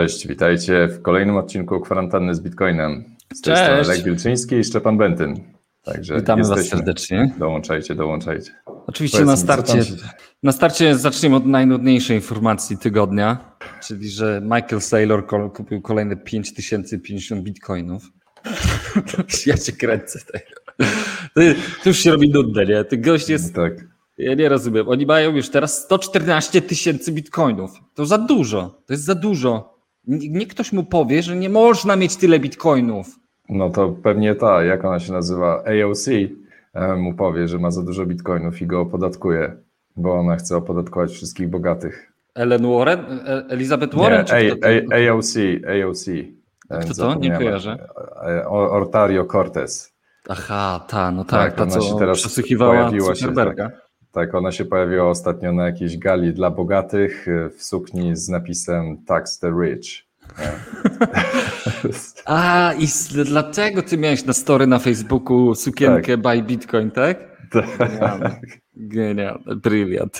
Cześć, 0.00 0.26
witajcie 0.26 0.88
w 0.88 1.02
kolejnym 1.02 1.36
odcinku 1.36 1.80
Kwarantanny 1.80 2.34
z 2.34 2.40
Bitcoinem. 2.40 3.04
Z 3.34 3.40
tej 3.40 3.56
strony 3.56 3.82
Lek 3.82 4.02
Wilczyński 4.02 4.54
i 4.54 4.64
Szczepan 4.64 4.98
Bentyn. 4.98 5.40
Także 5.82 6.16
Witamy 6.16 6.40
jesteśmy. 6.40 6.62
Was 6.62 6.68
serdecznie. 6.68 7.34
Dołączajcie, 7.38 7.94
dołączajcie. 7.94 8.52
Oczywiście 8.86 9.24
na 9.24 9.36
starcie, 9.36 9.82
na 10.42 10.52
starcie 10.52 10.96
zaczniemy 10.96 11.36
od 11.36 11.46
najnudniejszej 11.46 12.16
informacji 12.16 12.78
tygodnia, 12.78 13.54
czyli 13.82 14.10
że 14.10 14.40
Michael 14.44 14.80
Saylor 14.80 15.26
kupił 15.52 15.82
kolejne 15.82 16.16
5050 16.16 17.42
bitcoinów. 17.42 18.02
ja 19.46 19.58
cię 19.58 19.72
kręcę. 19.72 20.18
To 21.82 21.88
już 21.88 21.98
się 21.98 22.10
robi 22.10 22.30
nudne, 22.30 22.66
nie? 22.66 22.84
Ten 22.84 23.02
gość 23.02 23.28
jest... 23.28 23.56
No 23.56 23.62
tak. 23.62 23.72
Ja 24.18 24.34
nie 24.34 24.48
rozumiem. 24.48 24.88
Oni 24.88 25.06
mają 25.06 25.36
już 25.36 25.48
teraz 25.48 25.84
114 25.84 26.62
tysięcy 26.62 27.12
bitcoinów. 27.12 27.70
To 27.94 28.06
za 28.06 28.18
dużo. 28.18 28.82
To 28.86 28.92
jest 28.92 29.04
za 29.04 29.14
dużo. 29.14 29.79
Nie 30.06 30.46
ktoś 30.46 30.72
mu 30.72 30.84
powie, 30.84 31.22
że 31.22 31.36
nie 31.36 31.48
można 31.48 31.96
mieć 31.96 32.16
tyle 32.16 32.38
bitcoinów. 32.38 33.06
No 33.48 33.70
to 33.70 33.88
pewnie 33.88 34.34
ta, 34.34 34.64
jak 34.64 34.84
ona 34.84 35.00
się 35.00 35.12
nazywa, 35.12 35.64
AOC 35.64 36.08
e, 36.74 36.96
mu 36.96 37.14
powie, 37.14 37.48
że 37.48 37.58
ma 37.58 37.70
za 37.70 37.82
dużo 37.82 38.06
bitcoinów 38.06 38.62
i 38.62 38.66
go 38.66 38.80
opodatkuje, 38.80 39.56
bo 39.96 40.14
ona 40.14 40.36
chce 40.36 40.56
opodatkować 40.56 41.10
wszystkich 41.12 41.48
bogatych. 41.48 42.12
Ellen 42.34 42.66
Warren? 42.72 43.00
E, 43.26 43.44
Elizabeth 43.48 43.94
Warren? 43.96 44.26
Nie, 44.26 44.52
A, 44.52 45.06
A, 45.06 45.10
AOC, 45.10 45.34
AOC. 45.66 46.06
Kto 46.80 46.94
to? 46.94 47.14
Nie 47.14 47.30
kojarzę. 47.30 47.88
E, 48.26 48.48
Ortario 48.48 49.24
Cortez. 49.24 49.92
Aha, 50.28 50.84
ta, 50.88 51.10
no 51.10 51.24
tak, 51.24 51.54
tak 51.54 51.54
ta, 51.54 51.66
co 51.66 51.80
się 51.80 51.98
teraz 51.98 52.18
przesłuchiwała 52.18 52.90
Zuckerberga. 52.90 53.64
Się, 53.64 53.70
tak. 53.70 53.89
Tak, 54.12 54.34
ona 54.34 54.52
się 54.52 54.64
pojawiła 54.64 55.08
ostatnio 55.08 55.52
na 55.52 55.66
jakiejś 55.66 55.98
gali 55.98 56.32
dla 56.32 56.50
bogatych 56.50 57.28
e, 57.28 57.50
w 57.50 57.62
sukni 57.62 58.16
z 58.16 58.28
napisem 58.28 59.04
Tax 59.04 59.38
the 59.38 59.50
Rich. 59.62 60.10
A, 62.24 62.72
i 62.78 62.86
dlatego 63.24 63.82
ty 63.82 63.98
miałeś 63.98 64.24
na 64.24 64.32
story 64.32 64.66
na 64.66 64.78
Facebooku 64.78 65.54
sukienkę 65.54 66.18
tak. 66.18 66.36
by 66.36 66.42
Bitcoin, 66.42 66.90
tak? 66.90 67.18
Tak. 67.50 68.40
Genialne, 68.76 69.56
brilliant. 69.56 70.18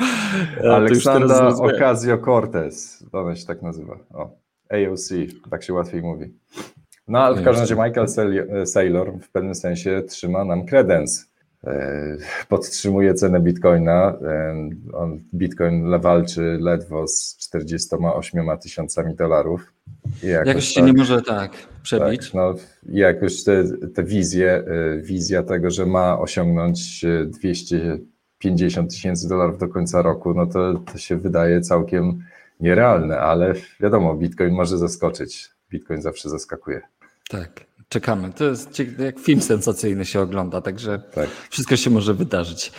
Aleksandra 0.74 1.48
Ocasio-Cortez, 1.48 3.04
ona 3.12 3.36
się 3.36 3.46
tak 3.46 3.62
nazywa. 3.62 3.98
O, 4.14 4.30
AOC, 4.70 5.12
tak 5.50 5.62
się 5.62 5.72
łatwiej 5.72 6.02
mówi. 6.02 6.34
No 7.08 7.18
ale 7.18 7.40
w 7.40 7.44
każdym 7.44 7.62
razie 7.62 7.74
Michael 7.74 8.36
Saylor 8.66 9.12
w 9.22 9.30
pewnym 9.30 9.54
sensie 9.54 10.02
trzyma 10.08 10.44
nam 10.44 10.66
kredens 10.66 11.31
E, 11.31 11.31
podtrzymuje 12.48 13.14
cenę 13.14 13.40
bitcoina. 13.40 14.18
E, 14.22 14.70
on, 14.92 15.20
bitcoin 15.34 16.00
walczy 16.00 16.58
ledwo 16.60 17.08
z 17.08 17.36
48 17.36 18.58
tysiącami 18.62 19.14
dolarów. 19.14 19.72
Jakoś, 20.22 20.46
jakoś 20.48 20.64
się 20.64 20.80
tak, 20.80 20.86
nie 20.86 20.92
może 20.92 21.22
tak 21.22 21.52
przebić. 21.82 22.24
Tak, 22.24 22.34
no, 22.34 22.54
jakoś 22.88 23.44
te, 23.44 23.64
te 23.94 24.04
wizje, 24.04 24.52
e, 24.52 24.98
wizja 25.02 25.42
tego, 25.42 25.70
że 25.70 25.86
ma 25.86 26.18
osiągnąć 26.18 27.04
250 27.26 28.90
tysięcy 28.90 29.28
dolarów 29.28 29.58
do 29.58 29.68
końca 29.68 30.02
roku, 30.02 30.34
no 30.34 30.46
to, 30.46 30.74
to 30.92 30.98
się 30.98 31.16
wydaje 31.16 31.60
całkiem 31.60 32.24
nierealne, 32.60 33.18
ale 33.18 33.54
wiadomo, 33.80 34.14
bitcoin 34.14 34.54
może 34.54 34.78
zaskoczyć. 34.78 35.50
Bitcoin 35.70 36.02
zawsze 36.02 36.28
zaskakuje. 36.28 36.80
Tak. 37.28 37.71
Czekamy. 37.92 38.32
To 38.32 38.44
jest 38.44 38.82
jak 38.98 39.18
film 39.18 39.42
sensacyjny 39.42 40.04
się 40.04 40.20
ogląda, 40.20 40.60
także 40.60 40.98
tak. 41.14 41.28
wszystko 41.50 41.76
się 41.76 41.90
może 41.90 42.14
wydarzyć. 42.14 42.72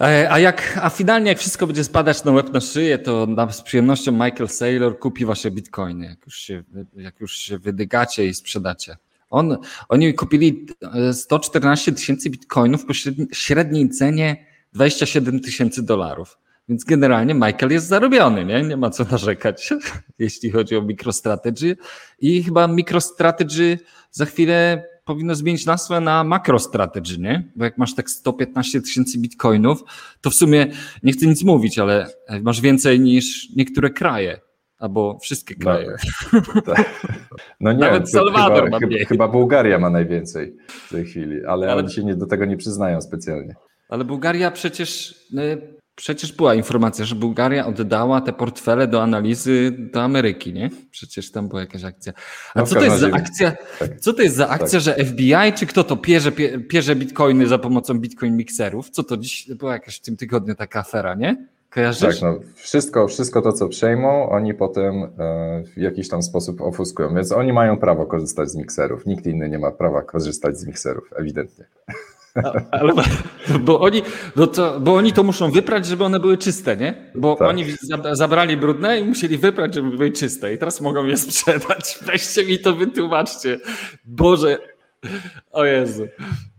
E, 0.00 0.28
a 0.30 0.38
jak, 0.38 0.78
a 0.82 0.90
finalnie 0.90 1.28
jak 1.28 1.38
wszystko 1.38 1.66
będzie 1.66 1.84
spadać 1.84 2.24
na 2.24 2.32
łeb 2.32 2.52
na 2.52 2.60
szyję, 2.60 2.98
to 2.98 3.26
z 3.50 3.62
przyjemnością 3.62 4.12
Michael 4.12 4.48
Saylor 4.48 4.98
kupi 4.98 5.24
wasze 5.24 5.50
bitcoiny, 5.50 6.06
jak 6.06 6.26
już 6.26 6.36
się, 6.36 6.62
jak 6.96 7.20
już 7.20 7.36
się 7.36 7.58
wydygacie 7.58 8.26
i 8.26 8.34
sprzedacie. 8.34 8.96
On, 9.30 9.58
oni 9.88 10.14
kupili 10.14 10.66
114 11.12 11.90
e, 11.90 11.94
tysięcy 11.94 12.30
bitcoinów 12.30 12.84
po 12.84 12.92
średniej 13.32 13.90
cenie 13.90 14.46
27 14.72 15.40
tysięcy 15.40 15.82
dolarów. 15.82 16.38
Więc 16.68 16.84
generalnie 16.84 17.34
Michael 17.34 17.72
jest 17.72 17.86
zarobiony, 17.86 18.44
nie? 18.44 18.62
Nie 18.62 18.76
ma 18.76 18.90
co 18.90 19.04
narzekać, 19.10 19.70
jeśli 20.18 20.50
chodzi 20.50 20.76
o 20.76 20.82
MicroStrategy. 20.82 21.76
I 22.18 22.42
chyba 22.42 22.68
MicroStrategy 22.68 23.78
za 24.10 24.24
chwilę 24.24 24.84
powinno 25.04 25.34
zmienić 25.34 25.66
nazwę 25.66 26.00
na 26.00 26.24
MacroStrategy, 26.24 27.18
nie? 27.18 27.52
Bo 27.56 27.64
jak 27.64 27.78
masz 27.78 27.94
tak 27.94 28.10
115 28.10 28.80
tysięcy 28.80 29.18
bitcoinów, 29.18 29.84
to 30.20 30.30
w 30.30 30.34
sumie 30.34 30.66
nie 31.02 31.12
chcę 31.12 31.26
nic 31.26 31.44
mówić, 31.44 31.78
ale 31.78 32.06
masz 32.42 32.60
więcej 32.60 33.00
niż 33.00 33.50
niektóre 33.56 33.90
kraje. 33.90 34.40
Albo 34.78 35.18
wszystkie 35.18 35.54
no, 35.58 35.64
kraje. 35.64 35.96
No, 36.32 36.62
tak. 36.62 37.06
no 37.60 37.72
nie, 37.72 37.78
Nawet 37.78 38.10
Salwador 38.10 38.64
chyba, 38.64 38.80
ma 38.80 38.86
mniej. 38.86 39.06
Chyba 39.06 39.28
Bułgaria 39.28 39.78
ma 39.78 39.90
najwięcej 39.90 40.56
w 40.68 40.90
tej 40.90 41.04
chwili, 41.04 41.44
ale, 41.44 41.72
ale 41.72 41.82
oni 41.82 41.92
się 41.92 42.04
nie, 42.04 42.16
do 42.16 42.26
tego 42.26 42.44
nie 42.44 42.56
przyznają 42.56 43.00
specjalnie. 43.00 43.54
Ale 43.88 44.04
Bułgaria 44.04 44.50
przecież 44.50 45.10
y, 45.32 45.77
Przecież 45.98 46.32
była 46.32 46.54
informacja, 46.54 47.04
że 47.04 47.14
Bułgaria 47.14 47.66
oddała 47.66 48.20
te 48.20 48.32
portfele 48.32 48.86
do 48.86 49.02
analizy 49.02 49.76
do 49.92 50.02
Ameryki, 50.02 50.52
nie? 50.52 50.70
Przecież 50.90 51.30
tam 51.32 51.48
była 51.48 51.60
jakaś 51.60 51.84
akcja. 51.84 52.12
A 52.54 52.60
no 52.60 52.66
co 52.66 52.74
to 52.74 52.84
jest 52.84 52.98
za 52.98 53.10
akcja? 53.12 53.52
Tak. 53.78 54.00
Co 54.00 54.12
to 54.12 54.22
jest 54.22 54.36
za 54.36 54.48
akcja, 54.48 54.80
tak. 54.80 54.80
że 54.80 54.94
FBI, 55.04 55.52
czy 55.56 55.66
kto 55.66 55.84
to 55.84 55.96
pierze, 55.96 56.32
pierze 56.68 56.96
bitcoiny 56.96 57.46
za 57.46 57.58
pomocą 57.58 57.94
bitcoin 57.98 58.36
mikserów? 58.36 58.90
Co 58.90 59.02
to 59.02 59.16
dziś 59.16 59.50
była 59.54 59.72
jakaś 59.72 59.96
w 59.96 60.00
tym 60.00 60.16
tygodniu 60.16 60.54
taka 60.54 60.80
afera, 60.80 61.14
nie? 61.14 61.46
Kojarzysz? 61.70 62.20
Tak, 62.20 62.22
no 62.22 62.40
wszystko, 62.54 63.08
wszystko 63.08 63.42
to, 63.42 63.52
co 63.52 63.68
przejmą, 63.68 64.28
oni 64.28 64.54
potem 64.54 65.02
e, 65.04 65.08
w 65.76 65.80
jakiś 65.80 66.08
tam 66.08 66.22
sposób 66.22 66.60
ofuskują. 66.60 67.14
Więc 67.14 67.32
oni 67.32 67.52
mają 67.52 67.76
prawo 67.76 68.06
korzystać 68.06 68.50
z 68.50 68.56
mikserów. 68.56 69.06
Nikt 69.06 69.26
inny 69.26 69.48
nie 69.48 69.58
ma 69.58 69.70
prawa 69.70 70.02
korzystać 70.02 70.58
z 70.58 70.66
mikserów, 70.66 71.10
ewidentnie. 71.16 71.64
Ale, 72.70 72.92
bo, 73.60 73.80
oni, 73.80 74.02
no 74.36 74.46
to, 74.46 74.80
bo 74.80 74.94
oni 74.94 75.12
to 75.12 75.22
muszą 75.22 75.50
wyprać, 75.50 75.86
żeby 75.86 76.04
one 76.04 76.20
były 76.20 76.38
czyste, 76.38 76.76
nie? 76.76 77.10
Bo 77.14 77.36
tak. 77.36 77.48
oni 77.48 77.64
zabrali 78.12 78.56
brudne 78.56 79.00
i 79.00 79.04
musieli 79.04 79.38
wyprać, 79.38 79.74
żeby 79.74 79.90
były 79.90 80.12
czyste. 80.12 80.54
I 80.54 80.58
teraz 80.58 80.80
mogą 80.80 81.04
je 81.04 81.16
sprzedać. 81.16 81.98
Weźcie 82.06 82.46
mi 82.46 82.58
to 82.58 82.74
wytłumaczcie. 82.74 83.60
Boże. 84.04 84.58
O 85.52 85.64
Jezu. 85.64 86.06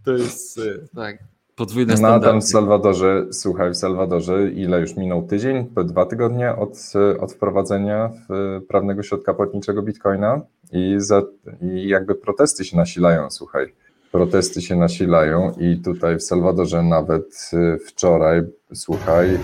To 0.05 0.11
jest 0.11 0.57
e, 0.57 0.61
tak. 0.95 1.17
Podwójne 1.55 1.97
standardy. 1.97 2.25
No 2.25 2.31
tam 2.31 2.41
w 2.41 2.43
Salwadorze, 2.43 3.25
słuchaj, 3.31 3.71
w 3.71 3.75
Salwadorze 3.75 4.51
ile 4.51 4.79
już 4.79 4.95
minął 4.95 5.27
tydzień, 5.27 5.67
dwa 5.85 6.05
tygodnie 6.05 6.55
od, 6.55 6.93
od 7.19 7.33
wprowadzenia 7.33 8.09
prawnego 8.67 9.03
środka 9.03 9.33
płatniczego 9.33 9.81
Bitcoina 9.81 10.41
i, 10.71 10.95
za, 10.97 11.21
i 11.61 11.87
jakby 11.87 12.15
protesty 12.15 12.65
się 12.65 12.77
nasilają, 12.77 13.29
słuchaj 13.31 13.73
protesty 14.11 14.61
się 14.61 14.75
nasilają 14.75 15.51
i 15.59 15.77
tutaj 15.77 16.17
w 16.17 16.23
Salwadorze 16.23 16.83
nawet 16.83 17.51
y, 17.53 17.77
wczoraj, 17.87 18.41
słuchaj, 18.73 19.35
e, 19.35 19.39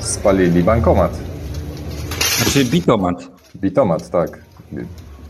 spalili 0.00 0.62
bankomat. 0.62 1.18
Znaczy 2.38 2.64
bitomat. 2.64 3.30
Bitomat, 3.56 4.10
tak. 4.10 4.44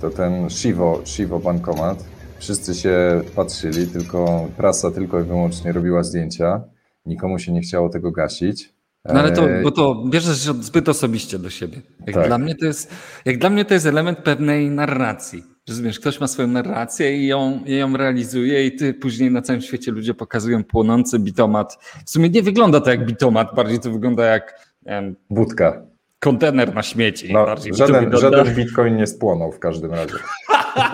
To 0.01 0.11
ten 0.11 0.51
Shivo, 0.51 1.01
Shivo 1.05 1.39
bankomat. 1.39 2.05
Wszyscy 2.39 2.75
się 2.75 3.23
patrzyli, 3.37 3.87
tylko 3.87 4.49
prasa 4.57 4.91
tylko 4.91 5.21
i 5.21 5.25
wyłącznie 5.25 5.73
robiła 5.73 6.03
zdjęcia. 6.03 6.65
Nikomu 7.07 7.39
się 7.39 7.53
nie 7.53 7.61
chciało 7.61 7.89
tego 7.89 8.11
gasić. 8.11 8.75
No 9.05 9.21
ale 9.21 9.33
to, 9.33 9.51
e, 9.51 9.63
bo 9.63 9.71
to 9.71 10.05
bierzesz 10.11 10.37
zbyt 10.37 10.89
osobiście 10.89 11.39
do 11.39 11.51
siebie. 11.51 11.83
Jak, 12.07 12.15
tak. 12.15 12.27
dla 12.27 12.39
mnie 12.39 12.55
to 12.55 12.67
jest, 12.67 12.91
jak 13.25 13.39
dla 13.39 13.51
mnie 13.51 13.65
to 13.65 13.75
jest 13.75 13.87
element 13.87 14.19
pewnej 14.19 14.71
narracji. 14.71 15.56
Rozumiesz, 15.69 16.01
ktoś 16.01 16.21
ma 16.21 16.27
swoją 16.27 16.49
narrację 16.49 17.17
i 17.17 17.27
ją, 17.27 17.61
i 17.67 17.77
ją 17.77 17.97
realizuje 17.97 18.67
i 18.67 18.77
ty 18.77 18.95
później 18.95 19.31
na 19.31 19.43
całym 19.43 19.63
świecie 19.63 19.93
ludzie 19.93 20.15
pokazują 20.15 20.65
płonący 20.65 21.19
bitomat. 21.19 21.79
W 22.07 22.11
sumie 22.11 22.29
nie 22.29 22.43
wygląda 22.43 22.81
to 22.81 22.91
jak 22.91 23.07
bitomat, 23.07 23.55
bardziej 23.55 23.81
to 23.81 23.91
wygląda 23.91 24.25
jak 24.25 24.61
wiem, 24.87 25.17
budka. 25.31 25.83
Kontener 26.21 26.75
na 26.75 26.83
śmieci. 26.83 27.33
No, 27.33 27.47
żaden, 27.73 28.17
żaden 28.17 28.55
bitcoin 28.55 28.97
nie 28.97 29.07
spłonął 29.07 29.53
w 29.53 29.59
każdym 29.59 29.91
razie. 29.91 30.15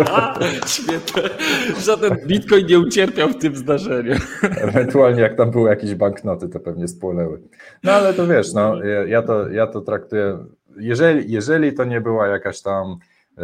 Świetne. 0.66 1.22
Żaden 1.84 2.16
bitcoin 2.26 2.66
nie 2.66 2.78
ucierpiał 2.78 3.28
w 3.28 3.38
tym 3.38 3.56
zdarzeniu. 3.56 4.16
Ewentualnie 4.42 5.20
jak 5.20 5.36
tam 5.36 5.50
były 5.50 5.70
jakieś 5.70 5.94
banknoty, 5.94 6.48
to 6.48 6.60
pewnie 6.60 6.88
spłonęły. 6.88 7.40
No 7.82 7.92
ale 7.92 8.14
to 8.14 8.26
wiesz, 8.26 8.52
no, 8.52 8.84
ja, 9.06 9.22
to, 9.22 9.48
ja 9.48 9.66
to 9.66 9.80
traktuję, 9.80 10.38
jeżeli, 10.76 11.32
jeżeli 11.32 11.72
to 11.72 11.84
nie 11.84 12.00
była 12.00 12.26
jakaś 12.26 12.62
tam 12.62 12.98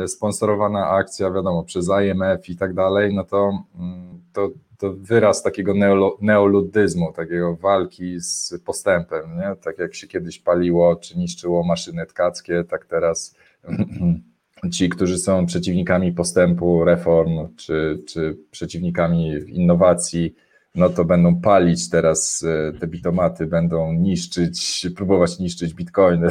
sponsorowana 0.07 0.89
akcja, 0.89 1.31
wiadomo, 1.31 1.65
przez 1.65 1.89
IMF 1.89 2.49
i 2.49 2.57
tak 2.57 2.75
dalej, 2.75 3.15
no 3.15 3.25
to, 3.25 3.65
mm, 3.79 4.21
to, 4.33 4.51
to 4.79 4.93
wyraz 4.93 5.43
takiego 5.43 5.75
neoludyzmu, 6.21 7.13
takiego 7.13 7.57
walki 7.57 8.21
z 8.21 8.55
postępem, 8.65 9.37
nie? 9.37 9.57
tak 9.57 9.79
jak 9.79 9.95
się 9.95 10.07
kiedyś 10.07 10.39
paliło 10.39 10.97
czy 10.97 11.19
niszczyło 11.19 11.65
maszyny 11.65 12.07
tkackie, 12.07 12.65
tak 12.65 12.87
teraz 12.87 13.35
ci, 14.73 14.89
którzy 14.89 15.19
są 15.19 15.47
przeciwnikami 15.47 16.13
postępu, 16.13 16.85
reform, 16.85 17.57
czy, 17.57 18.03
czy 18.09 18.39
przeciwnikami 18.51 19.33
innowacji, 19.49 20.35
no 20.75 20.89
to 20.89 21.05
będą 21.05 21.41
palić 21.41 21.91
teraz 21.91 22.45
te 22.81 22.87
bitomaty, 22.87 23.47
będą 23.47 23.93
niszczyć, 23.93 24.87
próbować 24.97 25.39
niszczyć 25.39 25.75
bitcoiny. 25.75 26.29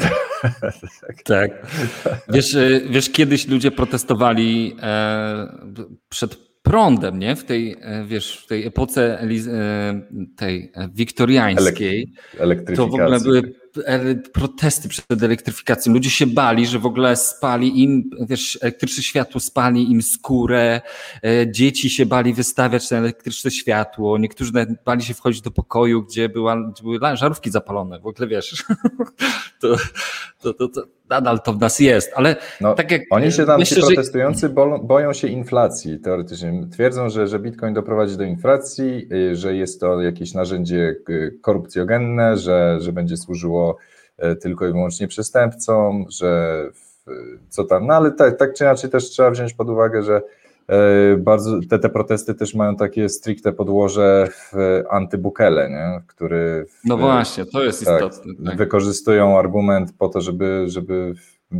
tak. 1.25 1.51
Wiesz, 2.29 2.57
wiesz, 2.89 3.09
kiedyś 3.09 3.47
ludzie 3.47 3.71
protestowali 3.71 4.75
przed 6.09 6.47
prądem, 6.67 7.19
nie? 7.19 7.35
W 7.35 7.43
tej, 7.43 7.75
e, 7.81 8.05
wiesz, 8.05 8.37
w 8.43 8.47
tej 8.47 8.65
epoce 8.65 9.19
e, 9.21 9.27
tej 10.37 10.71
wiktoriańskiej. 10.93 12.13
to 12.75 12.87
w 12.87 12.93
ogóle 12.93 13.19
były 13.19 13.41
protesty 14.33 14.89
przed 14.89 15.23
elektryfikacją. 15.23 15.93
Ludzie 15.93 16.09
się 16.09 16.27
bali, 16.27 16.67
że 16.67 16.79
w 16.79 16.85
ogóle 16.85 17.15
spali 17.15 17.83
im, 17.83 18.09
wiesz, 18.29 18.59
elektryczne 18.61 19.03
światło 19.03 19.41
spali 19.41 19.91
im 19.91 20.01
skórę, 20.01 20.81
e, 21.23 21.51
dzieci 21.51 21.89
się 21.89 22.05
bali 22.05 22.33
wystawiać 22.33 22.91
na 22.91 22.97
elektryczne 22.97 23.51
światło, 23.51 24.17
niektórzy 24.17 24.51
bali 24.85 25.03
się 25.03 25.13
wchodzić 25.13 25.41
do 25.41 25.51
pokoju, 25.51 26.03
gdzie, 26.03 26.29
była, 26.29 26.69
gdzie 26.71 26.83
były 26.83 26.99
żarówki 27.13 27.51
zapalone. 27.51 27.99
W 27.99 28.07
ogóle 28.07 28.27
wiesz, 28.27 28.65
to, 29.61 29.75
to, 30.41 30.53
to, 30.53 30.67
to 30.67 30.83
nadal 31.09 31.41
to 31.41 31.53
w 31.53 31.59
nas 31.59 31.79
jest, 31.79 32.11
ale 32.15 32.35
no, 32.61 32.73
tak 32.73 32.91
jak... 32.91 33.01
Oni 33.09 33.31
się 33.31 33.45
tam, 33.45 33.59
myślę, 33.59 33.81
ci 33.81 33.87
protestujący, 33.87 34.49
boją 34.83 35.13
się 35.13 35.27
inflacji 35.27 35.99
teoretycznie. 35.99 36.67
Twierdzą, 36.71 37.09
że, 37.09 37.27
że 37.27 37.39
Bitcoin 37.39 37.73
doprowadzi 37.73 38.17
do 38.17 38.23
inflacji, 38.23 39.07
y, 39.13 39.35
że 39.35 39.55
jest 39.55 39.79
to 39.81 40.01
jakieś 40.01 40.33
narzędzie 40.33 40.95
y, 41.09 41.39
korupcjogenne, 41.41 42.37
że, 42.37 42.77
że 42.79 42.93
będzie 42.93 43.17
służyło 43.17 43.66
y, 44.23 44.35
tylko 44.35 44.67
i 44.67 44.71
wyłącznie 44.71 45.07
przestępcom, 45.07 46.05
że 46.09 46.63
co 47.49 47.63
tam, 47.63 47.87
no 47.87 47.93
ale 47.93 48.11
tak, 48.11 48.37
tak 48.37 48.53
czy 48.53 48.63
inaczej 48.63 48.89
też 48.89 49.09
trzeba 49.09 49.31
wziąć 49.31 49.53
pod 49.53 49.69
uwagę, 49.69 50.03
że 50.03 50.21
bardzo 51.17 51.59
te, 51.69 51.79
te 51.79 51.89
protesty 51.89 52.35
też 52.35 52.55
mają 52.55 52.75
takie 52.75 53.09
stricte 53.09 53.53
podłoże 53.53 54.27
w 54.31 54.83
antybukele, 54.89 55.69
nie? 55.69 56.01
który. 56.07 56.65
W, 56.65 56.85
no 56.85 56.97
właśnie, 56.97 57.45
to 57.45 57.63
jest 57.63 57.85
tak, 57.85 57.95
istotne. 57.95 58.33
Tak. 58.45 58.57
Wykorzystują 58.57 59.39
argument 59.39 59.93
po 59.97 60.09
to, 60.09 60.21
żeby, 60.21 60.63
żeby 60.67 61.13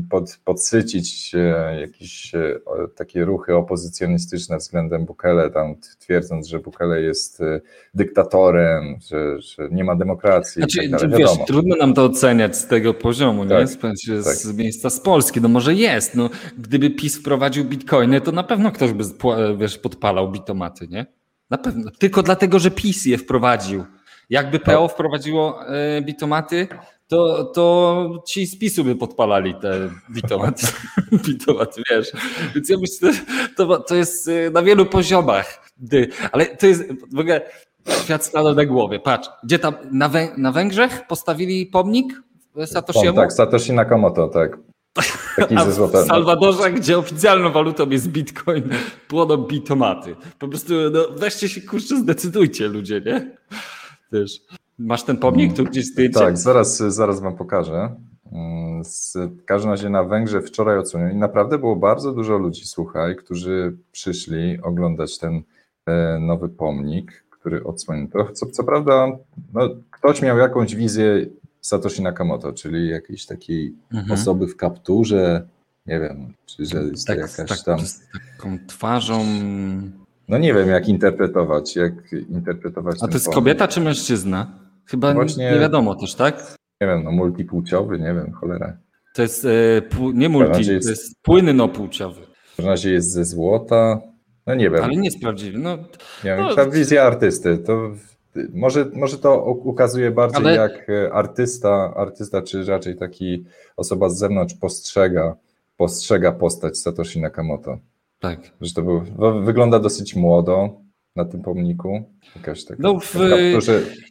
pod, 0.09 0.39
podsycić 0.45 1.35
jakieś 1.79 2.35
e, 2.35 2.59
takie 2.95 3.25
ruchy 3.25 3.55
opozycjonistyczne 3.55 4.57
względem 4.57 5.05
Bukele, 5.05 5.49
tam 5.49 5.75
twierdząc, 5.99 6.47
że 6.47 6.59
Bukele 6.59 7.01
jest 7.01 7.41
e, 7.41 7.61
dyktatorem, 7.93 8.97
że, 9.07 9.41
że 9.41 9.69
nie 9.71 9.83
ma 9.83 9.95
demokracji. 9.95 10.61
Znaczy, 10.61 10.89
tak 10.89 10.99
dalej, 10.99 11.19
wiesz, 11.19 11.45
trudno 11.47 11.75
nam 11.75 11.93
to 11.93 12.05
oceniać 12.05 12.57
z 12.57 12.67
tego 12.67 12.93
poziomu, 12.93 13.45
tak, 13.45 13.59
nie? 13.59 13.67
Z, 13.67 13.79
tak. 14.25 14.35
z 14.35 14.57
miejsca 14.57 14.89
z 14.89 14.99
Polski. 14.99 15.41
No 15.41 15.49
może 15.49 15.73
jest. 15.73 16.15
No, 16.15 16.29
gdyby 16.57 16.89
PiS 16.89 17.17
wprowadził 17.17 17.65
bitcoiny, 17.65 18.21
to 18.21 18.31
na 18.31 18.43
pewno 18.43 18.71
ktoś 18.71 18.91
by 18.91 19.03
wiesz, 19.57 19.77
podpalał 19.77 20.31
bitomaty, 20.31 20.87
nie? 20.87 21.05
Na 21.49 21.57
pewno. 21.57 21.91
Tylko 21.99 22.23
dlatego, 22.23 22.59
że 22.59 22.71
PiS 22.71 23.05
je 23.05 23.17
wprowadził. 23.17 23.85
Jakby 24.29 24.59
PO 24.59 24.87
wprowadziło 24.87 25.67
e, 25.67 26.01
bitomaty, 26.01 26.67
to, 27.07 27.43
to 27.43 28.23
ci 28.27 28.47
z 28.47 28.57
PiSu 28.57 28.83
by 28.83 28.95
podpalali 28.95 29.55
te 29.55 29.89
bitomaty, 30.09 30.67
bitomaty 31.27 31.81
wiesz. 31.91 32.11
Więc 32.55 32.69
ja 32.69 32.77
myślę, 32.77 33.11
to, 33.55 33.79
to 33.79 33.95
jest 33.95 34.27
y, 34.27 34.51
na 34.53 34.61
wielu 34.61 34.85
poziomach. 34.85 35.71
Ale 36.31 36.45
to 36.45 36.67
jest 36.67 36.83
w 37.13 37.19
ogóle 37.19 37.41
świat 38.03 38.25
stanął 38.25 38.55
na 38.55 38.65
głowie. 38.65 38.99
Patrz, 38.99 39.29
gdzie 39.43 39.59
tam 39.59 39.73
na, 39.91 40.09
Wę 40.09 40.27
na 40.37 40.51
Węgrzech 40.51 41.07
postawili 41.07 41.65
pomnik 41.65 42.21
Satoshiemu? 42.65 43.17
Tak, 43.17 43.33
Satoshi 43.33 43.73
Nakamoto, 43.73 44.27
tak. 44.27 44.57
Taki 45.35 45.55
A 45.57 45.65
w 45.65 46.05
Salwadorze, 46.07 46.71
gdzie 46.71 46.97
oficjalną 46.97 47.51
walutą 47.51 47.89
jest 47.89 48.07
bitcoin, 48.07 48.69
płoną 49.07 49.37
bitomaty. 49.37 50.15
Po 50.39 50.47
prostu 50.47 50.73
no, 50.91 51.07
weźcie 51.15 51.49
się 51.49 51.61
kurczę, 51.61 51.97
zdecydujcie 51.97 52.67
ludzie, 52.67 53.01
nie? 53.05 53.35
Też. 54.11 54.41
Masz 54.79 55.03
ten 55.03 55.17
pomnik 55.17 55.53
tu 55.53 55.63
gdzieś 55.63 55.85
zdjęcie? 55.85 56.19
Tak, 56.19 56.37
zaraz, 56.37 56.77
zaraz 56.77 57.19
wam 57.19 57.35
pokażę. 57.35 57.95
W 59.15 59.45
każdym 59.45 59.71
razie 59.71 59.89
na 59.89 60.03
Węgrzech 60.03 60.45
wczoraj 60.45 60.77
odsłonił 60.77 61.09
i 61.09 61.15
naprawdę 61.15 61.57
było 61.57 61.75
bardzo 61.75 62.13
dużo 62.13 62.37
ludzi, 62.37 62.65
słuchaj, 62.65 63.15
którzy 63.15 63.77
przyszli 63.91 64.61
oglądać 64.61 65.17
ten 65.17 65.41
e, 65.85 66.19
nowy 66.19 66.49
pomnik, 66.49 67.23
który 67.29 67.63
odsłonił. 67.63 68.07
To, 68.07 68.31
co, 68.33 68.45
co 68.45 68.63
prawda, 68.63 69.07
no, 69.53 69.69
ktoś 69.91 70.21
miał 70.21 70.37
jakąś 70.37 70.75
wizję 70.75 71.25
Satoshi 71.61 72.01
Nakamoto, 72.01 72.53
czyli 72.53 72.89
jakiejś 72.89 73.25
takiej 73.25 73.75
mhm. 73.93 74.11
osoby 74.11 74.47
w 74.47 74.55
kapturze, 74.55 75.47
nie 75.85 75.99
wiem, 75.99 76.33
czy 76.45 76.65
że 76.65 76.83
jest 76.83 77.07
tak, 77.07 77.17
jakaś 77.17 77.49
tak, 77.49 77.59
tam... 77.59 77.79
Z 77.79 78.01
taką 78.37 78.57
twarzą 78.67 79.25
no 80.29 80.37
nie 80.37 80.53
wiem, 80.53 80.69
jak 80.69 80.89
interpretować, 80.89 81.75
jak 81.75 81.93
interpretować. 82.29 82.95
A 82.95 83.07
to 83.07 83.13
jest 83.13 83.25
pomysł. 83.25 83.31
kobieta 83.31 83.67
czy 83.67 83.81
mężczyzna? 83.81 84.66
Chyba 84.87 85.13
Właśnie, 85.13 85.51
nie 85.51 85.59
wiadomo 85.59 85.95
też, 85.95 86.15
tak? 86.15 86.55
Nie 86.81 86.87
wiem, 86.87 87.03
no 87.03 87.11
multipłciowy, 87.11 87.99
nie 87.99 88.13
wiem, 88.13 88.31
cholera. 88.31 88.77
To 89.15 89.21
jest 89.21 89.45
e, 89.45 89.49
nie 90.13 90.29
multi, 90.29 90.71
jest, 90.71 90.87
to 90.87 90.89
jest 90.89 91.21
płynno-płciowy. 91.21 92.21
W 92.21 92.55
każdym 92.55 92.65
razie 92.65 92.91
jest 92.91 93.11
ze 93.11 93.25
złota, 93.25 94.01
no 94.47 94.55
nie 94.55 94.69
wiem. 94.69 94.83
Ale 94.83 94.95
nie 94.95 95.11
sprawdzili. 95.11 95.57
No, 95.57 95.77
nie 96.23 96.35
no, 96.35 96.47
wiem, 96.47 96.55
ta 96.55 96.65
wizja 96.65 97.03
artysty, 97.03 97.57
to 97.57 97.91
może, 98.53 98.85
może 98.93 99.17
to 99.17 99.43
ukazuje 99.43 100.11
bardziej 100.11 100.45
ale... 100.45 100.55
jak 100.55 100.87
artysta, 101.11 101.93
artysta, 101.95 102.41
czy 102.41 102.65
raczej 102.65 102.95
taki 102.95 103.45
osoba 103.77 104.09
z 104.09 104.17
zewnątrz 104.17 104.55
postrzega, 104.55 105.35
postrzega 105.77 106.31
postać 106.31 106.77
Satoshi 106.77 107.21
Nakamoto. 107.21 107.77
Tak. 108.19 108.39
Że 108.61 108.73
to 108.73 108.81
był, 108.81 109.01
wygląda 109.43 109.79
dosyć 109.79 110.15
młodo, 110.15 110.81
na 111.17 111.25
tym 111.25 111.41
pomniku? 111.41 112.03
Jakaś 112.35 112.65
taka, 112.65 112.83
no, 112.83 112.99
w, 112.99 113.15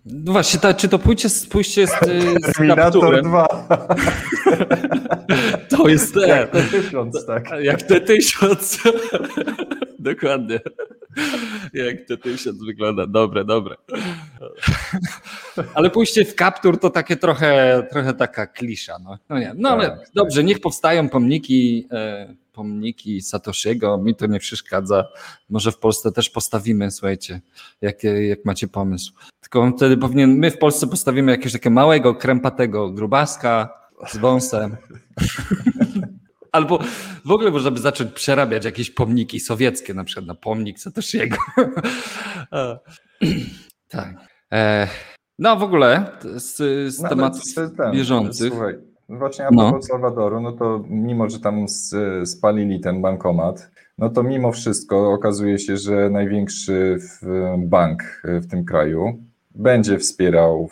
no 0.06 0.32
właśnie, 0.32 0.60
ta, 0.60 0.74
czy 0.74 0.88
to 0.88 0.98
pójście, 0.98 1.28
pójście 1.50 1.86
z, 1.86 1.90
z 1.90 2.56
Terminator 2.56 3.22
2. 3.22 3.46
to 5.76 5.88
jest 5.88 6.14
te. 6.14 6.28
Jak 6.28 6.50
te 6.50 6.62
tysiąc, 6.62 7.26
tak. 7.26 7.50
Jak 7.60 7.82
te 7.82 8.00
tysiąc. 8.00 8.78
Dokładnie. 9.98 10.60
Jak 11.74 12.04
te 12.08 12.16
tysiąc 12.16 12.64
wygląda. 12.64 13.06
Dobre, 13.06 13.44
dobre. 13.44 13.76
Ale 15.74 15.90
pójście 15.90 16.24
w 16.24 16.34
kaptur 16.34 16.80
to 16.80 16.90
takie 16.90 17.16
trochę, 17.16 17.82
trochę 17.90 18.14
taka 18.14 18.46
klisza. 18.46 18.98
No, 19.04 19.18
no 19.28 19.38
nie. 19.38 19.52
No 19.56 19.68
ale 19.68 19.90
tak, 19.90 19.98
tak. 19.98 20.08
dobrze, 20.14 20.44
niech 20.44 20.60
powstają 20.60 21.08
pomniki. 21.08 21.88
E, 21.90 22.34
pomniki 22.52 23.20
Satoshiego, 23.20 23.98
mi 23.98 24.14
to 24.14 24.26
nie 24.26 24.38
przeszkadza. 24.38 25.04
Może 25.50 25.72
w 25.72 25.78
Polsce 25.78 26.12
też 26.12 26.30
postawimy, 26.30 26.90
słuchajcie, 26.90 27.40
jak, 27.80 28.04
jak 28.04 28.44
macie 28.44 28.68
pomysł. 28.68 29.12
Tylko 29.40 29.72
wtedy 29.76 29.96
powinien, 29.96 30.38
my 30.38 30.50
w 30.50 30.58
Polsce 30.58 30.86
postawimy 30.86 31.32
jakiegoś 31.32 31.52
takiego 31.52 31.74
małego, 31.74 32.14
krępatego 32.14 32.90
grubaska 32.90 33.85
z 34.08 34.16
wąsem. 34.16 34.76
Albo 36.52 36.78
w 37.24 37.30
ogóle 37.30 37.50
można 37.50 37.70
by 37.70 37.80
zacząć 37.80 38.12
przerabiać 38.12 38.64
jakieś 38.64 38.90
pomniki 38.90 39.40
sowieckie, 39.40 39.94
na 39.94 40.04
przykład 40.04 40.26
na 40.26 40.34
pomnik 40.34 40.78
Satoshiego. 40.78 41.36
tak. 43.88 44.14
E, 44.52 44.88
no 45.38 45.56
w 45.56 45.62
ogóle 45.62 46.06
z, 46.36 46.56
z 46.94 47.02
no, 47.02 47.08
tematów 47.08 47.42
ten, 47.76 47.92
bieżących. 47.92 48.52
Słuchaj 48.52 48.74
no 49.08 49.18
właśnie 49.18 49.46
a 49.46 49.48
propos 49.48 49.72
no. 49.72 49.82
Salwadoru, 49.82 50.40
no 50.40 50.52
to 50.52 50.84
mimo, 50.88 51.30
że 51.30 51.40
tam 51.40 51.66
spalili 52.24 52.80
ten 52.80 53.02
bankomat, 53.02 53.70
no 53.98 54.10
to 54.10 54.22
mimo 54.22 54.52
wszystko 54.52 55.12
okazuje 55.12 55.58
się, 55.58 55.76
że 55.76 56.10
największy 56.10 56.98
bank 57.58 58.22
w 58.24 58.46
tym 58.46 58.64
kraju 58.64 59.18
będzie 59.54 59.98
wspierał 59.98 60.70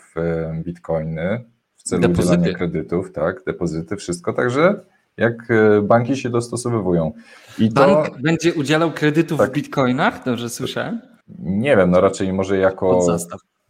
bitcoiny 0.65 1.45
w 1.51 1.54
celu 1.85 2.03
depozyty. 2.03 2.35
udzielania 2.35 2.59
kredytów, 2.59 3.13
tak, 3.13 3.45
depozyty, 3.47 3.97
wszystko, 3.97 4.33
także 4.33 4.81
jak 5.17 5.51
e, 5.51 5.83
banki 5.83 6.17
się 6.17 6.31
dostosowywują. 6.31 7.13
I 7.59 7.71
Bank 7.71 8.09
to, 8.09 8.15
będzie 8.23 8.55
udzielał 8.55 8.93
kredytów 8.93 9.39
tak, 9.39 9.51
w 9.51 9.53
bitcoinach, 9.53 10.25
dobrze 10.25 10.51
słyszałem? 10.51 11.01
Nie 11.39 11.77
wiem, 11.77 11.91
no 11.91 12.01
raczej 12.01 12.33
może 12.33 12.59
jako... 12.59 13.07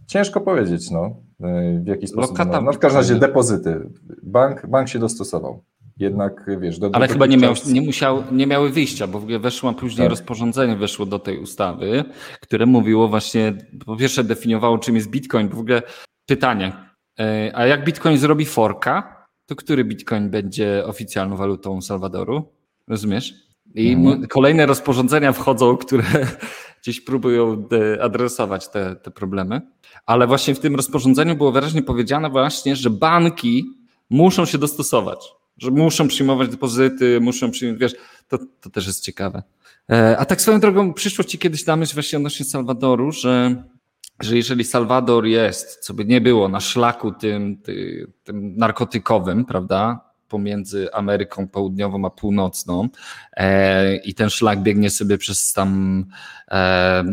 Ciężko 0.07 0.41
powiedzieć, 0.41 0.91
no, 0.91 1.17
e, 1.43 1.81
w 1.85 1.87
jaki 1.87 2.07
sposób. 2.07 2.39
Lokata, 2.39 2.61
no, 2.61 2.67
no 2.67 2.73
w 2.73 2.79
każdym 2.79 2.99
razie 2.99 3.15
depozyty. 3.15 3.91
Bank, 4.23 4.67
bank 4.67 4.89
się 4.89 4.99
dostosował. 4.99 5.63
Jednak 5.99 6.51
wiesz, 6.61 6.79
do, 6.79 6.91
Ale 6.93 7.09
chyba 7.09 7.27
nie, 7.27 7.37
miał, 7.37 7.55
nie, 7.67 7.81
musiał, 7.81 8.23
nie 8.33 8.47
miały 8.47 8.71
wyjścia, 8.71 9.07
bo 9.07 9.21
w 9.21 9.23
ogóle 9.23 9.39
weszło 9.39 9.73
później 9.73 10.05
tak. 10.05 10.11
rozporządzenie, 10.11 10.77
weszło 10.77 11.07
do 11.07 11.19
tej 11.19 11.39
ustawy, 11.39 12.05
które 12.41 12.67
mówiło 12.67 13.09
właśnie, 13.09 13.53
po 13.87 13.97
pierwsze 13.97 14.25
definiowało, 14.25 14.79
czym 14.79 14.97
jest 14.97 15.11
Bitcoin. 15.11 15.49
W 15.49 15.59
ogóle 15.59 15.83
pytanie, 16.27 16.73
a 17.55 17.67
jak 17.67 17.85
Bitcoin 17.85 18.19
zrobi 18.19 18.45
forka, 18.45 19.27
to 19.47 19.57
który 19.57 19.85
Bitcoin 19.85 20.31
będzie 20.31 20.83
oficjalną 20.87 21.37
walutą 21.37 21.83
Salwadoru? 21.83 22.53
Rozumiesz? 22.89 23.35
I 23.75 23.93
mhm. 23.93 24.27
kolejne 24.27 24.67
rozporządzenia 24.67 25.33
wchodzą, 25.33 25.77
które 25.77 26.05
gdzieś 26.83 27.01
próbują 27.01 27.69
adresować 28.01 28.69
te, 28.69 28.97
te 28.97 29.11
problemy. 29.11 29.61
Ale 30.07 30.27
właśnie 30.27 30.55
w 30.55 30.61
tym 30.61 30.77
rozporządzeniu 30.77 31.37
było 31.37 31.53
wyraźnie 31.53 31.83
powiedziane 31.83 32.31
właśnie, 32.31 32.77
że 32.77 32.91
banki 32.91 33.65
muszą 34.11 34.45
się 34.45 34.59
dostosować, 34.59 35.19
że 35.59 35.71
muszą 35.71 36.09
przyjmować 36.09 36.49
depozyty, 36.49 37.21
muszą 37.21 37.51
przyjmować, 37.51 37.81
wiesz, 37.81 37.95
to, 38.29 38.39
to 38.61 38.71
też 38.71 38.87
jest 38.87 39.05
ciekawe. 39.05 39.43
E, 39.91 40.19
a 40.19 40.25
tak 40.25 40.41
swoją 40.41 40.61
drogą 40.61 40.95
przyszło 40.95 41.25
ci 41.25 41.39
kiedyś 41.39 41.67
na 41.67 41.77
myśl 41.77 41.95
właśnie 41.95 42.17
odnośnie 42.17 42.47
Salwadoru, 42.47 43.13
że 43.13 43.63
że 44.21 44.37
jeżeli 44.37 44.65
Salwador 44.65 45.27
jest, 45.27 45.85
co 45.85 45.95
by 45.95 46.05
nie 46.05 46.21
było, 46.21 46.49
na 46.49 46.61
szlaku 46.61 47.13
tym, 47.13 47.57
tym, 47.57 48.13
tym 48.25 48.57
narkotykowym, 48.57 49.45
prawda, 49.45 50.01
pomiędzy 50.29 50.93
Ameryką 50.93 51.49
Południową 51.49 52.07
a 52.07 52.11
Północną 52.11 52.89
e, 53.33 53.97
i 53.97 54.15
ten 54.15 54.31
szlak 54.31 54.63
biegnie 54.63 54.91
sobie 54.91 55.19
przez 55.19 55.53
tam 55.53 56.05
e, 56.51 57.05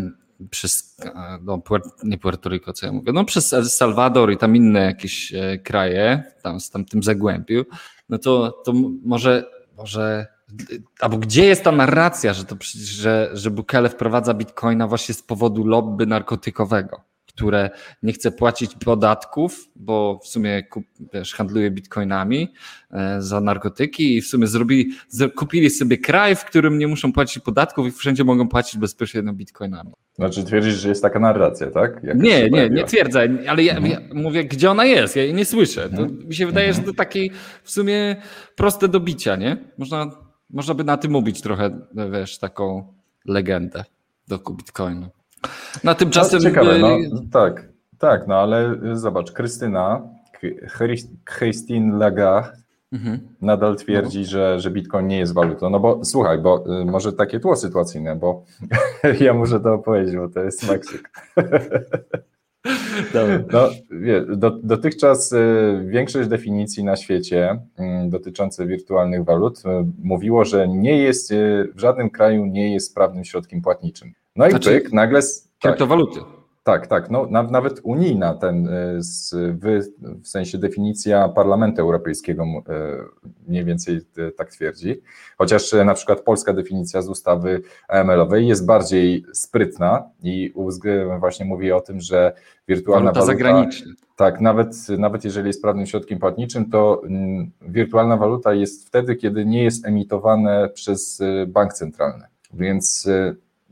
przez 0.50 0.98
e, 1.06 1.40
no, 1.42 1.62
nie 2.04 2.18
Puerto 2.18 2.50
Rico, 2.50 2.74
co 2.74 2.86
ja 2.86 2.92
mówię, 2.92 3.14
no 3.14 3.26
przez 3.26 3.54
El 3.54 3.66
Salwador 3.66 4.32
i 4.32 4.38
tam 4.38 4.56
inne 4.56 4.80
jakieś 4.80 5.34
e, 5.34 5.58
kraje, 5.58 6.24
tam 6.42 6.60
z 6.60 6.70
tamtym 6.70 7.04
zagłębiu, 7.04 7.66
no 8.10 8.18
to, 8.18 8.62
to 8.66 8.74
może, 9.04 9.46
może 9.78 10.28
albo 11.00 11.18
gdzie 11.18 11.46
jest 11.46 11.64
ta 11.64 11.72
narracja, 11.72 12.34
że, 12.34 12.46
to, 12.46 12.56
że, 12.76 13.30
że 13.34 13.52
Bukele 13.52 13.90
wprowadza 13.90 14.34
bitcoina 14.34 14.88
właśnie 14.88 15.16
z 15.16 15.24
powodu 15.24 15.66
lobby 15.66 16.06
narkotykowego? 16.06 17.12
które 17.36 17.70
nie 18.04 18.14
chce 18.14 18.32
płacić 18.32 18.76
podatków, 18.86 19.70
bo 19.76 20.20
w 20.24 20.28
sumie 20.28 20.64
kup, 20.64 20.84
wiesz, 21.14 21.34
handluje 21.34 21.72
bitcoinami 21.72 22.54
e, 22.92 23.22
za 23.22 23.42
narkotyki 23.42 24.18
i 24.18 24.22
w 24.22 24.28
sumie 24.28 24.48
zrobili, 24.48 24.92
kupili 25.36 25.70
sobie 25.70 25.98
kraj, 25.98 26.36
w 26.36 26.46
którym 26.46 26.78
nie 26.78 26.88
muszą 26.88 27.14
płacić 27.14 27.44
podatków 27.44 27.88
i 27.88 27.92
wszędzie 27.92 28.24
mogą 28.24 28.48
płacić 28.48 28.80
bezpośrednio 28.80 29.34
bitcoinami. 29.34 29.92
Znaczy 30.16 30.44
twierdzisz, 30.44 30.74
że 30.74 30.90
jest 30.90 31.02
taka 31.02 31.20
narracja, 31.20 31.72
tak? 31.72 32.04
Jak 32.04 32.18
nie, 32.18 32.50
nie, 32.50 32.70
nie 32.70 32.84
twierdzę, 32.84 33.30
ale 33.48 33.64
ja, 33.64 33.76
mhm. 33.76 33.92
ja, 33.92 34.00
mówię, 34.14 34.46
gdzie 34.46 34.72
ona 34.72 34.86
jest, 34.86 35.16
ja 35.16 35.24
jej 35.24 35.34
nie 35.34 35.46
słyszę. 35.46 35.90
To 35.90 36.02
mhm. 36.02 36.28
mi 36.28 36.36
się 36.36 36.46
wydaje, 36.46 36.68
mhm. 36.68 36.86
że 36.86 36.92
to 36.92 36.98
takie 36.98 37.28
w 37.64 37.72
sumie 37.72 38.16
proste 38.56 38.88
do 38.88 39.00
bicia, 39.00 39.36
nie? 39.36 39.58
Można, 39.78 40.12
można 40.54 40.74
by 40.74 40.84
na 40.84 40.98
tym 40.98 41.12
mówić 41.12 41.42
trochę, 41.42 41.80
wiesz, 42.12 42.40
taką 42.40 42.94
legendę 43.26 43.84
do 44.28 44.38
bitcoinu. 44.38 45.08
No 45.84 45.96
tymczasem... 45.96 46.40
No, 46.44 46.50
ciekawe, 46.50 46.80
no, 46.80 46.98
tak, 47.32 47.70
tak, 47.98 48.28
no 48.28 48.36
ale 48.36 48.76
zobacz, 48.94 49.32
Krystyna, 49.32 50.02
Christine 51.26 51.98
Lagarde 51.98 52.62
mhm. 52.92 53.20
nadal 53.42 53.76
twierdzi, 53.76 54.20
no. 54.20 54.26
że, 54.26 54.60
że 54.60 54.72
Bitcoin 54.72 55.08
nie 55.08 55.20
jest 55.20 55.34
walutą. 55.34 55.70
No 55.70 55.80
bo 55.80 56.06
słuchaj, 56.06 56.38
bo 56.38 56.82
y, 56.82 56.86
może 56.86 57.14
takie 57.14 57.40
tło 57.40 57.56
sytuacyjne, 57.56 58.16
bo 58.16 58.46
ja 59.26 59.34
muszę 59.34 59.60
to 59.60 59.74
opowiedzieć, 59.74 60.16
bo 60.16 60.30
to 60.30 60.40
jest 60.40 60.70
Meksyk. 60.70 61.10
No, 63.52 63.70
wie, 63.92 64.22
do, 64.22 64.50
dotychczas 64.50 65.32
y, 65.32 65.86
większość 65.88 66.30
definicji 66.30 66.84
na 66.84 66.96
świecie 66.96 67.60
y, 67.80 68.10
dotyczących 68.10 68.68
wirtualnych 68.68 69.24
walut 69.26 69.60
y, 69.60 69.62
mówiło, 70.04 70.46
że 70.46 70.68
nie 70.68 70.98
jest 70.98 71.34
w 71.76 71.80
żadnym 71.80 72.10
kraju 72.10 72.46
nie 72.46 72.74
jest 72.74 72.92
sprawnym 72.92 73.26
środkiem 73.26 73.62
płatniczym. 73.62 74.14
No 74.36 74.48
i 74.48 74.50
znaczy, 74.50 74.70
pyk, 74.70 74.94
nagle. 74.94 75.22
Kryptowaluty. 75.60 76.20
Tak, 76.20 76.41
tak, 76.64 76.88
tak. 76.88 77.10
No, 77.10 77.28
nawet 77.32 77.80
unijna, 77.84 78.34
ten, 78.34 78.70
w, 79.62 79.66
w 80.24 80.28
sensie 80.28 80.58
definicja 80.58 81.30
Parlamentu 81.30 81.82
Europejskiego 81.82 82.46
mniej 83.48 83.66
więcej 83.66 84.02
tak 84.38 84.52
twierdzi. 84.52 85.02
Chociaż 85.38 85.74
na 85.86 85.94
przykład 85.94 86.22
polska 86.22 86.54
definicja 86.54 87.02
z 87.02 87.10
ustawy 87.10 87.62
AML-owej 87.88 88.48
jest 88.48 88.66
bardziej 88.66 89.26
sprytna 89.34 90.10
i 90.24 90.54
właśnie 91.20 91.46
mówi 91.46 91.72
o 91.72 91.82
tym, 91.82 92.00
że 92.00 92.34
wirtualna 92.68 93.12
waluta. 93.12 93.26
zagraniczna. 93.26 93.92
Tak, 94.16 94.42
nawet, 94.42 94.90
nawet 94.98 95.24
jeżeli 95.24 95.48
jest 95.48 95.62
prawnym 95.62 95.86
środkiem 95.86 96.20
płatniczym, 96.20 96.70
to 96.70 97.02
wirtualna 97.62 98.18
waluta 98.18 98.54
jest 98.54 98.88
wtedy, 98.88 99.16
kiedy 99.16 99.46
nie 99.46 99.64
jest 99.64 99.86
emitowane 99.86 100.70
przez 100.70 101.22
bank 101.48 101.74
centralny. 101.74 102.26
Więc 102.54 103.10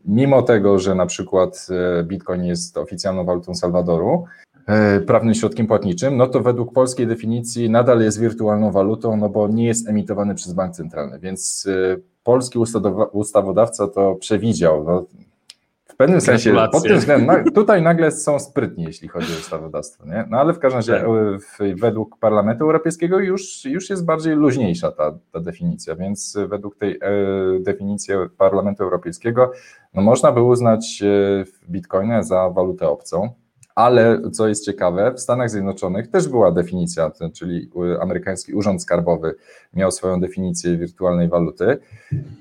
mimo 0.06 0.42
tego, 0.42 0.80
że 0.80 0.96
na 0.96 1.06
przykład 1.06 1.68
e, 2.00 2.04
Bitcoin 2.04 2.44
jest 2.44 2.78
oficjalną 2.78 3.26
walutą 3.26 3.56
Salwadoru, 3.56 4.26
e, 4.68 5.00
prawnym 5.00 5.34
środkiem 5.34 5.68
płatniczym, 5.68 6.18
no 6.18 6.28
to 6.28 6.40
według 6.40 6.74
polskiej 6.74 7.08
definicji 7.08 7.70
nadal 7.70 8.02
jest 8.02 8.20
wirtualną 8.20 8.72
walutą, 8.72 9.18
no 9.18 9.30
bo 9.30 9.48
nie 9.48 9.66
jest 9.66 9.90
emitowany 9.90 10.36
przez 10.36 10.54
bank 10.54 10.76
centralny, 10.76 11.20
więc 11.20 11.68
e, 11.68 11.98
polski 12.24 12.60
ustawodawca 13.12 13.88
to 13.88 14.16
przewidział. 14.16 14.84
No, 14.84 15.06
pewnym 16.00 16.22
sensie, 16.22 16.54
pod 16.72 16.84
tym 16.84 16.98
względem, 16.98 17.44
tutaj 17.56 17.82
nagle 17.82 18.12
są 18.12 18.40
sprytni, 18.40 18.84
jeśli 18.84 19.08
chodzi 19.08 19.34
o 19.34 19.40
ustawodawstwo, 19.40 20.06
nie? 20.06 20.26
No 20.30 20.38
ale 20.38 20.54
w 20.54 20.60
każdym 20.60 20.78
razie 20.78 20.94
tak. 20.94 21.80
według 21.80 22.18
Parlamentu 22.18 22.64
Europejskiego 22.64 23.20
już, 23.20 23.66
już 23.66 23.90
jest 23.90 24.06
bardziej 24.06 24.36
luźniejsza 24.36 24.92
ta, 24.92 25.20
ta 25.32 25.40
definicja, 25.40 25.96
więc 25.96 26.38
według 26.48 26.78
tej 26.78 27.00
e, 27.02 27.10
definicji 27.60 28.14
Parlamentu 28.38 28.84
Europejskiego 28.84 29.52
no 29.94 30.02
można 30.02 30.32
by 30.32 30.42
uznać 30.42 31.04
e, 31.04 31.46
Bitcoina 31.70 32.24
za 32.24 32.50
walutę 32.50 32.88
obcą, 32.88 33.30
ale 33.80 34.22
co 34.32 34.48
jest 34.48 34.66
ciekawe, 34.66 35.14
w 35.14 35.20
Stanach 35.20 35.50
Zjednoczonych 35.50 36.08
też 36.08 36.28
była 36.28 36.52
definicja, 36.52 37.12
czyli 37.34 37.72
amerykański 38.02 38.54
Urząd 38.54 38.82
Skarbowy 38.82 39.36
miał 39.74 39.92
swoją 39.92 40.22
definicję 40.22 40.78
wirtualnej 40.78 41.30
waluty. 41.30 41.78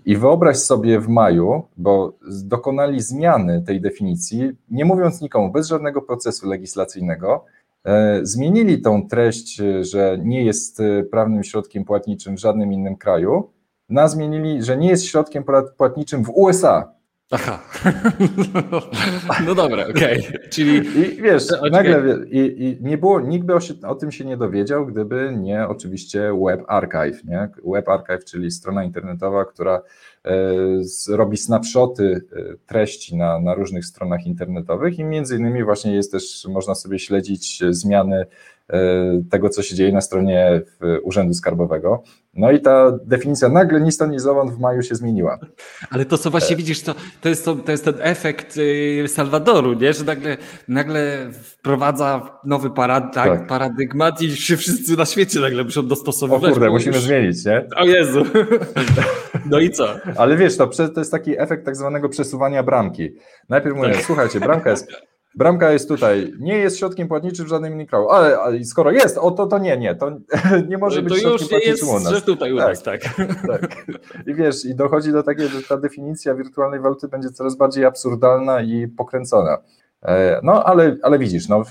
I 0.06 0.16
wyobraź 0.16 0.56
sobie 0.56 1.00
w 1.00 1.08
maju, 1.08 1.62
bo 1.76 2.12
dokonali 2.44 3.00
zmiany 3.00 3.62
tej 3.66 3.80
definicji, 3.80 4.52
nie 4.70 4.84
mówiąc 4.84 5.20
nikomu, 5.20 5.52
bez 5.52 5.68
żadnego 5.68 6.02
procesu 6.02 6.48
legislacyjnego, 6.48 7.44
e, 7.84 8.20
zmienili 8.22 8.82
tą 8.82 9.08
treść, 9.08 9.62
że 9.80 10.18
nie 10.22 10.44
jest 10.44 10.82
prawnym 11.10 11.44
środkiem 11.44 11.84
płatniczym 11.84 12.36
w 12.36 12.40
żadnym 12.40 12.72
innym 12.72 12.96
kraju, 12.96 13.50
na 13.88 14.08
zmienili, 14.08 14.62
że 14.62 14.76
nie 14.76 14.88
jest 14.88 15.04
środkiem 15.04 15.44
płatniczym 15.76 16.24
w 16.24 16.30
USA. 16.30 16.97
Aha. 17.30 17.62
No 19.46 19.54
dobra, 19.54 19.86
okej. 19.88 20.28
Okay. 20.28 20.48
Czyli. 20.48 20.76
I 20.76 21.22
wiesz, 21.22 21.52
okay. 21.52 21.70
nagle 21.70 22.26
i, 22.26 22.38
i, 22.38 22.78
nie 22.80 22.98
było, 22.98 23.20
nikt 23.20 23.46
by 23.46 23.54
o, 23.54 23.60
się, 23.60 23.74
o, 23.86 23.94
tym 23.94 24.12
się 24.12 24.24
nie 24.24 24.36
dowiedział, 24.36 24.86
gdyby 24.86 25.34
nie 25.38 25.68
oczywiście 25.68 26.32
Web 26.46 26.64
Archive. 26.68 27.24
Nie? 27.24 27.48
Web 27.64 27.88
Archive, 27.88 28.24
czyli 28.24 28.50
strona 28.50 28.84
internetowa, 28.84 29.44
która 29.44 29.82
e, 30.24 30.32
z, 30.80 31.08
robi 31.08 31.36
snapshoty 31.36 32.20
e, 32.32 32.56
treści 32.66 33.16
na, 33.16 33.40
na 33.40 33.54
różnych 33.54 33.84
stronach 33.84 34.26
internetowych 34.26 34.98
i 34.98 35.04
między 35.04 35.36
innymi 35.36 35.64
właśnie 35.64 35.94
jest 35.94 36.12
też, 36.12 36.46
można 36.50 36.74
sobie 36.74 36.98
śledzić 36.98 37.62
zmiany 37.70 38.26
tego, 39.30 39.48
co 39.48 39.62
się 39.62 39.74
dzieje 39.74 39.92
na 39.92 40.00
stronie 40.00 40.62
Urzędu 41.02 41.34
Skarbowego. 41.34 42.02
No 42.34 42.50
i 42.50 42.60
ta 42.60 42.98
definicja 43.04 43.48
nagle 43.48 43.80
ni 43.80 43.92
stąd, 43.92 44.12
ni 44.12 44.18
zowąd 44.18 44.52
w 44.52 44.58
maju 44.58 44.82
się 44.82 44.94
zmieniła. 44.94 45.38
Ale 45.90 46.04
to, 46.04 46.18
co 46.18 46.30
właśnie 46.30 46.56
widzisz, 46.56 46.82
to, 46.82 46.94
to, 47.20 47.28
jest, 47.28 47.44
to, 47.44 47.56
to 47.56 47.72
jest 47.72 47.84
ten 47.84 47.94
efekt 47.98 48.56
y, 48.56 49.04
Salwadoru, 49.08 49.74
nie? 49.74 49.92
że 49.92 50.04
nagle, 50.04 50.36
nagle 50.68 51.30
wprowadza 51.32 52.38
nowy 52.44 52.70
parad 52.70 53.14
tak. 53.14 53.46
paradygmat 53.46 54.22
i 54.22 54.36
się 54.36 54.56
wszyscy 54.56 54.96
na 54.96 55.04
świecie 55.04 55.40
nagle 55.40 55.64
muszą 55.64 55.86
dostosowywać. 55.86 56.50
O 56.50 56.54
kurde, 56.54 56.70
musimy 56.70 56.96
już... 56.96 57.04
zmienić, 57.04 57.44
nie? 57.44 57.66
O 57.76 57.84
Jezu. 57.84 58.22
No 59.50 59.58
i 59.58 59.70
co? 59.70 59.88
Ale 60.16 60.36
wiesz, 60.36 60.56
to, 60.56 60.66
to 60.66 61.00
jest 61.00 61.12
taki 61.12 61.40
efekt 61.40 61.64
tak 61.64 61.76
zwanego 61.76 62.08
przesuwania 62.08 62.62
bramki. 62.62 63.10
Najpierw 63.48 63.76
mówię, 63.76 63.92
tak. 63.92 64.04
słuchajcie, 64.04 64.40
bramka 64.40 64.70
jest 64.70 64.92
Bramka 65.38 65.72
jest 65.72 65.88
tutaj, 65.88 66.32
nie 66.40 66.58
jest 66.58 66.78
środkiem 66.78 67.08
płatniczym 67.08 67.46
w 67.46 67.48
żadnym 67.48 67.72
innym 67.72 67.86
kraju, 67.86 68.08
ale, 68.08 68.38
ale 68.38 68.64
skoro 68.64 68.90
jest, 68.90 69.18
o 69.18 69.30
to, 69.30 69.46
to 69.46 69.58
nie, 69.58 69.76
nie, 69.76 69.94
to 69.94 70.10
nie 70.68 70.78
może 70.78 71.02
być 71.02 71.12
to 71.12 71.18
środkiem 71.18 71.48
płatniczym 71.48 71.88
u 71.88 72.00
nas. 72.00 72.12
Że 72.12 72.22
tutaj 72.22 72.52
u 72.52 72.56
nas, 72.56 72.82
tak, 72.82 73.00
tak. 73.02 73.16
tak. 73.60 73.86
I 74.26 74.34
wiesz, 74.34 74.64
i 74.64 74.74
dochodzi 74.74 75.12
do 75.12 75.22
takiego, 75.22 75.48
że 75.48 75.62
ta 75.62 75.76
definicja 75.76 76.34
wirtualnej 76.34 76.80
waluty 76.80 77.08
będzie 77.08 77.28
coraz 77.28 77.56
bardziej 77.56 77.84
absurdalna 77.84 78.62
i 78.62 78.88
pokręcona. 78.88 79.58
E, 80.02 80.40
no, 80.42 80.64
ale, 80.64 80.96
ale 81.02 81.18
widzisz, 81.18 81.48
no, 81.48 81.62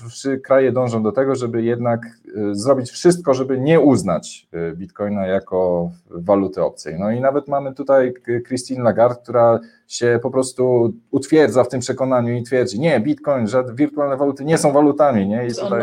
kraje 0.44 0.72
dążą 0.72 1.04
do 1.04 1.12
tego, 1.12 1.36
żeby 1.36 1.64
jednak 1.64 2.06
e, 2.06 2.10
zrobić 2.52 2.92
wszystko, 2.92 3.34
żeby 3.34 3.60
nie 3.60 3.80
uznać 3.80 4.48
e, 4.52 4.76
bitcoina 4.76 5.28
jako 5.28 5.92
waluty 6.10 6.64
obcej. 6.64 7.00
No 7.00 7.12
i 7.12 7.22
nawet 7.22 7.48
mamy 7.48 7.74
tutaj 7.74 8.14
Christine 8.48 8.84
Lagarde, 8.84 9.22
która 9.24 9.60
się 9.88 10.20
po 10.22 10.32
prostu 10.32 10.94
utwierdza 11.12 11.64
w 11.64 11.70
tym 11.70 11.80
przekonaniu 11.80 12.34
i 12.34 12.44
twierdzi, 12.44 12.80
nie, 12.80 13.00
bitcoin, 13.00 13.48
żadne 13.48 13.74
wirtualne 13.74 14.18
waluty 14.18 14.46
nie 14.46 14.58
są 14.58 14.72
walutami, 14.72 15.28
nie? 15.28 15.48
I 15.48 15.50
tutaj... 15.50 15.82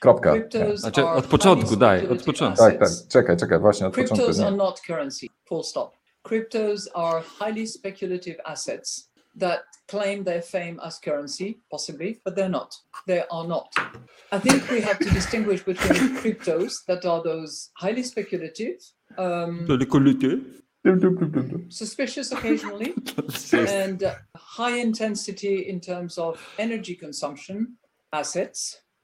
Kropka. 0.00 0.34
Znaczy, 0.74 1.06
od 1.06 1.26
początku, 1.26 1.76
daj, 1.76 2.08
od 2.08 2.22
początku. 2.22 2.64
Tak, 2.64 2.78
tak, 2.78 2.88
czekaj, 3.08 3.36
czekaj, 3.36 3.58
właśnie 3.58 3.86
od 3.86 3.94
Cryptos 3.94 4.18
początku. 4.18 4.42
Are 4.42 4.56
not 4.56 4.80
currency, 4.80 5.26
full 5.44 5.62
stop. 5.62 5.96
Cryptos 6.22 6.90
are 6.94 7.22
highly 7.38 7.66
speculative 7.66 8.36
assets 8.44 9.10
that 9.40 9.60
claim 9.92 10.24
their 10.24 10.42
fame 10.42 10.80
as 10.86 10.98
currency, 10.98 11.48
possibly, 11.70 12.10
but 12.24 12.34
they're 12.36 12.54
not. 12.60 12.70
They 13.06 13.22
are 13.30 13.46
not. 13.46 13.68
I 14.36 14.38
think 14.38 14.70
we 14.70 14.80
have 14.80 14.98
to 14.98 15.10
distinguish 15.10 15.60
between 15.72 16.16
cryptos 16.20 16.72
that 16.88 17.04
are 17.04 17.22
those 17.22 17.70
highly 17.82 18.02
speculative, 18.02 18.78
um, 19.18 19.66
suspicious 21.68 22.32
occasionally, 22.32 22.94
and 23.82 23.98
high 24.58 24.78
intensity 24.88 25.56
in 25.72 25.78
terms 25.80 26.18
of 26.18 26.32
energy 26.58 26.94
consumption 27.04 27.56
assets, 28.12 28.60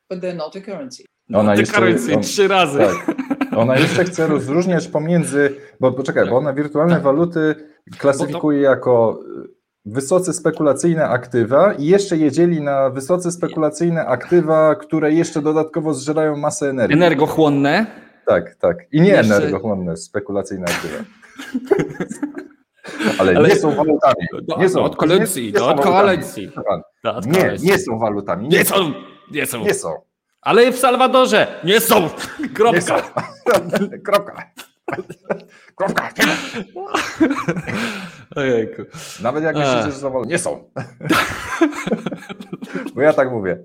but 0.08 0.20
they're 0.22 0.40
not 0.44 0.56
a 0.56 0.60
currency. 0.60 1.04
Ona 1.34 1.54
jeszcze, 1.54 1.74
currency 1.74 2.14
on, 2.14 2.22
trzy 2.22 2.48
razy. 2.48 2.78
Tak, 2.78 3.16
ona 3.56 3.78
jeszcze 3.78 4.04
chce 4.04 4.26
rozróżniać 4.36 4.88
pomiędzy, 4.88 5.56
bo 5.80 5.92
poczekaj, 5.92 6.28
bo 6.28 6.36
ona 6.36 6.52
wirtualne 6.52 7.00
waluty 7.00 7.54
klasyfikuje 7.98 8.60
jako 8.60 9.20
wysoce 9.92 10.32
spekulacyjne 10.32 11.08
aktywa 11.08 11.72
i 11.72 11.86
jeszcze 11.86 12.16
jedzieli 12.16 12.60
na 12.60 12.90
wysoce 12.90 13.32
spekulacyjne 13.32 14.06
aktywa, 14.06 14.74
które 14.74 15.12
jeszcze 15.12 15.42
dodatkowo 15.42 15.94
zżerają 15.94 16.36
masę 16.36 16.70
energii. 16.70 16.96
Energochłonne? 16.96 17.86
Tak, 18.26 18.54
tak. 18.54 18.76
I 18.92 19.00
nie 19.00 19.08
jeszcze... 19.08 19.36
energochłonne, 19.36 19.96
spekulacyjne 19.96 20.64
aktywa. 20.64 21.04
Ale, 23.18 23.36
Ale, 23.36 23.48
nie 23.48 23.56
są 23.56 23.74
walutami. 23.74 24.26
Nie 24.58 24.68
są, 24.68 24.82
od 24.82 24.96
koalicji, 24.96 25.52
nie, 25.52 25.60
nie 25.60 25.64
od 25.64 25.80
koalicji. 25.80 26.50
Nie, 27.26 27.56
nie 27.62 27.78
są 27.78 27.98
walutami. 27.98 28.48
Nie, 28.48 28.58
nie 28.58 28.64
są, 28.64 28.92
nie 29.30 29.46
są. 29.46 29.60
Nie 29.64 29.74
są. 29.74 29.94
Ale 30.40 30.72
w 30.72 30.78
Salwadorze 30.78 31.46
nie 31.64 31.80
są. 31.80 32.08
Kropka. 32.54 32.76
Nie 32.76 32.82
są. 32.82 32.94
Kropka. 34.06 34.50
Kropka. 35.74 36.08
Ojejku. 38.36 38.82
Nawet 39.22 39.44
jak 39.44 39.56
myślicie, 39.56 39.92
że 39.92 39.92
są 39.92 40.24
nie 40.24 40.38
są. 40.38 40.70
Bo 42.94 43.02
ja 43.02 43.12
tak 43.12 43.30
mówię. 43.30 43.58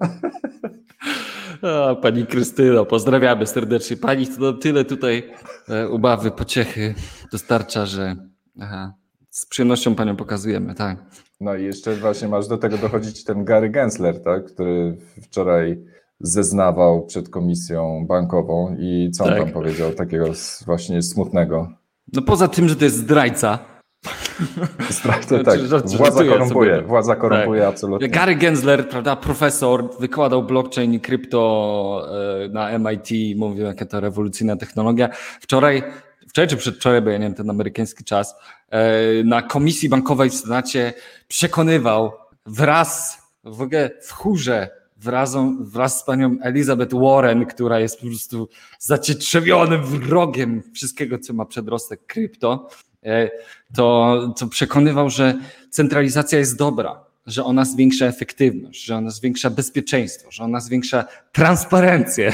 O, 1.61 1.95
pani 1.95 2.25
Krystyno, 2.27 2.85
pozdrawiamy 2.85 3.47
serdecznie. 3.47 3.97
Pani 3.97 4.27
to 4.27 4.53
tyle 4.53 4.85
tutaj 4.85 5.31
e, 5.69 5.89
ubawy, 5.89 6.31
pociechy 6.31 6.95
dostarcza, 7.31 7.85
że 7.85 8.15
aha, 8.61 8.93
z 9.29 9.45
przyjemnością 9.45 9.95
panią 9.95 10.15
pokazujemy, 10.15 10.75
tak. 10.75 10.97
No 11.41 11.55
i 11.55 11.63
jeszcze 11.63 11.95
właśnie 11.95 12.27
masz 12.27 12.47
do 12.47 12.57
tego 12.57 12.77
dochodzić 12.77 13.23
ten 13.23 13.45
Gary 13.45 13.69
Gensler, 13.69 14.23
tak, 14.23 14.45
który 14.45 14.97
wczoraj 15.21 15.83
zeznawał 16.19 17.05
przed 17.05 17.29
komisją 17.29 18.05
bankową 18.07 18.75
i 18.79 19.11
co 19.11 19.23
on 19.23 19.29
tak. 19.29 19.39
tam 19.39 19.51
powiedział 19.51 19.93
takiego 19.93 20.25
właśnie 20.65 21.01
smutnego? 21.01 21.67
No 22.13 22.21
poza 22.21 22.47
tym, 22.47 22.69
że 22.69 22.75
to 22.75 22.83
jest 22.85 22.97
zdrajca. 22.97 23.59
Zdrajca, 24.89 25.43
tak. 25.43 25.59
Władza 25.97 26.23
korumpuje, 26.23 26.75
sobie. 26.75 26.87
władza 26.87 27.15
korumpuje 27.15 27.61
tak. 27.61 27.69
absolutnie. 27.69 28.09
Gary 28.09 28.35
Gensler, 28.35 28.89
prawda, 28.89 29.15
profesor, 29.15 29.89
wykładał 29.99 30.43
blockchain 30.43 30.93
i 30.93 30.99
krypto 30.99 32.07
e, 32.45 32.49
na 32.49 32.79
MIT, 32.79 33.37
mówił, 33.37 33.65
jaka 33.65 33.85
to 33.85 33.99
rewolucyjna 33.99 34.55
technologia. 34.55 35.09
Wczoraj, 35.41 35.83
wczoraj 36.29 36.49
czy 36.49 36.57
przedwczoraj, 36.57 37.01
bo 37.01 37.09
ja 37.09 37.17
nie 37.17 37.25
wiem, 37.25 37.33
ten 37.33 37.49
amerykański 37.49 38.03
czas, 38.03 38.35
e, 38.69 39.23
na 39.23 39.41
komisji 39.41 39.89
bankowej 39.89 40.29
w 40.29 40.35
Senacie 40.35 40.93
przekonywał 41.27 42.11
wraz 42.45 43.21
w 43.43 43.61
ogóle 43.61 43.89
w 44.01 44.11
chórze 44.11 44.82
wraz, 45.03 45.35
wraz 45.59 45.99
z 45.99 46.03
panią 46.03 46.37
Elizabeth 46.41 46.95
Warren, 46.95 47.45
która 47.45 47.79
jest 47.79 47.99
po 47.99 48.07
prostu 48.07 48.49
zacietrzewionym 48.79 49.83
wrogiem 49.83 50.63
wszystkiego, 50.73 51.19
co 51.19 51.33
ma 51.33 51.45
przedrostek 51.45 52.05
krypto, 52.05 52.69
e, 53.03 53.29
to, 53.75 54.17
to 54.37 54.47
przekonywał, 54.47 55.09
że 55.09 55.39
centralizacja 55.69 56.39
jest 56.39 56.57
dobra, 56.57 57.05
że 57.25 57.43
ona 57.43 57.65
zwiększa 57.65 58.05
efektywność, 58.05 58.85
że 58.85 58.95
ona 58.95 59.09
zwiększa 59.09 59.49
bezpieczeństwo, 59.49 60.31
że 60.31 60.43
ona 60.43 60.59
zwiększa 60.59 61.05
transparencję. 61.31 62.33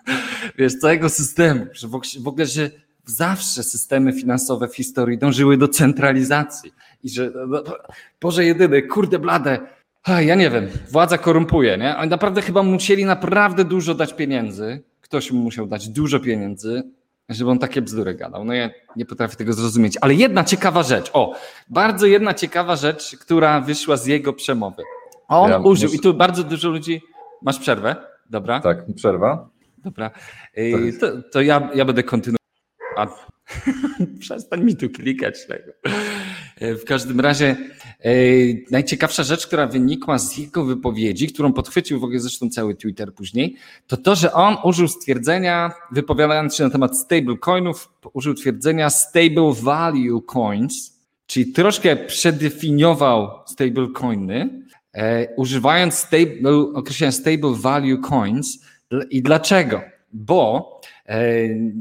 Wiesz, 0.58 0.78
całego 0.78 1.08
systemu, 1.08 1.66
że 1.72 1.88
w 2.20 2.28
ogóle, 2.28 2.46
że 2.46 2.70
zawsze 3.04 3.62
systemy 3.62 4.12
finansowe 4.12 4.68
w 4.68 4.76
historii 4.76 5.18
dążyły 5.18 5.56
do 5.56 5.68
centralizacji 5.68 6.72
i 7.04 7.08
że 7.08 7.32
no, 7.48 7.62
Boże 8.20 8.44
jedyny, 8.44 8.82
kurde 8.82 9.18
blade, 9.18 9.60
ja 10.06 10.34
nie 10.34 10.50
wiem, 10.50 10.68
władza 10.90 11.18
korumpuje, 11.18 11.78
nie? 11.78 11.96
Oni 11.96 12.10
naprawdę 12.10 12.42
chyba 12.42 12.62
musieli 12.62 13.04
naprawdę 13.04 13.64
dużo 13.64 13.94
dać 13.94 14.14
pieniędzy. 14.14 14.82
Ktoś 15.00 15.32
mu 15.32 15.42
musiał 15.42 15.66
dać 15.66 15.88
dużo 15.88 16.20
pieniędzy, 16.20 16.82
żeby 17.28 17.50
on 17.50 17.58
takie 17.58 17.82
bzdury 17.82 18.14
gadał. 18.14 18.44
No 18.44 18.54
ja 18.54 18.70
nie 18.96 19.06
potrafię 19.06 19.36
tego 19.36 19.52
zrozumieć. 19.52 19.98
Ale 20.00 20.14
jedna 20.14 20.44
ciekawa 20.44 20.82
rzecz, 20.82 21.10
o, 21.12 21.34
bardzo 21.68 22.06
jedna 22.06 22.34
ciekawa 22.34 22.76
rzecz, 22.76 23.16
która 23.16 23.60
wyszła 23.60 23.96
z 23.96 24.06
jego 24.06 24.32
przemowy. 24.32 24.82
On 25.28 25.50
ja 25.50 25.58
użył, 25.58 25.88
muszę... 25.88 25.96
i 25.96 26.00
tu 26.00 26.14
bardzo 26.14 26.44
dużo 26.44 26.68
ludzi. 26.68 27.02
Masz 27.42 27.58
przerwę? 27.58 27.96
Dobra. 28.30 28.60
Tak, 28.60 28.78
przerwa. 28.94 29.48
Dobra. 29.78 30.10
To, 31.00 31.06
to 31.32 31.40
ja, 31.40 31.70
ja 31.74 31.84
będę 31.84 32.02
kontynuował. 32.02 32.38
Przestań 34.20 34.64
mi 34.64 34.76
tu 34.76 34.90
klikać 34.90 35.46
tego. 35.46 35.72
E, 36.56 36.74
w 36.74 36.84
każdym 36.84 37.20
razie 37.20 37.56
e, 38.00 38.12
najciekawsza 38.70 39.22
rzecz, 39.22 39.46
która 39.46 39.66
wynikła 39.66 40.18
z 40.18 40.38
jego 40.38 40.64
wypowiedzi, 40.64 41.26
którą 41.26 41.52
podchwycił 41.52 42.00
w 42.00 42.04
ogóle 42.04 42.20
zresztą 42.20 42.50
cały 42.50 42.74
Twitter 42.74 43.14
później, 43.14 43.56
to 43.86 43.96
to, 43.96 44.14
że 44.14 44.32
on 44.32 44.56
użył 44.64 44.88
stwierdzenia, 44.88 45.72
wypowiadając 45.92 46.56
się 46.56 46.64
na 46.64 46.70
temat 46.70 46.98
stablecoinów, 46.98 47.88
użył 48.12 48.34
twierdzenia 48.34 48.90
stable 48.90 49.52
value 49.62 50.22
coins, 50.22 50.98
czyli 51.26 51.52
troszkę 51.52 51.96
przedefiniował 51.96 53.30
stablecoiny, 53.46 54.62
e, 54.92 55.34
używając 55.36 55.94
stable, 55.94 56.58
określenia 56.74 57.12
stable 57.12 57.54
value 57.56 57.98
coins. 57.98 58.58
I 59.10 59.22
dlaczego? 59.22 59.80
Bo 60.12 60.80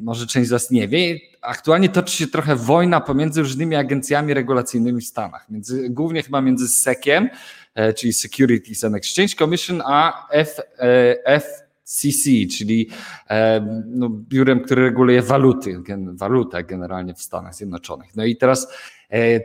może 0.04 0.28
część 0.28 0.48
z 0.48 0.52
Was 0.52 0.72
nie 0.72 0.88
wie, 0.88 1.20
aktualnie 1.48 1.90
toczy 1.90 2.18
się 2.18 2.28
trochę 2.28 2.56
wojna 2.56 3.02
pomiędzy 3.02 3.42
różnymi 3.42 3.76
agencjami 3.76 4.34
regulacyjnymi 4.34 5.02
w 5.02 5.06
Stanach, 5.06 5.50
między, 5.50 5.90
głównie 5.90 6.24
chyba 6.24 6.42
między 6.42 6.68
SEC-iem, 6.68 7.30
e, 7.76 7.94
czyli 7.94 8.14
Securities 8.14 8.84
and 8.84 8.96
Exchange 8.96 9.36
Commission, 9.36 9.82
a 9.86 10.28
F, 10.32 10.60
e, 10.80 11.40
FCC, 11.40 12.30
czyli 12.58 12.90
e, 13.30 13.84
no, 13.86 14.10
biurem, 14.10 14.60
które 14.60 14.84
reguluje 14.84 15.22
waluty, 15.22 15.82
walutę 16.14 16.64
generalnie 16.64 17.14
w 17.14 17.22
Stanach 17.22 17.56
Zjednoczonych. 17.56 18.16
No 18.16 18.26
i 18.26 18.36
teraz 18.36 18.68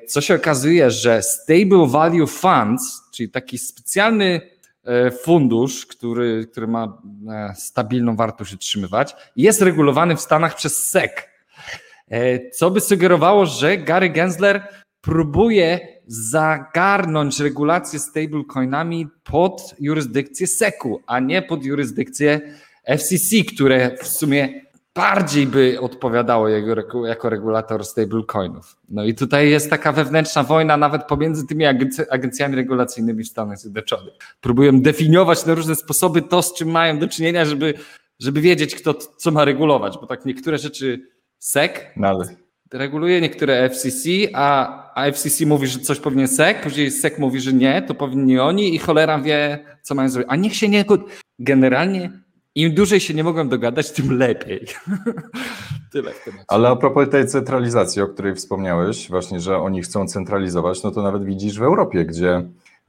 co 0.09 0.21
się 0.21 0.35
okazuje, 0.35 0.91
że 0.91 1.23
Stable 1.23 1.87
Value 1.89 2.27
Funds, 2.27 3.11
czyli 3.13 3.29
taki 3.29 3.59
specjalny 3.59 4.41
fundusz, 5.23 5.87
który, 5.87 6.47
który 6.53 6.67
ma 6.67 7.03
stabilną 7.55 8.17
wartość 8.17 8.55
utrzymywać, 8.55 9.17
jest 9.37 9.63
regulowany 9.63 10.17
w 10.17 10.21
Stanach 10.21 10.57
przez 10.57 10.91
SEC, 10.91 11.13
co 12.53 12.71
by 12.71 12.81
sugerowało, 12.81 13.47
że 13.47 13.79
Gary 13.79 14.11
Gensler 14.11 14.69
próbuje 15.01 15.81
zagarnąć 16.07 17.41
regulacje 17.41 17.99
stablecoinami 17.99 19.09
pod 19.25 19.75
jurysdykcję 19.81 20.47
SEC-u, 20.47 21.01
a 21.07 21.21
nie 21.21 21.43
pod 21.43 21.65
jurysdykcję 21.65 22.41
FCC, 22.97 23.37
które 23.55 23.97
w 24.03 24.07
sumie 24.09 24.63
bardziej 24.95 25.47
by 25.47 25.81
odpowiadało 25.81 26.49
jego, 26.49 26.75
jako 27.07 27.31
regulator 27.31 27.85
stablecoinów. 27.85 28.77
No 28.89 29.05
i 29.05 29.15
tutaj 29.15 29.51
jest 29.51 29.71
taka 29.71 29.93
wewnętrzna 29.93 30.43
wojna 30.43 30.77
nawet 30.77 31.05
pomiędzy 31.05 31.47
tymi 31.47 31.65
agencjami 32.11 32.57
regulacyjnymi 32.57 33.25
w 33.25 33.29
Stanach 33.29 33.59
Zjednoczonych. 33.59 34.15
Próbują 34.41 34.81
definiować 34.81 35.47
na 35.47 35.55
różne 35.55 35.75
sposoby 35.75 36.23
to, 36.23 36.43
z 36.43 36.55
czym 36.55 36.71
mają 36.71 36.99
do 36.99 37.09
czynienia, 37.09 37.45
żeby, 37.45 37.75
żeby 38.21 38.41
wiedzieć, 38.41 38.75
kto 38.75 38.95
co 38.95 39.31
ma 39.31 39.45
regulować, 39.45 39.99
bo 40.01 40.07
tak 40.07 40.25
niektóre 40.25 40.59
rzeczy 40.59 41.13
SEC 41.43 41.73
no 41.97 42.23
reguluje 42.73 43.21
niektóre 43.21 43.71
FCC, 43.71 44.09
a, 44.35 44.93
a 44.95 45.13
FCC 45.13 45.47
mówi, 45.47 45.67
że 45.67 45.79
coś 45.79 46.01
powinien 46.01 46.29
SEC, 46.29 46.57
później 46.63 46.91
SEC 46.91 47.19
mówi, 47.19 47.41
że 47.41 47.53
nie, 47.53 47.83
to 47.83 47.95
powinni 47.95 48.39
oni 48.39 48.75
i 48.75 48.79
cholera 48.79 49.19
wie, 49.19 49.65
co 49.83 49.95
mają 49.95 50.09
zrobić. 50.09 50.31
A 50.33 50.37
niech 50.37 50.57
się 50.57 50.69
nie... 50.69 50.85
Generalnie 51.39 52.11
im 52.55 52.75
dłużej 52.75 53.01
się 53.01 53.15
nie 53.15 53.25
mogą 53.25 53.49
dogadać, 53.49 53.91
tym 53.91 54.19
lepiej. 54.19 54.67
Tyle 55.93 56.13
w. 56.13 56.45
Ale 56.49 56.69
a 56.69 56.77
propos 56.77 57.11
tej 57.11 57.27
centralizacji, 57.27 58.03
o 58.03 58.07
której 58.07 58.35
wspomniałeś, 58.35 59.09
właśnie, 59.09 59.41
że 59.41 59.59
oni 59.59 59.83
chcą 59.83 60.07
centralizować, 60.07 60.83
no 60.83 60.91
to 60.91 61.03
nawet 61.03 61.25
widzisz 61.25 61.59
w 61.59 61.63
Europie, 61.63 62.05
gdzie 62.05 62.43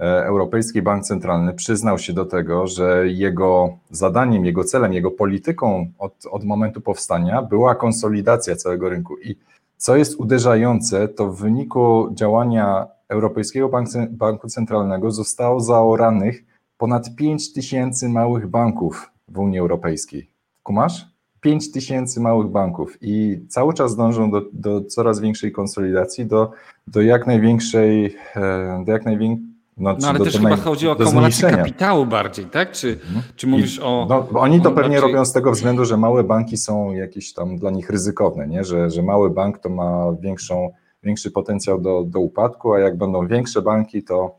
Europejski 0.06 0.82
Bank 0.82 1.04
Centralny 1.04 1.54
przyznał 1.54 2.00
się 2.00 2.13
do 2.13 2.26
tego, 2.26 2.68
że 2.68 3.08
jego 3.08 3.78
zadaniem, 3.92 4.46
jego 4.46 4.63
celem, 4.63 4.94
jego 4.94 5.12
polityką 5.12 5.92
od, 6.00 6.13
od 6.32 6.44
momentu 6.44 6.82
powstania 6.82 7.42
była 7.42 7.76
konsolidacja 7.76 8.56
całego 8.56 8.89
rynku. 8.89 9.18
I 9.18 9.36
co 9.78 9.96
jest 9.96 10.20
uderzające, 10.20 11.08
to 11.08 11.28
w 11.28 11.39
wyniku 11.39 12.10
działania 12.13 12.88
Europejskiego 13.10 13.70
Banku 14.10 14.48
Centralnego 14.48 15.12
zostało 15.12 15.60
zaoranych 15.60 16.44
ponad 16.78 17.16
5 17.16 17.54
tysięcy 17.54 18.10
małych 18.10 18.48
banków 18.48 19.12
w 19.28 19.39
Unii 19.39 19.60
Europejskiej. 19.60 20.30
Kumasz? 20.63 21.13
5 21.42 21.72
tysięcy 21.72 22.20
małych 22.20 22.48
banków 22.48 22.98
i 23.02 23.46
cały 23.50 23.74
czas 23.74 23.96
dążą 23.96 24.32
do, 24.32 24.42
do 24.54 24.82
coraz 24.82 25.20
większej 25.20 25.52
konsolidacji, 25.52 26.26
do, 26.26 26.52
do 26.88 27.02
jak 27.02 27.28
największej, 27.28 28.16
e, 28.36 28.84
do 28.86 28.92
jak 28.92 29.06
największej 29.06 29.53
no, 29.77 29.95
no 29.99 30.07
ale 30.07 30.19
też 30.19 30.38
chyba 30.38 30.55
chodzi 30.55 30.88
o 30.88 30.91
akumulację 30.91 31.49
kapitału 31.49 32.05
bardziej, 32.05 32.45
tak? 32.45 32.71
Czy, 32.71 32.91
mhm. 32.91 33.21
czy 33.36 33.47
mówisz 33.47 33.77
I, 33.77 33.81
o. 33.81 34.07
No, 34.09 34.39
oni 34.39 34.62
to 34.62 34.71
pewnie 34.71 34.95
raczej... 34.95 35.12
robią 35.12 35.25
z 35.25 35.33
tego 35.33 35.51
względu, 35.51 35.86
że 35.86 35.97
małe 35.97 36.23
banki 36.23 36.57
są 36.57 36.91
jakieś 36.91 37.33
tam 37.33 37.57
dla 37.57 37.71
nich 37.71 37.89
ryzykowne, 37.89 38.47
nie? 38.47 38.63
Że, 38.63 38.89
że 38.89 39.01
mały 39.01 39.29
bank 39.29 39.59
to 39.59 39.69
ma 39.69 40.15
większą, 40.21 40.71
większy 41.03 41.31
potencjał 41.31 41.81
do, 41.81 42.03
do 42.03 42.19
upadku, 42.19 42.73
a 42.73 42.79
jak 42.79 42.97
będą 42.97 43.27
większe 43.27 43.62
banki, 43.62 44.03
to, 44.03 44.36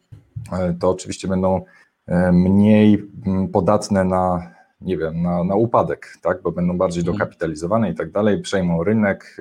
e, 0.53 0.75
to 0.81 0.91
oczywiście 0.91 1.29
będą 1.29 1.65
e, 2.07 2.33
mniej 2.33 3.11
podatne 3.53 4.05
na, 4.05 4.51
nie 4.81 4.99
wiem, 4.99 5.23
na, 5.23 5.45
na 5.45 5.55
upadek, 5.55 6.19
tak? 6.23 6.43
Bo 6.43 6.53
będą 6.53 6.79
bardziej 6.79 7.01
mhm. 7.01 7.19
dokapitalizowane 7.19 7.91
i 7.91 7.95
tak 7.95 8.11
dalej, 8.11 8.43
przejmą 8.43 8.85
rynek, 8.85 9.37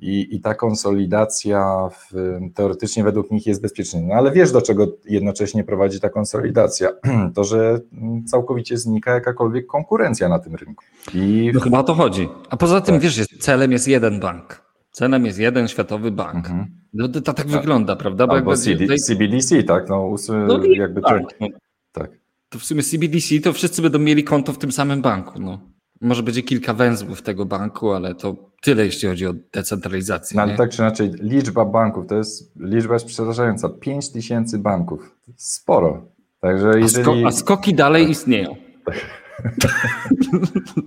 i, 0.00 0.36
i 0.36 0.40
ta 0.40 0.54
konsolidacja 0.54 1.88
w, 1.90 2.38
teoretycznie 2.54 3.04
według 3.04 3.30
nich 3.30 3.46
jest 3.46 3.62
bezpieczna. 3.62 4.00
No 4.02 4.14
ale 4.14 4.32
wiesz, 4.32 4.52
do 4.52 4.62
czego 4.62 4.86
jednocześnie 5.04 5.64
prowadzi 5.64 6.00
ta 6.00 6.08
konsolidacja? 6.08 6.88
To, 7.34 7.44
że 7.44 7.80
całkowicie 8.26 8.78
znika 8.78 9.14
jakakolwiek 9.14 9.66
konkurencja 9.66 10.28
na 10.28 10.38
tym 10.38 10.54
rynku. 10.54 10.84
I... 11.14 11.50
No 11.54 11.60
chyba 11.60 11.78
o 11.78 11.82
to 11.82 11.94
chodzi. 11.94 12.28
A 12.50 12.56
poza 12.56 12.80
tym, 12.80 12.94
tak. 12.94 13.02
wiesz, 13.02 13.16
jest, 13.16 13.38
celem 13.38 13.72
jest 13.72 13.88
jeden 13.88 14.20
bank. 14.20 14.62
Celem 14.90 15.26
jest 15.26 15.38
jeden 15.38 15.68
światowy 15.68 16.10
bank. 16.10 16.36
Mhm. 16.36 16.66
No, 16.94 17.08
to, 17.08 17.20
to 17.20 17.34
tak 17.34 17.46
a, 17.46 17.48
wygląda, 17.48 17.96
prawda? 17.96 18.26
Bo 18.26 18.32
Albo 18.32 18.56
CD, 18.56 18.82
tutaj... 18.82 18.98
CBDC, 18.98 19.62
tak? 19.62 19.88
No, 19.88 20.14
no 20.48 20.64
jakby 20.64 21.00
tak. 21.00 21.22
To, 21.38 21.46
tak. 21.92 22.10
To 22.48 22.58
w 22.58 22.64
sumie 22.64 22.82
CBDC 22.82 23.40
to 23.40 23.52
wszyscy 23.52 23.82
będą 23.82 23.98
mieli 23.98 24.24
konto 24.24 24.52
w 24.52 24.58
tym 24.58 24.72
samym 24.72 25.02
banku. 25.02 25.40
No. 25.40 25.75
Może 26.00 26.22
będzie 26.22 26.42
kilka 26.42 26.74
węzłów 26.74 27.22
tego 27.22 27.44
banku, 27.44 27.92
ale 27.92 28.14
to 28.14 28.36
tyle, 28.62 28.84
jeśli 28.84 29.08
chodzi 29.08 29.26
o 29.26 29.34
decentralizację. 29.52 30.36
No, 30.36 30.42
ale 30.42 30.56
tak 30.56 30.70
czy 30.70 30.82
inaczej, 30.82 31.10
liczba 31.20 31.64
banków 31.64 32.06
to 32.06 32.14
jest 32.14 32.56
liczba 32.56 32.94
jest 32.94 33.06
przerażająca. 33.06 33.68
5 33.68 34.12
tysięcy 34.12 34.58
banków. 34.58 35.16
Sporo. 35.36 36.08
Także 36.40 36.80
jeżeli... 36.80 37.00
a, 37.00 37.02
sko 37.02 37.14
a 37.26 37.30
skoki 37.32 37.74
dalej 37.74 38.02
tak. 38.02 38.10
istnieją. 38.10 38.56
Tak. 38.84 39.26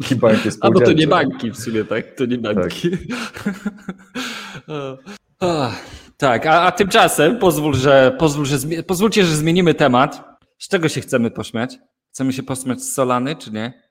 I 0.11 0.15
banki 0.15 0.49
A 0.61 0.71
bo 0.71 0.79
to 0.79 0.93
nie 0.93 1.07
banki 1.07 1.51
w 1.51 1.57
sumie, 1.57 1.83
tak? 1.83 2.15
To 2.15 2.25
nie 2.25 2.37
banki. 2.37 2.89
Tak, 5.37 5.75
tak 6.17 6.45
a, 6.45 6.61
a, 6.61 6.71
tymczasem 6.71 7.37
pozwól, 7.37 7.73
że, 7.73 8.15
pozwól, 8.19 8.45
że 8.45 8.57
pozwólcie, 8.87 9.25
że 9.25 9.35
zmienimy 9.35 9.73
temat. 9.73 10.39
Z 10.57 10.67
czego 10.67 10.89
się 10.89 11.01
chcemy 11.01 11.31
pośmiać? 11.31 11.79
Chcemy 12.11 12.33
się 12.33 12.43
pośmiać 12.43 12.81
z 12.81 12.93
Solany, 12.93 13.35
czy 13.35 13.51
nie? 13.51 13.88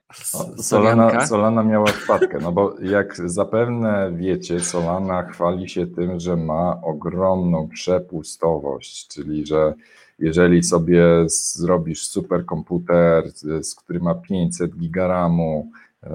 Solana, 0.56 1.26
Solana 1.26 1.62
miała 1.62 1.86
wpadkę, 1.86 2.38
no 2.42 2.52
bo 2.52 2.74
jak 2.80 3.30
zapewne 3.30 4.12
wiecie, 4.16 4.60
Solana 4.60 5.22
chwali 5.22 5.68
się 5.68 5.86
tym, 5.86 6.20
że 6.20 6.36
ma 6.36 6.80
ogromną 6.82 7.68
przepustowość, 7.68 9.08
czyli 9.08 9.46
że 9.46 9.74
jeżeli 10.18 10.62
sobie 10.62 11.04
zrobisz 11.26 12.08
superkomputer, 12.08 13.30
z 13.62 13.74
który 13.74 14.00
ma 14.00 14.14
500 14.14 14.76
gigaramu, 14.76 15.70
e, 16.02 16.10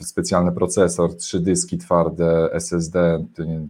specjalny 0.00 0.52
procesor, 0.52 1.16
trzy 1.16 1.40
dyski 1.40 1.78
twarde, 1.78 2.48
SSD, 2.52 3.24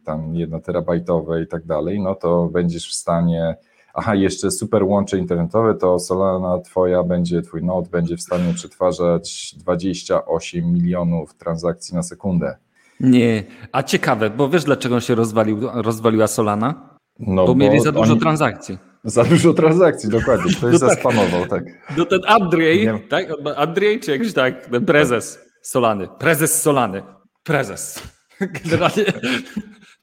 tam 0.04 0.34
jedno 0.34 0.60
terabajtowe 0.60 1.42
i 1.42 1.46
tak 1.46 1.64
dalej, 1.64 2.00
no 2.00 2.14
to 2.14 2.46
będziesz 2.46 2.90
w 2.90 2.94
stanie 2.94 3.56
aha, 3.94 4.14
jeszcze 4.14 4.50
super 4.50 4.84
łącze 4.84 5.18
internetowe, 5.18 5.74
to 5.74 5.98
Solana 5.98 6.58
twoja 6.58 7.02
będzie, 7.02 7.42
twój 7.42 7.62
node 7.62 7.88
będzie 7.90 8.16
w 8.16 8.22
stanie 8.22 8.54
przetwarzać 8.54 9.54
28 9.58 10.72
milionów 10.72 11.34
transakcji 11.34 11.94
na 11.94 12.02
sekundę. 12.02 12.56
Nie, 13.00 13.44
a 13.72 13.82
ciekawe, 13.82 14.30
bo 14.30 14.48
wiesz 14.48 14.64
dlaczego 14.64 15.00
się 15.00 15.14
rozwalił, 15.14 15.60
rozwaliła 15.74 16.26
Solana? 16.26 16.98
No, 17.18 17.46
bo, 17.46 17.46
bo 17.46 17.54
mieli 17.54 17.80
za 17.80 17.92
dużo 17.92 18.12
oni... 18.12 18.20
transakcji. 18.20 18.78
Za 19.04 19.24
dużo 19.24 19.54
transakcji, 19.54 20.10
dokładnie. 20.10 20.52
Ktoś 20.56 20.72
no 20.72 20.78
tak. 20.78 20.88
zaspamował, 20.88 21.46
tak. 21.46 21.64
No 21.96 22.04
ten 22.04 22.20
Andrzej, 22.26 22.88
tak? 23.08 23.26
Andrzej 23.56 24.00
czy 24.00 24.10
jakiś 24.10 24.32
tak, 24.32 24.66
ten 24.66 24.84
prezes 24.84 25.38
Solany. 25.62 26.08
Prezes 26.18 26.62
Solany. 26.62 27.02
Prezes. 27.42 28.02
Generalnie 28.64 29.04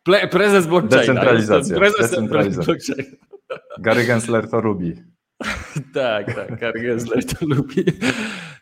prezes 0.31 0.67
blockchaina. 0.67 1.13
Decentralizacja. 1.13 1.77
Prezes 1.77 2.09
Decentralizacja. 2.09 2.73
blockchaina. 2.73 3.17
Gary 3.79 4.05
Gensler 4.05 4.49
to 4.49 4.61
lubi. 4.61 4.95
tak, 5.93 6.35
tak, 6.35 6.59
Gary 6.59 6.81
Gensler 6.81 7.25
to 7.25 7.45
lubi. 7.45 7.85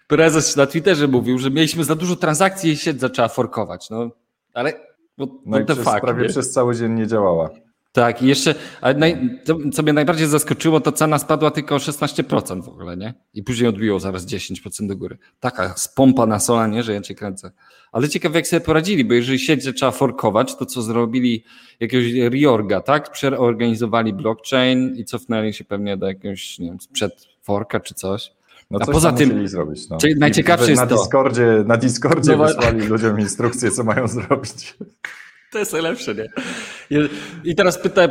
Prezes 0.08 0.56
na 0.56 0.65
Twitterze 0.65 1.08
mówił, 1.08 1.38
że 1.38 1.52
mieliśmy 1.52 1.84
za 1.84 1.95
dużo 1.95 2.15
transakcji 2.15 2.71
i 2.71 2.78
sieć 2.78 2.99
zaczęła 2.99 3.28
forkować. 3.28 3.89
No, 3.89 4.10
ale 4.54 4.73
no, 5.17 5.28
no 5.45 5.60
i 5.60 5.65
przez, 5.65 5.80
fakt, 5.80 6.02
prawie 6.02 6.23
nie? 6.23 6.30
przez 6.30 6.52
cały 6.52 6.75
dzień 6.75 6.91
nie 6.91 7.08
działała. 7.08 7.49
Tak, 7.91 8.21
i 8.21 8.28
jeszcze, 8.28 8.56
ale 8.82 8.93
naj, 8.93 9.39
to, 9.45 9.58
co 9.73 9.84
mnie 9.84 9.93
najbardziej 9.93 10.28
zaskoczyło, 10.28 10.82
to 10.82 10.91
cena 10.91 11.19
spadła 11.19 11.52
tylko 11.52 11.75
o 11.75 11.78
16% 11.78 12.63
w 12.63 12.69
ogóle, 12.69 12.97
nie? 12.97 13.13
I 13.34 13.43
później 13.43 13.69
odbiło 13.69 13.99
zaraz 13.99 14.25
10% 14.25 14.88
do 14.88 14.95
góry. 14.95 15.17
Taka 15.39 15.73
spompa 15.78 16.25
na 16.25 16.39
Solanie, 16.39 16.84
że 16.84 16.93
ja 16.93 17.02
cię 17.02 17.15
kręcę. 17.15 17.52
Ale 17.91 18.10
ciekawe, 18.10 18.39
jak 18.39 18.47
sobie 18.47 18.60
poradzili, 18.60 19.06
bo 19.06 19.13
jeżeli 19.13 19.39
sieć 19.39 19.63
zaczęła 19.63 19.91
forkować, 19.91 20.56
to 20.56 20.65
co 20.65 20.82
zrobili 20.82 21.43
jakiegoś 21.80 22.13
reorga, 22.13 22.82
tak? 22.82 23.12
Przeorganizowali 23.12 24.13
blockchain 24.13 24.95
i 24.95 25.06
cofnęli 25.06 25.54
się 25.54 25.63
pewnie 25.63 25.97
do 25.97 26.08
jakiegoś, 26.08 26.60
nie 26.60 26.67
wiem, 26.67 26.80
sprzed 26.80 27.28
forka 27.43 27.80
czy 27.80 27.93
coś. 27.93 28.32
No 28.71 28.80
A 28.82 28.86
poza 28.86 29.12
tym, 29.12 29.47
zrobić, 29.47 29.89
no. 29.89 29.97
czyli 29.97 30.15
najciekawsze 30.19 30.69
jest 30.69 30.82
na 30.82 30.88
Discordzie, 30.88 31.63
Na 31.65 31.78
Discordzie 31.78 32.38
no, 32.38 32.45
wysłali 32.45 32.88
ludziom 32.88 33.19
instrukcje, 33.19 33.71
co 33.71 33.84
mają 33.84 34.08
zrobić. 34.17 34.78
To 35.51 35.59
jest 35.59 35.73
najlepsze, 35.73 36.15
nie? 36.15 36.29
I 37.43 37.55
teraz 37.55 37.79
pytam, 37.79 38.09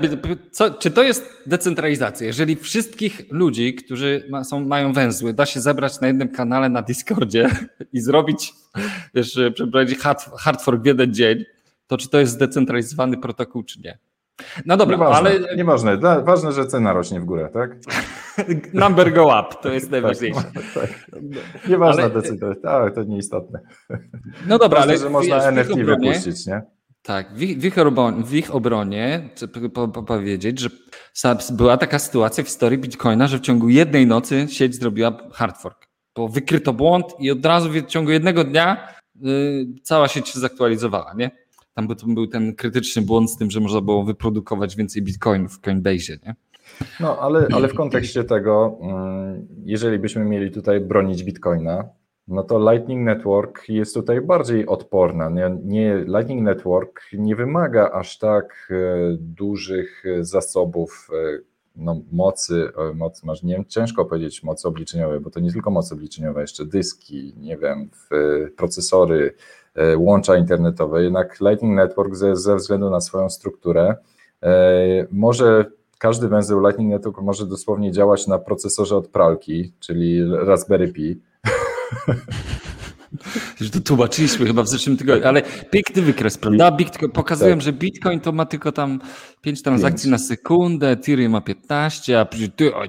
co, 0.51 0.71
czy 0.71 0.91
to 0.91 1.03
jest 1.03 1.43
decentralizacja? 1.47 2.27
Jeżeli 2.27 2.57
wszystkich 2.57 3.23
ludzi, 3.31 3.75
którzy 3.75 4.27
ma, 4.31 4.45
są, 4.45 4.65
mają 4.65 4.93
węzły, 4.93 5.33
da 5.33 5.47
się 5.47 5.61
zebrać 5.61 6.01
na 6.01 6.07
jednym 6.07 6.29
kanale 6.29 6.69
na 6.69 6.83
Discordzie 6.83 7.51
i 7.93 8.01
zrobić, 8.01 8.53
wiesz, 9.15 9.41
przeprowadzić 9.55 9.99
hard, 9.99 10.31
hard 10.39 10.63
fork 10.63 10.83
w 10.83 10.87
jeden 10.87 11.15
dzień, 11.15 11.45
to 11.87 11.97
czy 11.97 12.09
to 12.09 12.19
jest 12.19 12.33
zdecentralizowany 12.33 13.17
protokół, 13.17 13.63
czy 13.63 13.81
nie? 13.81 13.99
No 14.67 14.77
dobra, 14.77 14.97
nieważne, 14.97 15.31
ale. 15.31 15.57
Nieważne, 15.57 15.99
ważne, 16.25 16.53
że 16.53 16.67
cena 16.67 16.93
rośnie 16.93 17.21
w 17.21 17.25
górę, 17.25 17.49
tak? 17.53 17.77
Number 18.73 19.13
go 19.13 19.27
up, 19.27 19.57
to 19.63 19.73
jest 19.73 19.91
najważniejsze. 19.97 20.43
tak, 20.43 20.65
tak. 20.75 21.11
Nieważne 21.69 22.03
ale... 22.03 22.55
tak, 22.63 22.95
to 22.95 23.03
nieistotne. 23.03 23.61
No 24.47 24.59
dobra, 24.59 24.79
ważne, 24.79 24.93
ale. 24.93 25.03
że 25.03 25.11
można 25.11 25.37
wiesz, 25.37 25.45
NFT 25.45 25.75
wypuścić, 25.75 26.47
nie? 26.47 26.63
Tak, 27.09 27.33
w 27.35 27.43
ich, 27.43 27.59
w 28.25 28.35
ich, 28.35 28.55
obronie, 28.55 29.29
chcę 29.35 29.49
po, 29.49 29.89
po 29.89 30.03
powiedzieć, 30.03 30.61
że 30.61 30.69
była 31.53 31.77
taka 31.77 31.99
sytuacja 31.99 32.45
w 32.45 32.47
historii 32.47 32.79
Bitcoina, 32.79 33.27
że 33.27 33.39
w 33.39 33.41
ciągu 33.41 33.69
jednej 33.69 34.07
nocy 34.07 34.47
sieć 34.51 34.75
zrobiła 34.75 35.13
hard 35.33 35.63
fork, 35.63 35.87
bo 36.17 36.29
wykryto 36.29 36.73
błąd 36.73 37.07
i 37.19 37.31
od 37.31 37.47
razu 37.47 37.71
w 37.71 37.87
ciągu 37.87 38.11
jednego 38.11 38.45
dnia 38.45 38.89
yy, 39.21 39.67
cała 39.83 40.09
sieć 40.09 40.29
się 40.29 40.41
zaktualizowała, 40.41 41.15
nie? 41.17 41.31
Tam 41.75 41.87
był, 41.87 41.97
był 42.07 42.27
ten 42.27 42.55
krytyczny 42.55 43.03
błąd 43.03 43.31
z 43.31 43.37
tym, 43.37 43.51
że 43.51 43.61
można 43.61 43.81
było 43.81 44.05
wyprodukować 44.05 44.77
więcej 44.77 45.03
bitcoinów 45.03 45.53
w 45.57 45.61
Coinbase, 45.61 46.13
nie? 46.27 46.35
No, 47.01 47.19
ale, 47.19 47.47
ale 47.53 47.69
w 47.69 47.75
kontekście 47.75 48.25
tego, 48.25 48.79
mm, 48.83 49.47
jeżeli 49.65 49.99
byśmy 49.99 50.25
mieli 50.25 50.51
tutaj 50.51 50.81
bronić 50.81 51.25
bitcoina, 51.25 51.85
no 52.29 52.43
to 52.43 52.73
Lightning 52.73 53.05
Network 53.05 53.69
jest 53.69 53.95
tutaj 53.95 54.21
bardziej 54.21 54.67
odporna. 54.67 55.31
Nie, 55.31 55.57
nie, 55.65 56.05
Lightning 56.07 56.43
Network 56.43 57.01
nie 57.13 57.37
wymaga 57.37 57.91
aż 57.91 58.19
tak 58.19 58.69
e, 58.71 58.77
dużych 59.19 60.05
zasobów 60.21 61.09
e, 61.13 61.39
no, 61.77 62.01
mocy, 62.13 62.73
e, 62.91 62.95
moc, 62.95 63.25
masz, 63.25 63.43
nie 63.43 63.55
wiem, 63.55 63.65
ciężko 63.69 64.05
powiedzieć 64.05 64.43
mocy 64.43 64.69
obliczeniowej, 64.69 65.21
bo 65.21 65.31
to 65.31 65.41
nie 65.41 65.53
tylko 65.53 65.71
moc 65.71 65.93
obliczeniowa, 65.93 66.41
jeszcze 66.41 66.65
dyski, 66.65 67.35
nie 67.37 67.57
wiem, 67.57 67.91
procesory, 68.57 69.35
łącza 69.97 70.37
internetowe. 70.37 71.03
Jednak 71.05 71.41
Lightning 71.41 71.77
Network 71.77 72.15
ze, 72.15 72.37
ze 72.37 72.57
względu 72.57 72.91
na 72.91 73.01
swoją 73.01 73.31
strukturę 73.31 73.97
może 75.11 75.65
każdy 75.99 76.29
węzeł 76.29 76.61
Lightning 76.61 76.91
Network 76.91 77.21
może 77.21 77.47
dosłownie 77.47 77.93
działać 77.93 78.27
na 78.27 78.39
procesorze 78.39 78.97
od 78.97 79.09
pralki, 79.09 79.73
czyli 79.81 80.37
Raspberry 80.37 80.89
Pi, 80.93 81.21
Już 83.61 83.71
to 83.71 83.81
tłumaczyliśmy 83.81 84.47
chyba 84.47 84.63
w 84.63 84.69
zeszłym 84.69 84.97
tygodniu, 84.97 85.29
ale 85.29 85.43
piękny 85.71 86.03
wykres, 86.03 86.39
prawda? 86.39 86.71
Bitcoin, 86.71 87.13
pokazują, 87.13 87.55
tak. 87.55 87.63
że 87.63 87.73
Bitcoin 87.73 88.21
to 88.21 88.33
ma 88.33 88.47
tylko 88.47 88.73
tam 88.73 89.01
5 89.41 89.63
transakcji 89.63 90.11
5. 90.11 90.11
na 90.11 90.19
sekundę, 90.19 90.91
Ethereum 90.91 91.33
ma 91.33 91.41
15, 91.41 92.21
a 92.21 92.25
ty, 92.57 92.75
o, 92.75 92.83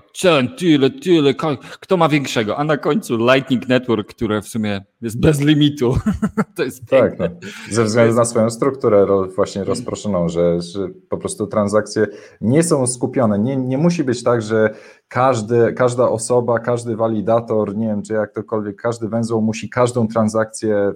tyle, 0.57 0.89
tyle, 0.89 1.33
kto 1.79 1.97
ma 1.97 2.09
większego? 2.09 2.57
A 2.57 2.63
na 2.63 2.77
końcu 2.77 3.17
Lightning 3.17 3.67
Network, 3.67 4.09
które 4.09 4.41
w 4.41 4.47
sumie 4.47 4.81
jest 5.01 5.19
bez 5.19 5.41
limitu. 5.41 5.97
to 6.55 6.63
jest 6.63 6.85
Tak, 6.85 7.19
no. 7.19 7.25
ze 7.71 7.83
względu 7.83 8.15
na 8.15 8.25
swoją 8.25 8.49
strukturę 8.49 9.05
właśnie 9.35 9.63
rozproszoną, 9.63 10.29
że, 10.29 10.61
że 10.61 10.87
po 11.09 11.17
prostu 11.17 11.47
transakcje 11.47 12.07
nie 12.41 12.63
są 12.63 12.87
skupione. 12.87 13.39
Nie, 13.39 13.57
nie 13.57 13.77
musi 13.77 14.03
być 14.03 14.23
tak, 14.23 14.41
że 14.41 14.69
każdy, 15.09 15.73
każda 15.73 16.09
osoba, 16.09 16.59
każdy 16.59 16.95
walidator, 16.95 17.77
nie 17.77 17.87
wiem 17.87 18.01
czy 18.01 18.13
jak 18.13 18.33
tokolwiek, 18.33 18.81
każdy 18.81 19.07
węzeł 19.07 19.41
musi 19.41 19.69
każdą 19.69 20.07
transakcję 20.07 20.93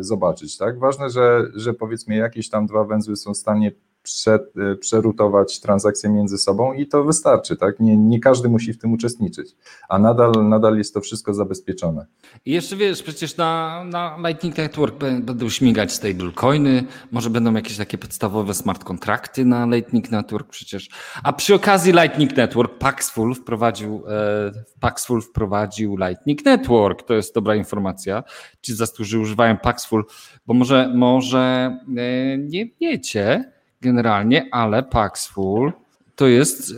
zobaczyć. 0.00 0.58
Tak? 0.58 0.78
Ważne, 0.78 1.10
że, 1.10 1.42
że 1.54 1.74
powiedzmy 1.74 2.16
jakieś 2.16 2.50
tam 2.50 2.66
dwa 2.66 2.84
węzły 2.84 3.16
są 3.16 3.34
w 3.34 3.36
stanie 3.36 3.72
prze, 4.06 4.38
przerutować 4.80 5.60
transakcje 5.60 6.10
między 6.10 6.38
sobą 6.38 6.72
i 6.72 6.86
to 6.86 7.04
wystarczy, 7.04 7.56
tak? 7.56 7.80
Nie, 7.80 7.96
nie 7.96 8.20
każdy 8.20 8.48
musi 8.48 8.72
w 8.72 8.78
tym 8.78 8.92
uczestniczyć, 8.92 9.56
a 9.88 9.98
nadal, 9.98 10.32
nadal 10.48 10.78
jest 10.78 10.94
to 10.94 11.00
wszystko 11.00 11.34
zabezpieczone. 11.34 12.06
I 12.44 12.52
jeszcze 12.52 12.76
wiesz, 12.76 13.02
przecież 13.02 13.36
na, 13.36 13.84
na 13.84 14.16
Lightning 14.28 14.56
Network 14.56 14.96
będą 14.98 15.48
śmigać 15.48 15.92
stablecoiny, 15.92 16.84
może 17.12 17.30
będą 17.30 17.54
jakieś 17.54 17.76
takie 17.76 17.98
podstawowe 17.98 18.54
smart 18.54 18.84
kontrakty 18.84 19.44
na 19.44 19.66
Lightning 19.66 20.10
Network 20.10 20.48
przecież. 20.48 20.88
A 21.22 21.32
przy 21.32 21.54
okazji 21.54 21.92
Lightning 21.92 22.36
Network 22.36 22.78
Paxful 22.78 23.34
wprowadził, 23.34 24.02
e, 24.08 24.52
Paxful 24.80 25.22
wprowadził 25.22 25.96
Lightning 25.96 26.44
Network. 26.44 27.02
To 27.02 27.14
jest 27.14 27.34
dobra 27.34 27.54
informacja. 27.54 28.24
Ci 28.62 28.72
którzy 28.94 29.18
używają 29.18 29.56
Paxful, 29.56 30.04
bo 30.46 30.54
może, 30.54 30.92
może 30.94 31.38
e, 31.96 32.38
nie 32.38 32.66
wiecie 32.80 33.55
generalnie, 33.80 34.48
ale 34.52 34.82
Paxful 34.82 35.72
to 36.16 36.26
jest 36.26 36.70
e, 36.70 36.74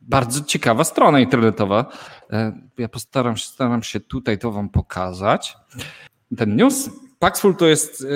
bardzo 0.00 0.44
ciekawa 0.44 0.84
strona 0.84 1.20
internetowa. 1.20 1.92
E, 2.32 2.52
ja 2.78 2.88
postaram 2.88 3.36
się, 3.36 3.46
staram 3.46 3.82
się 3.82 4.00
tutaj 4.00 4.38
to 4.38 4.52
wam 4.52 4.68
pokazać. 4.68 5.56
Ten 6.36 6.56
news. 6.56 6.90
Paxful 7.18 7.56
to 7.56 7.66
jest 7.66 8.06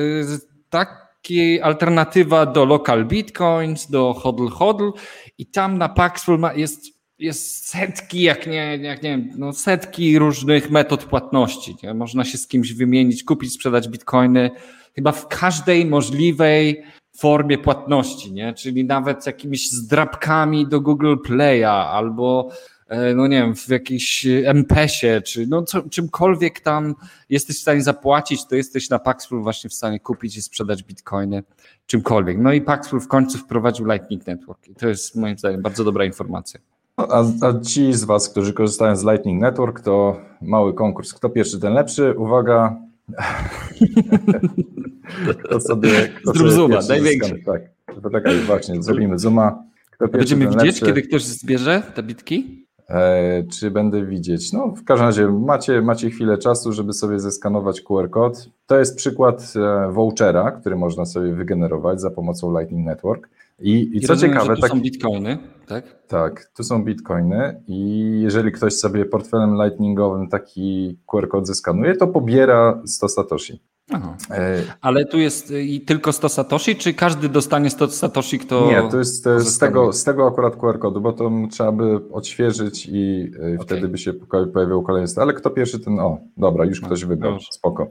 taki 0.70 1.61
alternatywa 1.61 2.46
do 2.46 2.64
local 2.64 3.07
bitcoins, 3.07 3.90
do 3.90 4.12
hodl 4.12 4.48
hodl 4.48 4.90
i 5.38 5.46
tam 5.46 5.79
na 5.79 5.88
Paxful 5.88 6.40
jest 6.55 6.94
jest 7.18 7.68
setki, 7.68 8.22
jak 8.22 8.46
nie, 8.46 8.79
jak 8.83 9.03
nie 9.03 9.11
wiem, 9.11 9.31
no 9.37 9.53
setki 9.53 10.18
różnych 10.18 10.70
metod 10.70 11.05
płatności. 11.05 11.77
Nie? 11.83 11.94
Można 11.94 12.24
się 12.24 12.38
z 12.38 12.46
kimś 12.46 12.72
wymienić, 12.72 13.24
kupić, 13.24 13.53
sprzedać 13.53 13.88
bitcoiny, 13.88 14.50
chyba 14.94 15.12
w 15.12 15.29
każdej 15.29 15.87
możliwej 15.87 16.85
formie 17.16 17.59
płatności, 17.59 18.33
nie? 18.33 18.55
czyli 18.55 18.85
nawet 18.85 19.27
jakimiś 19.27 19.70
zdrabkami 19.70 20.66
do 20.66 20.81
Google 20.81 21.14
Play'a 21.27 21.85
albo 21.90 22.48
e, 22.88 23.14
no 23.14 23.27
nie 23.27 23.37
wiem, 23.37 23.55
w 23.55 23.68
jakiejś 23.68 24.27
MPS-ie, 24.44 25.22
czy 25.22 25.46
no 25.46 25.62
co, 25.62 25.83
czymkolwiek 25.83 26.61
tam 26.61 26.94
jesteś 27.31 27.57
w 27.57 27.61
stanie 27.61 27.83
zapłacić, 27.83 28.46
to 28.46 28.57
jesteś 28.57 28.90
na 28.90 28.98
Paxful 28.98 29.42
właśnie 29.42 29.70
w 29.70 29.74
stanie 29.74 30.00
kupić 30.00 30.37
i 30.37 30.42
sprzedać 30.42 30.83
bitcoiny, 30.83 31.42
czymkolwiek. 31.87 32.38
No 32.38 32.53
i 32.53 32.61
Paxful 32.61 33.00
w 33.00 33.09
końcu 33.09 33.38
wprowadził 33.38 33.87
Lightning 33.87 34.27
Network 34.27 34.68
i 34.68 34.74
to 34.74 34.88
jest 34.88 35.16
moim 35.16 35.38
zdaniem 35.38 35.62
bardzo 35.62 35.85
dobra 35.85 36.05
informacja. 36.05 36.61
A, 36.96 37.24
a, 37.40 37.61
ci 37.61 37.92
z 37.92 38.05
Was, 38.05 38.29
którzy 38.29 38.53
korzystają 38.53 38.96
z 38.96 39.05
Lightning 39.05 39.42
Network, 39.42 39.81
to 39.81 40.20
mały 40.42 40.74
konkurs. 40.74 41.14
Kto 41.14 41.31
pierwszy, 41.31 41.61
ten 41.61 41.72
lepszy. 41.72 42.14
Uwaga. 42.18 42.77
kto 45.45 45.61
sobie. 45.61 46.09
Kto 46.09 46.33
Zrób 46.33 46.51
zooma, 46.51 46.79
największy. 46.88 47.43
Tak, 47.47 47.62
to 48.03 48.11
tak, 48.11 48.25
właśnie, 48.47 48.83
zrobimy 48.83 49.19
zooma. 49.19 49.62
Kto 49.90 50.09
Będziemy 50.09 50.47
widzieć, 50.47 50.64
lepszy. 50.64 50.87
kiedy 50.87 51.03
ktoś 51.03 51.25
zbierze 51.25 51.83
te 51.95 52.03
bitki? 52.03 52.64
E, 52.88 53.43
czy 53.53 53.71
będę 53.71 54.07
widzieć? 54.07 54.53
No, 54.53 54.69
w 54.69 54.85
każdym 54.85 55.07
razie 55.07 55.29
macie, 55.29 55.83
macie 55.83 56.11
chwilę 56.11 56.38
czasu, 56.38 56.73
żeby 56.73 56.93
sobie 56.93 57.21
zeskanować 57.21 57.81
QR 57.81 58.11
kod. 58.11 58.49
To 58.67 58.79
jest 58.79 58.97
przykład 58.97 59.53
e, 59.57 59.93
vouchera, 59.93 60.51
który 60.51 60.77
można 60.77 61.05
sobie 61.05 61.33
wygenerować 61.33 62.01
za 62.01 62.11
pomocą 62.11 62.59
Lightning 62.59 62.87
Network. 62.87 63.29
I, 63.59 63.71
i, 63.71 63.97
I 63.97 64.01
co 64.01 64.12
rozumiem, 64.12 64.37
ciekawe, 64.37 64.57
to 64.57 64.69
są 64.69 64.81
bitcoiny, 64.81 65.38
tak? 65.67 66.07
Tak, 66.09 66.51
tu 66.57 66.62
są 66.62 66.85
bitcoiny 66.85 67.62
i 67.67 68.11
jeżeli 68.23 68.53
ktoś 68.53 68.75
sobie 68.75 69.05
portfelem 69.05 69.55
lightningowym 69.55 70.29
taki 70.29 70.99
QR 71.07 71.29
kod 71.29 71.47
zeskanuje, 71.47 71.97
to 71.97 72.07
pobiera 72.07 72.83
100 72.87 73.09
satoshi. 73.09 73.61
Aha. 73.93 74.17
E, 74.31 74.62
Ale 74.81 75.05
tu 75.05 75.19
jest 75.19 75.51
i 75.51 75.81
tylko 75.81 76.12
100 76.12 76.29
satoshi, 76.29 76.77
czy 76.77 76.95
każdy 76.95 77.29
dostanie 77.29 77.71
100 77.71 77.88
satoshi, 77.88 78.38
kto... 78.38 78.67
Nie, 78.67 78.90
to 78.90 78.99
jest 78.99 79.25
z 79.25 79.59
tego, 79.59 79.93
z 79.93 80.05
tego 80.05 80.27
akurat 80.27 80.57
QR 80.57 80.79
kodu, 80.79 81.01
bo 81.01 81.12
to 81.12 81.31
trzeba 81.51 81.73
by 81.73 82.01
odświeżyć 82.12 82.88
i 82.93 83.31
e, 83.35 83.38
okay. 83.38 83.59
wtedy 83.59 83.88
by 83.88 83.99
się 83.99 84.12
pojawił 84.53 84.83
kolejny 84.83 85.09
Ale 85.17 85.33
kto 85.33 85.51
pierwszy, 85.51 85.81
ten... 85.81 86.01
O, 86.01 86.19
dobra, 86.37 86.64
już 86.64 86.81
no, 86.81 86.87
ktoś 86.87 87.05
wybrał, 87.05 87.40
spoko. 87.40 87.90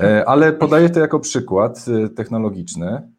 E, 0.00 0.24
ale 0.28 0.52
podaję 0.52 0.90
to 0.90 1.00
jako 1.00 1.20
przykład 1.20 1.84
technologiczny, 2.16 2.86
E, 2.86 3.13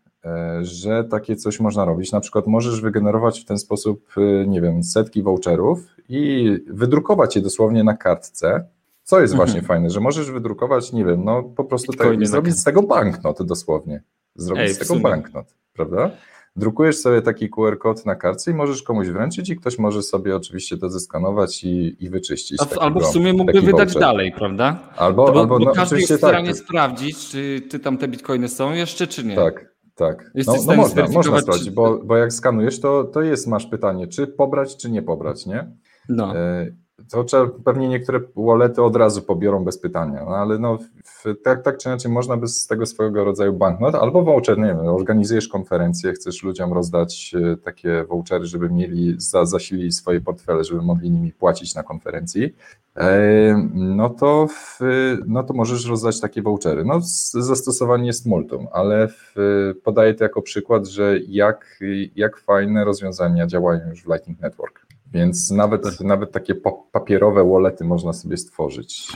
że 0.61 1.03
takie 1.03 1.35
coś 1.35 1.59
można 1.59 1.85
robić. 1.85 2.11
Na 2.11 2.19
przykład 2.19 2.47
możesz 2.47 2.81
wygenerować 2.81 3.41
w 3.41 3.45
ten 3.45 3.57
sposób, 3.57 4.05
e, 4.17 4.47
nie 4.47 4.61
wiem, 4.61 4.83
setki 4.83 5.23
voucherów 5.23 5.79
i 6.09 6.49
wydrukować 6.67 7.35
je 7.35 7.41
dosłownie 7.41 7.83
na 7.83 7.97
kartce. 7.97 8.65
Co 9.03 9.21
jest 9.21 9.33
mhm. 9.33 9.49
właśnie 9.49 9.67
fajne, 9.67 9.89
że 9.89 9.99
możesz 9.99 10.31
wydrukować, 10.31 10.93
nie 10.93 11.05
wiem, 11.05 11.23
no 11.23 11.43
po 11.43 11.63
prostu 11.63 11.93
te, 11.93 12.25
zrobić 12.25 12.59
z 12.59 12.63
tego 12.63 12.83
banknot 12.83 13.43
dosłownie. 13.43 14.01
Zrobić 14.35 14.63
Ej, 14.63 14.73
z 14.73 14.77
tego 14.77 14.95
banknot, 14.95 15.45
prawda? 15.73 16.11
Drukujesz 16.55 16.97
sobie 16.97 17.21
taki 17.21 17.49
QR 17.49 17.77
kod 17.79 18.05
na 18.05 18.15
kartce 18.15 18.51
i 18.51 18.53
możesz 18.53 18.83
komuś 18.83 19.07
wręczyć 19.07 19.49
i 19.49 19.55
ktoś 19.55 19.79
może 19.79 20.03
sobie 20.03 20.35
oczywiście 20.35 20.77
to 20.77 20.89
zeskanować 20.89 21.63
i, 21.63 21.95
i 21.99 22.09
wyczyścić. 22.09 22.59
A, 22.61 22.79
albo 22.79 22.99
w 22.99 23.05
sumie 23.05 23.33
mógłby 23.33 23.61
wydać 23.61 23.89
voucher. 23.89 24.01
dalej, 24.01 24.31
prawda? 24.31 24.79
Albo, 24.97 25.25
bo, 25.31 25.39
albo 25.39 25.59
bo 25.59 25.65
no, 25.65 25.71
każdy 25.71 25.99
jest 25.99 26.13
w 26.13 26.17
stanie 26.17 26.47
tak. 26.47 26.57
sprawdzić, 26.57 27.29
czy, 27.29 27.61
czy 27.71 27.79
tam 27.79 27.97
te 27.97 28.07
bitcoiny 28.07 28.49
są 28.49 28.73
jeszcze, 28.73 29.07
czy 29.07 29.23
nie. 29.25 29.35
Tak, 29.35 29.74
tak, 29.95 30.31
no, 30.47 30.53
no 30.67 30.75
można, 30.75 31.07
można 31.07 31.41
sprawdzić, 31.41 31.67
czy... 31.67 31.71
bo, 31.71 31.97
bo 31.97 32.17
jak 32.17 32.33
skanujesz, 32.33 32.79
to, 32.79 33.03
to 33.03 33.21
jest, 33.21 33.47
masz 33.47 33.65
pytanie, 33.65 34.07
czy 34.07 34.27
pobrać, 34.27 34.77
czy 34.77 34.91
nie 34.91 35.01
pobrać, 35.01 35.45
nie? 35.45 35.71
No. 36.09 36.37
E, 36.37 36.67
to 37.11 37.47
pewnie 37.65 37.87
niektóre 37.89 38.19
wallety 38.35 38.83
od 38.83 38.95
razu 38.95 39.21
pobiorą 39.21 39.63
bez 39.63 39.77
pytania, 39.77 40.25
no 40.25 40.35
ale 40.35 40.59
no, 40.59 40.77
w, 41.03 41.23
tak, 41.43 41.63
tak 41.63 41.77
czy 41.77 41.89
inaczej 41.89 42.11
można 42.11 42.37
by 42.37 42.47
z 42.47 42.67
tego 42.67 42.85
swojego 42.85 43.23
rodzaju 43.23 43.53
banknot 43.53 43.95
albo 43.95 44.23
voucher, 44.23 44.57
nie 44.57 44.65
wiem, 44.65 44.79
organizujesz 44.79 45.47
konferencję, 45.47 46.13
chcesz 46.13 46.43
ludziom 46.43 46.73
rozdać 46.73 47.35
e, 47.53 47.57
takie 47.57 48.03
vouchery, 48.03 48.45
żeby 48.45 48.69
mieli, 48.69 49.15
za, 49.17 49.45
zasilili 49.45 49.91
swoje 49.91 50.21
portfele, 50.21 50.63
żeby 50.63 50.81
mogli 50.81 51.11
nimi 51.11 51.31
płacić 51.31 51.75
na 51.75 51.83
konferencji, 51.83 52.55
e, 52.97 53.69
no 53.73 54.09
to, 54.09 54.47
w, 54.47 54.79
no 55.27 55.43
to 55.43 55.53
możesz 55.53 55.85
rozdać 55.85 56.19
takie 56.19 56.41
vouchery. 56.41 56.85
No 56.85 56.99
zastosowanie 57.33 58.07
jest 58.07 58.25
multum, 58.25 58.67
ale 58.71 59.07
w, 59.07 59.35
podaję 59.83 60.13
to 60.13 60.23
jako 60.23 60.41
przykład, 60.41 60.87
że 60.87 61.19
jak, 61.27 61.79
jak 62.15 62.37
fajne 62.37 62.85
rozwiązania 62.85 63.47
działają 63.47 63.89
już 63.89 64.03
w 64.03 64.07
Lightning 64.07 64.41
Network. 64.41 64.84
Więc 65.13 65.51
nawet, 65.51 66.01
nawet 66.01 66.31
takie 66.31 66.55
papierowe 66.91 67.49
wallety 67.49 67.85
można 67.85 68.13
sobie 68.13 68.37
stworzyć. 68.37 69.07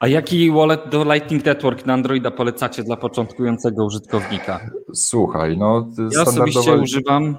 A 0.00 0.08
jaki 0.08 0.50
wallet 0.50 0.88
do 0.90 1.04
Lightning 1.04 1.44
Network 1.44 1.86
na 1.86 1.92
Androida 1.92 2.30
polecacie 2.30 2.82
dla 2.82 2.96
początkującego 2.96 3.84
użytkownika? 3.84 4.70
Słuchaj, 4.94 5.58
no 5.58 5.88
ja 6.12 6.22
osobiście 6.22 6.76
używam 6.76 7.36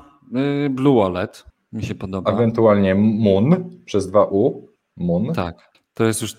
y, 0.65 0.69
Blue 0.69 0.95
Wallet, 0.95 1.45
mi 1.73 1.83
się 1.83 1.95
podoba. 1.95 2.31
Ewentualnie 2.31 2.95
Moon 2.95 3.69
przez 3.85 4.07
dwa 4.07 4.25
U. 4.25 4.69
Moon. 4.97 5.33
Tak. 5.33 5.69
To 5.93 6.05
jest 6.05 6.21
już 6.21 6.37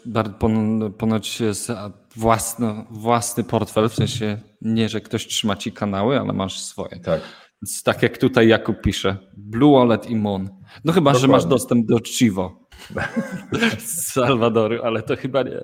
ponoć 0.99 1.41
jest 1.41 1.73
własny, 2.17 2.85
własny 2.91 3.45
portfel, 3.45 3.89
w 3.89 3.95
sensie 3.95 4.39
nie, 4.63 4.89
że 4.89 5.01
ktoś 5.01 5.27
trzyma 5.27 5.57
ci 5.57 5.73
kanały, 5.73 6.21
ale 6.21 6.33
masz 6.33 6.61
swoje. 6.61 7.01
Tak. 7.01 7.21
Więc 7.63 7.83
tak 7.83 8.03
jak 8.03 8.19
tutaj 8.19 8.49
Jakub 8.49 8.81
pisze, 8.81 9.17
Blue 9.37 9.79
Wallet 9.79 10.11
i 10.11 10.17
Moon. 10.17 10.49
No 10.85 10.93
chyba, 10.93 11.13
Dokładnie. 11.13 11.21
że 11.21 11.29
masz 11.29 11.45
dostęp 11.45 11.87
do 11.87 11.99
Chivo 11.99 12.53
z 13.79 14.13
Salwadoru, 14.13 14.83
ale 14.83 15.03
to 15.03 15.17
chyba 15.17 15.43
nie. 15.43 15.61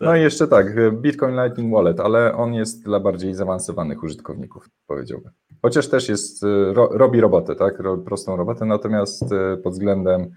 No 0.00 0.16
i 0.16 0.20
jeszcze 0.20 0.48
tak, 0.48 0.66
Bitcoin 0.92 1.34
Lightning 1.42 1.74
Wallet, 1.74 2.00
ale 2.00 2.34
on 2.34 2.54
jest 2.54 2.84
dla 2.84 3.00
bardziej 3.00 3.34
zaawansowanych 3.34 4.02
użytkowników, 4.02 4.68
powiedziałbym. 4.86 5.32
Chociaż 5.62 5.88
też 5.88 6.08
jest, 6.08 6.42
ro, 6.72 6.88
robi 6.92 7.20
robotę, 7.20 7.56
tak, 7.56 7.82
prostą 8.06 8.36
robotę, 8.36 8.64
natomiast 8.64 9.32
e, 9.32 9.56
pod 9.56 9.72
względem 9.72 10.30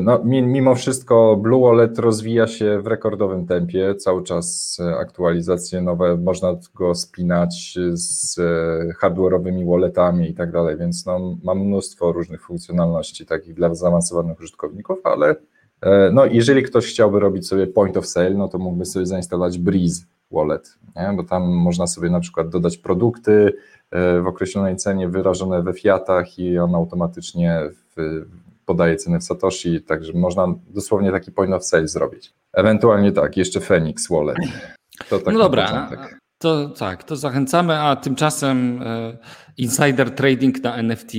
no, 0.00 0.20
mimo 0.24 0.74
wszystko 0.74 1.36
Blue 1.36 1.60
Wallet 1.60 1.98
rozwija 1.98 2.46
się 2.46 2.80
w 2.80 2.86
rekordowym 2.86 3.46
tempie, 3.46 3.94
cały 3.94 4.22
czas 4.22 4.78
e, 4.80 4.96
aktualizacje 4.96 5.80
nowe, 5.80 6.16
można 6.16 6.56
go 6.74 6.94
spinać 6.94 7.78
z 7.92 8.38
e, 8.38 8.42
hardware'owymi 9.00 9.70
walletami 9.70 10.30
i 10.30 10.34
tak 10.34 10.52
dalej, 10.52 10.76
więc 10.76 11.06
no, 11.06 11.36
mam 11.44 11.58
mnóstwo 11.58 12.12
różnych 12.12 12.42
funkcjonalności 12.42 13.26
takich 13.26 13.54
dla 13.54 13.74
zaawansowanych 13.74 14.40
użytkowników, 14.40 14.98
ale 15.04 15.36
no, 16.12 16.26
jeżeli 16.26 16.62
ktoś 16.62 16.86
chciałby 16.86 17.20
robić 17.20 17.48
sobie 17.48 17.66
point 17.66 17.96
of 17.96 18.06
sale, 18.06 18.30
no 18.30 18.48
to 18.48 18.58
mógłby 18.58 18.84
sobie 18.84 19.06
zainstalować 19.06 19.58
Breeze 19.58 20.02
Wallet, 20.30 20.78
nie? 20.96 21.16
bo 21.16 21.24
tam 21.24 21.42
można 21.42 21.86
sobie 21.86 22.10
na 22.10 22.20
przykład 22.20 22.48
dodać 22.48 22.78
produkty 22.78 23.52
w 23.92 24.26
określonej 24.26 24.76
cenie 24.76 25.08
wyrażone 25.08 25.62
we 25.62 25.72
fiatach 25.72 26.38
i 26.38 26.58
on 26.58 26.74
automatycznie 26.74 27.60
w, 27.96 28.24
podaje 28.70 28.96
cenę 28.96 29.18
w 29.18 29.24
Satoshi, 29.24 29.80
także 29.82 30.12
można 30.12 30.54
dosłownie 30.68 31.12
taki 31.12 31.32
point 31.32 31.54
of 31.54 31.64
sale 31.64 31.88
zrobić. 31.88 32.32
Ewentualnie 32.52 33.12
tak, 33.12 33.36
jeszcze 33.36 33.60
Phoenix 33.60 34.08
Wallet. 34.10 34.36
To 35.08 35.18
tak 35.18 35.34
no 35.34 35.40
dobra, 35.40 35.90
to 36.38 36.68
tak, 36.68 37.04
to 37.04 37.16
zachęcamy, 37.16 37.78
a 37.78 37.96
tymczasem 37.96 38.82
e, 38.82 39.18
insider 39.56 40.10
trading 40.10 40.62
na 40.62 40.76
NFT 40.82 41.12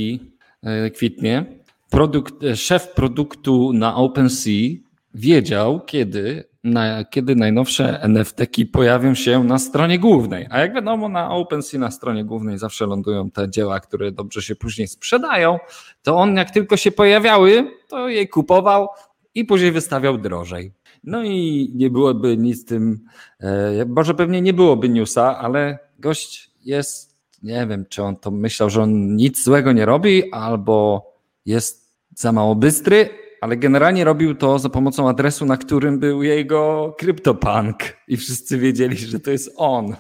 e, 0.63 0.89
kwitnie. 0.89 1.45
Produkt, 1.89 2.43
e, 2.43 2.55
szef 2.55 2.93
produktu 2.93 3.73
na 3.73 3.95
OpenSea 3.95 4.77
wiedział, 5.13 5.79
kiedy 5.85 6.43
na, 6.63 7.03
kiedy 7.03 7.35
najnowsze 7.35 8.01
NFT-ki 8.01 8.65
pojawią 8.65 9.15
się 9.15 9.43
na 9.43 9.59
stronie 9.59 9.99
głównej. 9.99 10.47
A 10.49 10.59
jak 10.59 10.73
wiadomo, 10.73 11.09
na 11.09 11.31
OpenSea 11.31 11.79
na 11.79 11.91
stronie 11.91 12.25
głównej 12.25 12.57
zawsze 12.57 12.85
lądują 12.85 13.31
te 13.31 13.49
dzieła, 13.49 13.79
które 13.79 14.11
dobrze 14.11 14.41
się 14.41 14.55
później 14.55 14.87
sprzedają. 14.87 15.59
To 16.03 16.15
on, 16.15 16.35
jak 16.35 16.51
tylko 16.51 16.77
się 16.77 16.91
pojawiały, 16.91 17.71
to 17.87 18.07
je 18.09 18.27
kupował 18.27 18.87
i 19.35 19.45
później 19.45 19.71
wystawiał 19.71 20.17
drożej. 20.17 20.73
No 21.03 21.23
i 21.23 21.71
nie 21.75 21.89
byłoby 21.89 22.37
nic 22.37 22.65
tym, 22.65 23.05
e, 23.39 23.85
może 23.85 24.13
pewnie 24.13 24.41
nie 24.41 24.53
byłoby 24.53 24.89
newsa, 24.89 25.37
ale 25.37 25.79
gość 25.99 26.51
jest, 26.65 27.17
nie 27.43 27.67
wiem, 27.67 27.85
czy 27.89 28.03
on 28.03 28.15
to 28.15 28.31
myślał, 28.31 28.69
że 28.69 28.81
on 28.81 29.15
nic 29.15 29.43
złego 29.43 29.71
nie 29.71 29.85
robi, 29.85 30.31
albo 30.31 31.05
jest 31.45 31.95
za 32.15 32.31
mało 32.31 32.55
bystry, 32.55 33.20
ale 33.41 33.57
generalnie 33.57 34.03
robił 34.03 34.35
to 34.35 34.59
za 34.59 34.69
pomocą 34.69 35.09
adresu, 35.09 35.45
na 35.45 35.57
którym 35.57 35.99
był 35.99 36.23
jego 36.23 36.95
CryptoPunk 36.99 37.77
i 38.07 38.17
wszyscy 38.17 38.57
wiedzieli, 38.57 38.97
że 38.97 39.19
to 39.19 39.31
jest 39.31 39.53
on. 39.57 39.95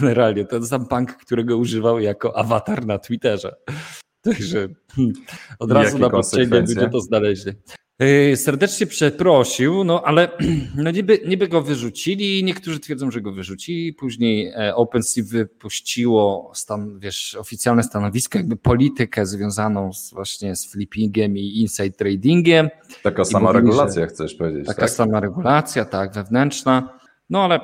Generalnie 0.00 0.44
ten 0.44 0.66
sam 0.66 0.86
punk, 0.86 1.16
którego 1.16 1.56
używał 1.56 2.00
jako 2.00 2.36
awatar 2.36 2.86
na 2.86 2.98
Twitterze. 2.98 3.56
Także 4.22 4.68
od 5.58 5.72
razu 5.72 5.98
na 5.98 6.10
podcięcie 6.10 6.60
ludzie 6.60 6.88
to 6.88 7.00
znaleźli. 7.00 7.52
Yy, 8.02 8.36
serdecznie 8.36 8.86
przeprosił, 8.86 9.84
no 9.84 10.02
ale 10.02 10.28
no 10.84 10.90
niby, 10.90 11.20
niby 11.26 11.48
go 11.48 11.62
wyrzucili, 11.62 12.44
niektórzy 12.44 12.80
twierdzą, 12.80 13.10
że 13.10 13.20
go 13.20 13.32
wyrzucili, 13.32 13.92
później 13.92 14.52
e, 14.56 14.74
OpenSea 14.74 15.22
wypuściło 15.24 16.52
stan, 16.54 16.98
wiesz, 16.98 17.34
oficjalne 17.34 17.82
stanowisko, 17.82 18.38
jakby 18.38 18.56
politykę 18.56 19.26
związaną 19.26 19.92
z, 19.92 20.12
właśnie 20.12 20.56
z 20.56 20.72
flippingiem 20.72 21.36
i 21.36 21.60
inside 21.60 21.90
tradingiem. 21.90 22.68
Taka 23.02 23.24
sama 23.24 23.52
mówili, 23.52 23.66
regulacja, 23.66 24.06
chcesz 24.06 24.34
powiedzieć. 24.34 24.66
Taka 24.66 24.80
tak? 24.80 24.90
sama 24.90 25.20
regulacja, 25.20 25.84
tak, 25.84 26.14
wewnętrzna, 26.14 26.98
no 27.30 27.44
ale 27.44 27.60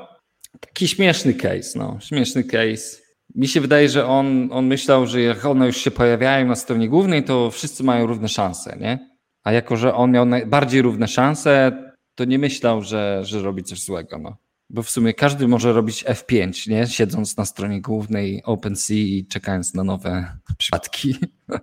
taki 0.61 0.89
śmieszny 0.89 1.35
case, 1.35 1.79
no, 1.79 1.99
śmieszny 2.01 2.45
case. 2.45 2.99
Mi 3.35 3.49
się 3.49 3.61
wydaje, 3.61 3.89
że 3.89 4.07
on, 4.07 4.49
on 4.53 4.67
myślał, 4.67 5.07
że 5.07 5.21
jak 5.21 5.45
one 5.45 5.67
już 5.67 5.77
się 5.77 5.91
pojawiają 5.91 6.47
na 6.47 6.57
stronie 6.57 6.89
głównej, 6.89 7.25
to 7.25 7.51
wszyscy 7.51 7.85
mają 7.85 8.07
równe 8.07 8.29
szanse, 8.29 8.77
nie? 8.81 9.18
A 9.45 9.53
jako, 9.53 9.77
że 9.77 9.95
on 9.95 10.11
miał 10.11 10.27
najbardziej 10.27 10.83
równe 10.83 11.09
szanse, 11.09 11.73
to 12.15 12.25
nie 12.25 12.39
myślał, 12.39 12.83
że, 12.83 13.21
że 13.25 13.43
robi 13.43 13.63
coś 13.63 13.83
złego. 13.83 14.19
No. 14.19 14.37
Bo 14.71 14.83
w 14.83 14.91
sumie 14.91 15.15
każdy 15.15 15.49
może 15.49 15.73
robić 15.73 16.05
F5, 16.05 16.71
nie? 16.71 16.87
siedząc 16.87 17.37
na 17.37 17.45
stronie 17.45 17.81
głównej 17.81 18.43
OpenSea 18.45 18.95
i 18.95 19.27
czekając 19.27 19.75
na 19.75 19.85
nowe 19.85 20.37
przypadki. 20.59 21.15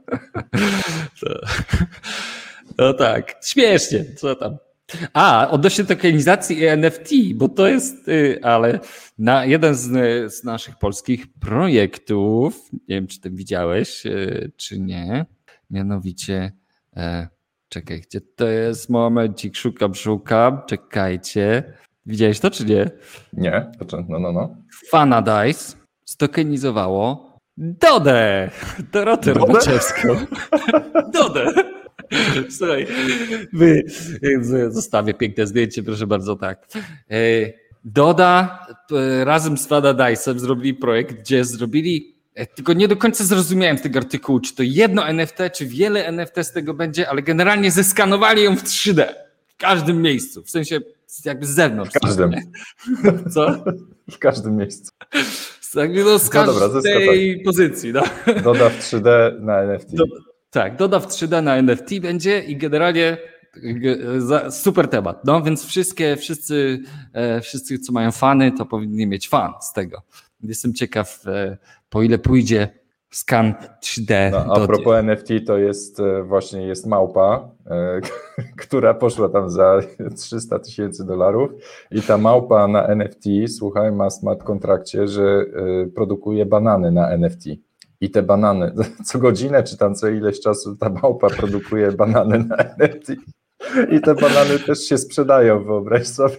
no 2.77 2.93
tak, 2.93 3.35
śmiesznie, 3.43 4.05
co 4.15 4.35
tam. 4.35 4.57
A, 5.13 5.47
odnośnie 5.51 5.83
tokenizacji 5.83 6.59
i 6.59 6.65
NFT, 6.65 7.09
bo 7.35 7.49
to 7.49 7.67
jest, 7.67 8.07
y, 8.07 8.39
ale 8.43 8.79
na 9.17 9.45
jeden 9.45 9.75
z, 9.75 10.33
z, 10.33 10.43
naszych 10.43 10.77
polskich 10.77 11.27
projektów, 11.39 12.69
nie 12.73 12.95
wiem, 12.95 13.07
czy 13.07 13.21
ty 13.21 13.29
widziałeś, 13.29 14.05
y, 14.05 14.51
czy 14.57 14.79
nie, 14.79 15.25
mianowicie 15.69 16.51
e, 16.95 17.27
Czekaj, 17.75 18.01
gdzie 18.01 18.21
to 18.21 18.47
jest? 18.47 18.89
Momencik, 18.89 19.55
szukam, 19.55 19.95
szukam. 19.95 20.61
Czekajcie. 20.67 21.73
Widziałeś 22.05 22.39
to, 22.39 22.51
czy 22.51 22.65
nie? 22.65 22.89
Nie, 23.33 23.71
no, 24.09 24.19
no, 24.19 24.31
no. 24.31 24.55
Fanadice 24.89 25.77
stokenizowało 26.05 27.37
Dodę! 27.57 28.49
Dorotę 28.93 29.33
Robaczewską. 29.33 30.07
Dodę! 31.13 31.45
Słuchaj, 32.49 32.87
wy, 33.53 33.83
zostawię 34.69 35.13
piękne 35.13 35.47
zdjęcie, 35.47 35.83
proszę 35.83 36.07
bardzo, 36.07 36.35
tak. 36.35 36.67
E, 37.11 37.17
Doda 37.85 38.59
e, 38.91 39.25
razem 39.25 39.57
z 39.57 39.67
Fanadice'em 39.67 40.39
zrobili 40.39 40.73
projekt, 40.73 41.19
gdzie 41.19 41.45
zrobili 41.45 42.14
E, 42.14 42.14
tylko 42.55 42.73
nie 42.73 42.87
do 42.87 42.95
końca 42.95 43.23
zrozumiałem 43.23 43.77
tego 43.77 43.99
artykułu, 43.99 44.39
czy 44.39 44.55
to 44.55 44.63
jedno 44.63 45.07
NFT, 45.07 45.37
czy 45.53 45.65
wiele 45.65 46.05
NFT 46.05 46.35
z 46.41 46.51
tego 46.51 46.73
będzie, 46.73 47.09
ale 47.09 47.21
generalnie 47.21 47.71
zeskanowali 47.71 48.43
ją 48.43 48.55
w 48.55 48.63
3D. 48.63 49.05
W 49.47 49.57
każdym 49.57 50.01
miejscu, 50.01 50.43
w 50.43 50.49
sensie 50.49 50.79
jakby 51.25 51.45
z 51.45 51.49
zewnątrz. 51.49 51.91
W 51.95 51.99
każdym. 51.99 52.31
Co? 53.33 53.63
W 54.11 54.17
każdym 54.19 54.57
miejscu. 54.57 54.91
Jakby 55.75 56.03
no, 56.03 56.19
z 56.19 56.29
każdej 56.29 56.55
no 56.55 56.67
dobra, 56.67 56.81
tej 56.81 57.43
pozycji. 57.43 57.93
No. 57.93 58.03
Doda 58.43 58.69
w 58.69 58.79
3D 58.79 59.39
na 59.41 59.61
NFT. 59.61 59.95
Do, 59.95 60.05
tak, 60.49 60.75
doda 60.75 60.99
w 60.99 61.07
3D 61.07 61.43
na 61.43 61.55
NFT 61.55 61.99
będzie 61.99 62.39
i 62.39 62.57
generalnie 62.57 63.17
super 64.49 64.87
temat. 64.87 65.25
No 65.25 65.41
więc 65.41 65.65
wszystkie, 65.65 66.15
wszyscy, 66.15 66.79
e, 67.13 67.41
wszyscy, 67.41 67.79
co 67.79 67.93
mają 67.93 68.11
fany, 68.11 68.51
to 68.51 68.65
powinni 68.65 69.07
mieć 69.07 69.29
fan 69.29 69.53
z 69.61 69.73
tego. 69.73 70.01
Jestem 70.47 70.73
ciekaw, 70.73 71.27
e, 71.27 71.57
po 71.89 72.03
ile 72.03 72.17
pójdzie 72.17 72.69
skan 73.11 73.53
3D. 73.83 74.31
No, 74.31 74.55
a 74.55 74.67
propos 74.67 74.95
NFT, 74.95 75.29
to 75.47 75.57
jest 75.57 75.99
e, 75.99 76.23
właśnie 76.23 76.67
jest 76.67 76.85
małpa, 76.85 77.49
e, 77.67 78.01
która 78.63 78.93
poszła 78.93 79.29
tam 79.29 79.49
za 79.49 79.81
300 80.17 80.59
tysięcy 80.59 81.05
dolarów 81.05 81.51
i 81.91 82.01
ta 82.01 82.17
małpa 82.17 82.67
na 82.67 82.87
NFT, 82.87 83.23
słuchaj, 83.57 83.91
ma 83.91 84.09
smart 84.09 84.43
kontrakcie, 84.43 85.07
że 85.07 85.45
produkuje 85.95 86.45
banany 86.45 86.91
na 86.91 87.09
NFT. 87.09 87.45
I 88.01 88.11
te 88.11 88.23
banany, 88.23 88.71
co 89.07 89.19
godzinę 89.19 89.63
czy 89.63 89.77
tam 89.77 89.95
co 89.95 90.07
ileś 90.07 90.39
czasu 90.39 90.77
ta 90.77 90.89
małpa 90.89 91.29
produkuje 91.29 91.91
banany 91.91 92.39
na 92.39 92.55
NFT. 92.55 93.09
I 93.91 94.01
te 94.01 94.15
banany 94.15 94.59
też 94.59 94.79
się 94.79 94.97
sprzedają, 94.97 95.63
wyobraź 95.63 96.07
sobie. 96.07 96.37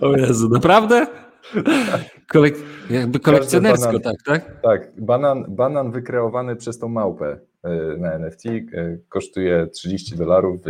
O 0.00 0.16
Jezu, 0.16 0.48
naprawdę? 0.48 1.06
Kolek 2.32 2.54
jakby 2.90 3.20
kolekcjonersko, 3.20 4.00
tak, 4.00 4.16
tak? 4.24 4.60
Tak, 4.62 4.92
banan, 4.98 5.44
banan 5.48 5.92
wykreowany 5.92 6.56
przez 6.56 6.78
tą 6.78 6.88
małpę 6.88 7.38
e, 7.62 7.96
na 7.98 8.12
NFT 8.12 8.46
e, 8.46 8.62
kosztuje 9.08 9.66
30 9.66 10.16
dolarów. 10.16 10.60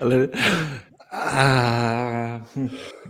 Ale 0.00 0.28
a, 1.10 2.40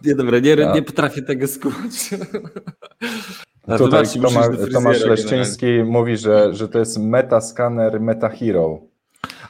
nie 0.04 0.14
dobra, 0.14 0.38
nie, 0.38 0.56
nie 0.74 0.82
potrafię 0.82 1.22
tego 1.22 1.46
skupić. 1.46 2.10
Tutaj 3.78 4.04
Tomasz, 4.22 4.46
Tomasz 4.72 5.04
Leszczyński 5.04 5.66
mówi, 5.84 6.16
że, 6.16 6.54
że 6.54 6.68
to 6.68 6.78
jest 6.78 6.98
metaskaner 6.98 8.00
MetaHero. 8.00 8.80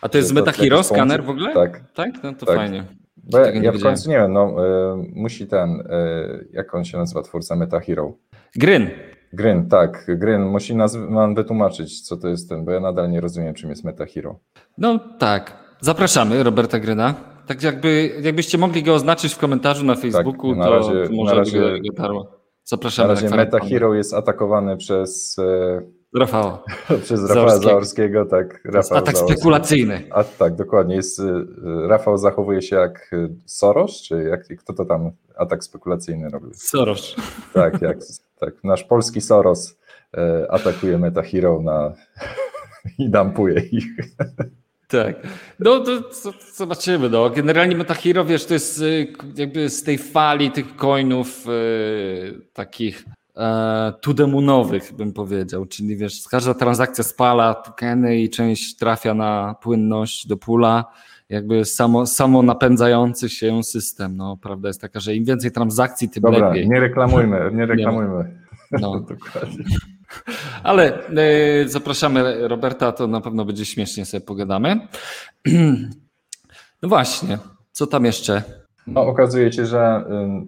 A 0.01 0.09
to 0.09 0.19
jest 0.19 0.33
MetaHero 0.33 0.83
skaner 0.83 1.25
w 1.25 1.31
ogóle? 1.31 1.55
Tak. 1.55 1.81
Tak? 1.95 2.23
No 2.23 2.33
to 2.33 2.47
tak. 2.47 2.57
fajnie. 2.57 2.85
Bo 3.31 3.39
ja, 3.39 3.53
ja 3.53 3.73
w 3.73 3.83
końcu 3.83 4.11
nie 4.11 4.17
wiem, 4.17 4.33
no, 4.33 4.67
y, 4.95 5.13
musi 5.15 5.47
ten, 5.47 5.81
y, 5.81 6.49
jak 6.53 6.75
on 6.75 6.85
się 6.85 6.99
nazywa, 6.99 7.23
twórca 7.23 7.57
Meta 7.57 7.81
Hero? 7.81 8.13
Gryn. 8.57 8.91
Gryn, 9.33 9.69
tak, 9.69 10.07
Gryn. 10.09 10.43
Musi 10.43 10.77
nam 11.11 11.35
wytłumaczyć, 11.35 12.01
co 12.01 12.17
to 12.17 12.29
jest 12.29 12.49
ten, 12.49 12.65
bo 12.65 12.71
ja 12.71 12.81
nadal 12.81 13.11
nie 13.11 13.21
rozumiem, 13.21 13.55
czym 13.55 13.71
jest 13.71 13.85
Meta 13.85 14.07
Hero. 14.07 14.39
No 14.79 14.99
tak, 15.19 15.57
zapraszamy 15.81 16.43
Roberta 16.43 16.79
Gryna. 16.79 17.15
Tak 17.47 17.63
jakby, 17.63 18.11
jakbyście 18.23 18.59
mogli 18.59 18.83
go 18.83 18.95
oznaczyć 18.95 19.35
w 19.35 19.39
komentarzu 19.39 19.85
na 19.85 19.95
Facebooku, 19.95 20.51
tak, 20.51 20.59
na 20.59 20.71
razie, 20.71 21.07
to, 21.07 21.13
może 21.13 21.33
na 21.35 21.39
razie, 21.39 21.61
go 21.97 22.39
Zapraszamy. 22.65 23.09
Na 23.09 23.15
razie 23.15 23.37
Meta 23.37 23.59
Hero 23.59 23.95
jest 23.95 24.15
atakowany 24.15 24.77
przez... 24.77 25.39
Y, 25.39 25.98
Rafała. 26.19 26.65
Przez 27.03 27.21
Rafała 27.29 27.49
Zaorskiego, 27.49 27.71
Zaorskiego 27.71 28.25
tak. 28.25 28.61
Rafał 28.65 28.99
atak 28.99 29.17
Zaorski. 29.17 29.37
spekulacyjny. 29.37 30.03
A 30.11 30.25
tak, 30.25 30.55
dokładnie. 30.55 30.97
Jest, 30.97 31.19
y, 31.19 31.25
Rafał 31.89 32.19
zachowuje 32.19 32.63
się 32.63 32.77
jak 32.77 33.13
y, 33.13 33.29
Soros, 33.47 34.03
czy 34.03 34.23
jak, 34.23 34.59
kto 34.59 34.73
to 34.73 34.85
tam 34.85 35.11
atak 35.37 35.65
spekulacyjny 35.65 36.29
robił? 36.29 36.51
Soros. 36.55 37.17
Tak, 37.55 37.83
jak, 37.83 37.99
tak. 38.41 38.55
Nasz 38.65 38.85
polski 38.85 39.21
Soros 39.21 39.79
e, 40.17 40.47
atakuje 40.51 40.99
Meta 40.99 41.23
Hero 41.23 41.63
na, 41.63 41.93
i 42.99 43.11
dampuje 43.11 43.61
ich. 43.61 43.87
Tak. 44.89 45.17
No 45.59 45.81
to 45.81 46.03
zobaczymy. 46.55 47.11
No. 47.11 47.31
Generalnie 47.31 47.77
MetaHero, 47.77 48.25
wiesz, 48.25 48.45
to 48.45 48.55
jest 48.55 48.83
jakby 49.37 49.71
z 49.71 49.83
tej 49.83 49.99
fali 49.99 50.51
tych 50.51 50.77
coinów 50.77 51.47
yy, 51.47 52.41
takich 52.53 53.05
tudemunowych, 54.01 54.93
bym 54.97 55.13
powiedział, 55.13 55.67
czyli 55.67 55.97
wiesz, 55.97 56.29
każda 56.31 56.55
transakcja 56.55 57.05
spala 57.05 57.55
tokeny 57.55 58.21
i 58.21 58.31
część 58.31 58.77
trafia 58.77 59.15
na 59.15 59.55
płynność 59.63 60.27
do 60.27 60.37
pula, 60.37 60.85
jakby 61.29 61.65
samo, 61.65 62.07
samo 62.07 62.43
napędzający 62.43 63.29
się 63.29 63.63
system. 63.63 64.17
No, 64.17 64.37
prawda 64.37 64.69
jest 64.69 64.81
taka, 64.81 65.01
że 65.01 65.15
im 65.15 65.25
więcej 65.25 65.53
transakcji, 65.53 66.09
tym 66.09 66.23
Dobra, 66.23 66.49
lepiej. 66.49 66.69
nie 66.69 66.81
reklamujmy, 66.81 67.51
nie 67.55 67.67
reklamujmy. 67.73 68.39
No. 68.73 69.01
Dokładnie. 69.11 69.65
Ale 70.63 71.09
e, 71.09 71.69
zapraszamy 71.69 72.49
Roberta, 72.49 72.93
to 72.93 73.07
na 73.07 73.21
pewno 73.21 73.45
będzie 73.45 73.65
śmiesznie 73.67 74.05
sobie 74.05 74.21
pogadamy. 74.21 74.81
No 76.83 76.89
właśnie, 76.89 77.39
co 77.73 77.87
tam 77.87 78.05
jeszcze? 78.05 78.43
No, 78.87 79.01
okazuje 79.01 79.53
się, 79.53 79.67
że 79.67 80.05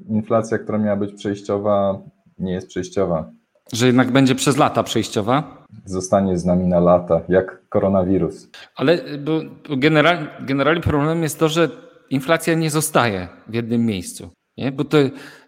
y, 0.09 0.13
inflacja, 0.13 0.59
która 0.59 0.79
miała 0.79 0.97
być 0.97 1.13
przejściowa, 1.15 1.99
nie 2.41 2.53
jest 2.53 2.69
przejściowa. 2.69 3.31
Że 3.73 3.87
jednak 3.87 4.11
będzie 4.11 4.35
przez 4.35 4.57
lata 4.57 4.83
przejściowa? 4.83 5.67
Zostanie 5.85 6.39
z 6.39 6.45
nami 6.45 6.67
na 6.67 6.81
lata, 6.81 7.21
jak 7.29 7.69
koronawirus. 7.69 8.49
Ale 8.77 9.19
bo 9.19 9.41
generalnie, 9.77 10.29
generalnie 10.41 10.83
problem 10.83 11.23
jest 11.23 11.39
to, 11.39 11.49
że 11.49 11.69
inflacja 12.11 12.55
nie 12.55 12.71
zostaje 12.71 13.29
w 13.49 13.55
jednym 13.55 13.87
miejscu, 13.87 14.31
nie? 14.57 14.73
bo 14.73 14.85
to, 14.85 14.99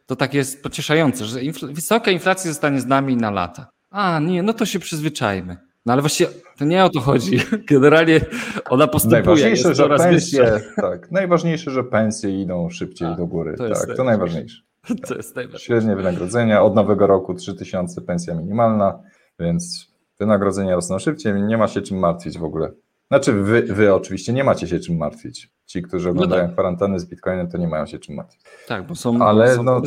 to 0.06 0.16
tak 0.16 0.34
jest 0.34 0.62
pocieszające, 0.62 1.24
że 1.24 1.42
infl 1.42 1.72
wysoka 1.72 2.10
inflacja 2.10 2.50
zostanie 2.50 2.80
z 2.80 2.86
nami 2.86 3.16
na 3.16 3.30
lata. 3.30 3.70
A 3.90 4.20
nie, 4.20 4.42
no 4.42 4.52
to 4.52 4.66
się 4.66 4.78
przyzwyczajmy. 4.78 5.56
No 5.86 5.92
ale 5.92 6.02
właściwie 6.02 6.30
to 6.58 6.64
nie 6.64 6.84
o 6.84 6.90
to 6.90 7.00
chodzi. 7.00 7.38
Generalnie 7.70 8.20
ona 8.70 8.86
postępuje. 8.86 9.22
Najważniejsze, 9.22 9.74
że 9.74 9.88
pensje, 9.88 10.60
tak, 10.76 11.10
najważniejsze, 11.10 11.70
że 11.70 11.84
pensje 11.84 12.42
idą 12.42 12.70
szybciej 12.70 13.08
A, 13.08 13.14
do 13.14 13.26
góry. 13.26 13.54
To 13.56 13.68
tak, 13.68 13.96
to 13.96 14.04
najważniejsze. 14.04 14.62
To 15.08 15.14
jest. 15.14 15.38
Średnie 15.56 15.96
wynagrodzenia 15.96 16.62
od 16.62 16.74
nowego 16.74 17.06
roku 17.06 17.34
3000 17.34 18.00
pensja 18.00 18.34
minimalna, 18.34 18.98
więc 19.38 19.92
wynagrodzenia 20.20 20.74
rosną 20.74 20.98
szybciej, 20.98 21.42
nie 21.42 21.58
ma 21.58 21.68
się 21.68 21.82
czym 21.82 21.98
martwić 21.98 22.38
w 22.38 22.44
ogóle. 22.44 22.72
Znaczy 23.08 23.32
wy, 23.32 23.62
wy 23.62 23.94
oczywiście 23.94 24.32
nie 24.32 24.44
macie 24.44 24.68
się 24.68 24.80
czym 24.80 24.96
martwić. 24.96 25.52
Ci, 25.66 25.82
którzy 25.82 26.08
no 26.08 26.12
oglądają 26.12 26.42
no 26.42 26.48
tak. 26.48 26.54
kwarantanny 26.54 26.98
z 26.98 27.04
Bitcoinem, 27.04 27.50
to 27.50 27.58
nie 27.58 27.68
mają 27.68 27.86
się 27.86 27.98
czym 27.98 28.14
martwić. 28.14 28.42
Tak, 28.68 28.86
bo 28.86 28.94
są, 28.94 29.22
Ale 29.22 29.54
są 29.54 29.62
no. 29.62 29.82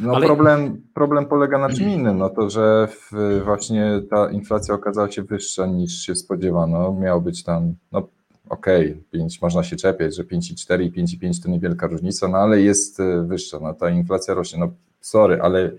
No 0.00 0.14
Ale... 0.14 0.26
problem, 0.26 0.82
problem 0.94 1.26
polega 1.26 1.58
na 1.58 1.68
czym 1.68 1.88
innym, 1.88 2.18
no 2.18 2.30
to, 2.30 2.50
że 2.50 2.88
w, 2.90 3.40
właśnie 3.44 4.02
ta 4.10 4.30
inflacja 4.30 4.74
okazała 4.74 5.10
się 5.10 5.22
wyższa 5.22 5.66
niż 5.66 5.92
się 5.92 6.14
spodziewano. 6.14 6.92
Miało 6.92 7.20
być 7.20 7.44
tam, 7.44 7.74
no 7.92 8.08
okej, 8.48 9.04
okay, 9.12 9.26
można 9.42 9.62
się 9.62 9.76
czepiać, 9.76 10.16
że 10.16 10.24
5,4 10.24 10.82
i 10.82 10.92
5,5 10.92 11.42
to 11.42 11.50
niewielka 11.50 11.86
różnica, 11.86 12.28
no 12.28 12.38
ale 12.38 12.60
jest 12.60 13.00
e, 13.00 13.22
wyższa, 13.22 13.58
no 13.60 13.74
ta 13.74 13.90
inflacja 13.90 14.34
rośnie, 14.34 14.58
no 14.58 14.72
sorry, 15.00 15.38
ale 15.42 15.72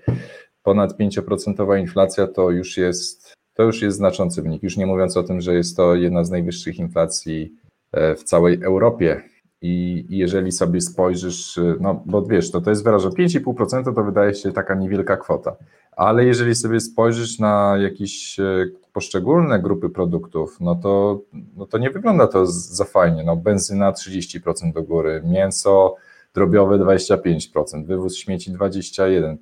ponad 0.63 0.97
5% 0.99 1.80
inflacja 1.80 2.28
to 2.28 2.51
już 2.51 2.78
jest 2.78 3.39
to 3.59 3.63
już 3.63 3.82
jest 3.82 3.97
znaczący 3.97 4.41
wynik. 4.41 4.63
Już 4.63 4.78
nie 4.78 4.86
mówiąc 4.86 5.17
o 5.17 5.24
tym, 5.24 5.41
że 5.41 5.53
jest 5.53 5.78
to 5.78 5.95
jedna 5.95 6.24
z 6.24 6.32
najwyższych 6.32 6.80
inflacji 6.80 7.55
e, 7.91 8.15
w 8.15 8.24
całej 8.24 8.63
Europie. 8.63 9.22
I 9.61 10.05
jeżeli 10.09 10.51
sobie 10.51 10.82
spojrzysz, 10.82 11.57
e, 11.57 11.76
no 11.80 12.03
bo 12.05 12.22
wiesz, 12.22 12.51
to, 12.51 12.61
to 12.61 12.70
jest 12.70 12.84
wyrażone 12.84 13.15
5,5% 13.15 13.95
to 13.95 14.03
wydaje 14.03 14.34
się 14.34 14.51
taka 14.51 14.76
niewielka 14.76 15.17
kwota, 15.17 15.55
ale 15.91 16.26
jeżeli 16.26 16.55
sobie 16.55 16.80
spojrzysz 16.80 17.39
na 17.39 17.76
jakieś 17.78 18.39
e, 18.39 18.65
poszczególne 18.99 19.59
grupy 19.59 19.89
produktów, 19.89 20.57
no 20.61 20.75
to, 20.75 21.21
no 21.57 21.65
to 21.65 21.77
nie 21.77 21.89
wygląda 21.89 22.27
to 22.27 22.45
za 22.45 22.85
fajnie. 22.85 23.23
No, 23.23 23.35
benzyna 23.35 23.91
30% 23.91 24.73
do 24.73 24.83
góry, 24.83 25.21
mięso 25.25 25.95
drobiowe 26.33 26.77
25%, 26.79 27.85
wywóz 27.85 28.17
śmieci 28.17 28.51
21%, 28.51 29.37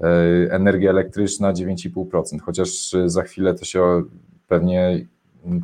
E, 0.00 0.52
energia 0.52 0.90
elektryczna 0.90 1.52
9,5%, 1.52 2.40
chociaż 2.40 2.94
e, 2.94 3.08
za 3.08 3.22
chwilę 3.22 3.54
to 3.54 3.64
się 3.64 4.02
pewnie 4.48 5.06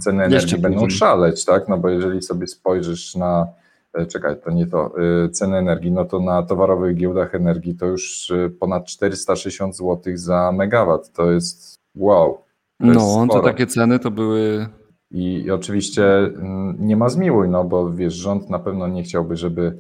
ceny 0.01 0.25
energii 0.25 0.35
Jeszcze 0.35 0.59
będą 0.59 0.81
później. 0.81 0.99
szaleć, 0.99 1.45
tak? 1.45 1.69
No 1.69 1.79
bo 1.79 1.89
jeżeli 1.89 2.23
sobie 2.23 2.47
spojrzysz 2.47 3.15
na, 3.15 3.47
e, 3.95 4.07
czekaj, 4.07 4.41
to 4.45 4.51
nie 4.51 4.67
to, 4.67 4.95
ceny 5.33 5.57
energii, 5.57 5.93
no 5.93 6.05
to 6.05 6.21
na 6.21 6.43
towarowych 6.43 6.97
giełdach 6.97 7.35
energii 7.35 7.75
to 7.75 7.87
już 7.87 8.33
ponad 8.61 8.87
460 8.87 9.77
zł 9.77 10.01
za 10.15 10.53
megawat. 10.53 11.13
To 11.13 11.31
jest 11.31 11.75
wow. 11.95 12.39
To 12.81 12.87
no, 12.87 13.27
to 13.31 13.41
takie 13.41 13.67
ceny 13.67 13.99
to 13.99 14.11
były. 14.11 14.67
I, 15.11 15.43
I 15.43 15.51
oczywiście 15.51 16.19
mm, 16.19 16.77
nie 16.79 16.97
ma 16.97 17.09
zmiłuj, 17.09 17.49
no 17.49 17.65
bo 17.65 17.93
wiesz, 17.93 18.15
rząd 18.15 18.51
na 18.51 18.59
pewno 18.59 18.89
nie 18.89 19.03
chciałby, 19.03 19.37
żeby 19.37 19.79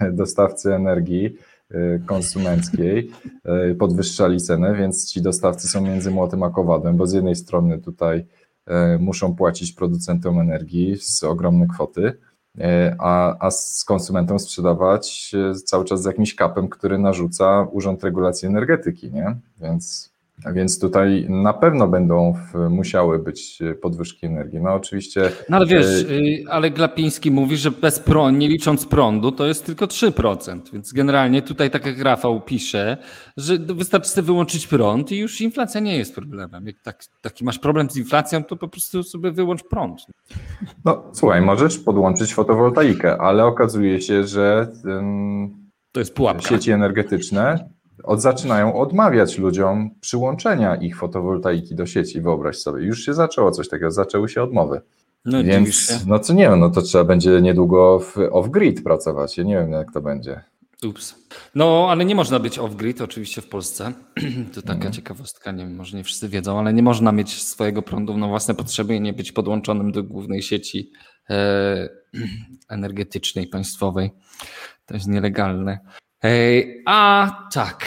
dostawcy 0.12 0.74
energii 0.74 1.36
Y, 1.74 2.02
konsumenckiej 2.06 3.10
y, 3.70 3.74
podwyższali 3.74 4.40
cenę, 4.40 4.74
więc 4.74 5.12
ci 5.12 5.22
dostawcy 5.22 5.68
są 5.68 5.80
między 5.80 6.10
młotem 6.10 6.42
a 6.42 6.50
kowadłem, 6.50 6.96
bo 6.96 7.06
z 7.06 7.12
jednej 7.12 7.36
strony 7.36 7.78
tutaj 7.78 8.18
y, 8.18 8.98
muszą 8.98 9.36
płacić 9.36 9.72
producentom 9.72 10.40
energii 10.40 10.96
z 10.96 11.24
ogromne 11.24 11.66
kwoty, 11.66 12.18
a, 12.98 13.46
a 13.46 13.50
z 13.50 13.84
konsumentom 13.84 14.38
sprzedawać 14.38 15.32
cały 15.64 15.84
czas 15.84 16.02
z 16.02 16.04
jakimś 16.04 16.34
kapem, 16.34 16.68
który 16.68 16.98
narzuca 16.98 17.68
Urząd 17.70 18.04
Regulacji 18.04 18.48
Energetyki, 18.48 19.12
nie? 19.12 19.36
Więc 19.60 20.11
więc 20.54 20.78
tutaj 20.80 21.26
na 21.28 21.52
pewno 21.52 21.88
będą 21.88 22.34
musiały 22.70 23.18
być 23.18 23.58
podwyżki 23.82 24.26
energii. 24.26 24.60
No 24.60 24.74
oczywiście. 24.74 25.30
No 25.48 25.56
ale 25.56 25.66
wiesz, 25.66 25.86
e, 25.86 26.50
ale 26.50 26.70
Glapiński 26.70 27.30
mówi, 27.30 27.56
że 27.56 27.70
bez 27.70 27.98
prądu, 27.98 28.38
nie 28.38 28.48
licząc 28.48 28.86
prądu, 28.86 29.32
to 29.32 29.46
jest 29.46 29.66
tylko 29.66 29.86
3%. 29.86 30.60
Więc 30.72 30.92
generalnie 30.92 31.42
tutaj, 31.42 31.70
tak 31.70 31.86
jak 31.86 32.00
Rafał 32.00 32.40
pisze, 32.40 32.96
że 33.36 33.58
wystarczy 33.58 34.10
sobie 34.10 34.26
wyłączyć 34.26 34.66
prąd 34.66 35.12
i 35.12 35.18
już 35.18 35.40
inflacja 35.40 35.80
nie 35.80 35.96
jest 35.96 36.14
problemem. 36.14 36.66
Jak 36.66 36.76
tak, 36.82 37.04
taki 37.22 37.44
masz 37.44 37.58
problem 37.58 37.90
z 37.90 37.96
inflacją, 37.96 38.44
to 38.44 38.56
po 38.56 38.68
prostu 38.68 39.02
sobie 39.02 39.32
wyłącz 39.32 39.62
prąd. 39.62 40.06
No 40.84 41.04
słuchaj, 41.12 41.42
możesz 41.42 41.78
podłączyć 41.78 42.34
fotowoltaikę, 42.34 43.18
ale 43.18 43.44
okazuje 43.44 44.00
się, 44.00 44.26
że. 44.26 44.68
to 45.92 46.00
jest 46.00 46.14
pułapka. 46.14 46.48
Sieci 46.48 46.70
energetyczne 46.70 47.68
od, 48.04 48.22
zaczynają 48.22 48.74
odmawiać 48.74 49.38
ludziom 49.38 49.90
przyłączenia 50.00 50.76
ich 50.76 50.96
fotowoltaiki 50.96 51.74
do 51.74 51.86
sieci, 51.86 52.20
wyobraź 52.20 52.56
sobie. 52.56 52.84
Już 52.84 53.04
się 53.04 53.14
zaczęło 53.14 53.50
coś 53.50 53.68
takiego, 53.68 53.90
zaczęły 53.90 54.28
się 54.28 54.42
odmowy. 54.42 54.80
No, 55.24 55.44
Więc, 55.44 56.06
no 56.06 56.18
co 56.18 56.32
nie 56.32 56.48
wiem, 56.48 56.60
no 56.60 56.70
to 56.70 56.82
trzeba 56.82 57.04
będzie 57.04 57.40
niedługo 57.40 57.98
w 57.98 58.16
off-grid 58.16 58.82
pracować. 58.82 59.38
Ja 59.38 59.44
nie 59.44 59.54
wiem, 59.54 59.72
jak 59.72 59.92
to 59.92 60.00
będzie. 60.00 60.40
Ups. 60.88 61.14
No, 61.54 61.86
ale 61.90 62.04
nie 62.04 62.14
można 62.14 62.38
być 62.38 62.58
off-grid 62.58 63.04
oczywiście 63.04 63.42
w 63.42 63.48
Polsce. 63.48 63.92
To 64.54 64.62
taka 64.62 64.74
mhm. 64.74 64.92
ciekawostka, 64.92 65.52
nie 65.52 65.64
wiem, 65.64 65.76
może 65.76 65.96
nie 65.96 66.04
wszyscy 66.04 66.28
wiedzą, 66.28 66.58
ale 66.58 66.72
nie 66.72 66.82
można 66.82 67.12
mieć 67.12 67.42
swojego 67.42 67.82
prądu 67.82 68.18
na 68.18 68.28
własne 68.28 68.54
potrzeby 68.54 68.94
i 68.94 69.00
nie 69.00 69.12
być 69.12 69.32
podłączonym 69.32 69.92
do 69.92 70.02
głównej 70.02 70.42
sieci 70.42 70.92
e, 71.30 71.88
energetycznej, 72.68 73.46
państwowej. 73.46 74.10
To 74.86 74.94
jest 74.94 75.08
nielegalne. 75.08 75.78
A 76.86 77.30
tak. 77.54 77.86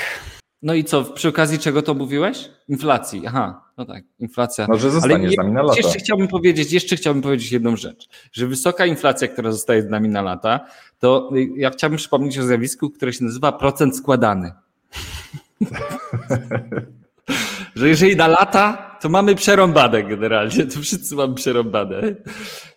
No 0.61 0.73
i 0.73 0.83
co, 0.83 1.03
przy 1.03 1.27
okazji 1.27 1.59
czego 1.59 1.81
to 1.81 1.93
mówiłeś? 1.93 2.49
Inflacji. 2.67 3.23
Aha, 3.27 3.61
no 3.77 3.85
tak, 3.85 4.03
inflacja. 4.19 4.67
Może 4.67 4.91
zostanie 4.91 5.29
z 5.29 5.37
nami 5.37 5.51
na 5.51 5.61
lata. 5.61 5.77
Jeszcze 5.77 5.99
chciałbym 5.99 6.27
powiedzieć, 6.27 6.71
jeszcze 6.71 6.95
chciałbym 6.95 7.23
powiedzieć 7.23 7.51
jedną 7.51 7.75
rzecz, 7.75 8.07
że 8.31 8.47
wysoka 8.47 8.85
inflacja, 8.85 9.27
która 9.27 9.51
zostaje 9.51 9.81
z 9.81 9.89
nami 9.89 10.09
na 10.09 10.21
lata, 10.21 10.59
to 10.99 11.29
ja 11.55 11.69
chciałbym 11.69 11.97
przypomnieć 11.97 12.39
o 12.39 12.43
zjawisku, 12.43 12.89
które 12.89 13.13
się 13.13 13.25
nazywa 13.25 13.51
procent 13.51 13.97
składany. 13.97 14.51
że 17.75 17.89
jeżeli 17.89 18.15
na 18.15 18.27
lata, 18.27 18.97
to 19.01 19.09
mamy 19.09 19.35
przerąbane 19.35 20.03
generalnie, 20.03 20.65
to 20.65 20.79
wszyscy 20.79 21.15
mamy 21.15 21.35
przerąbane. 21.35 22.01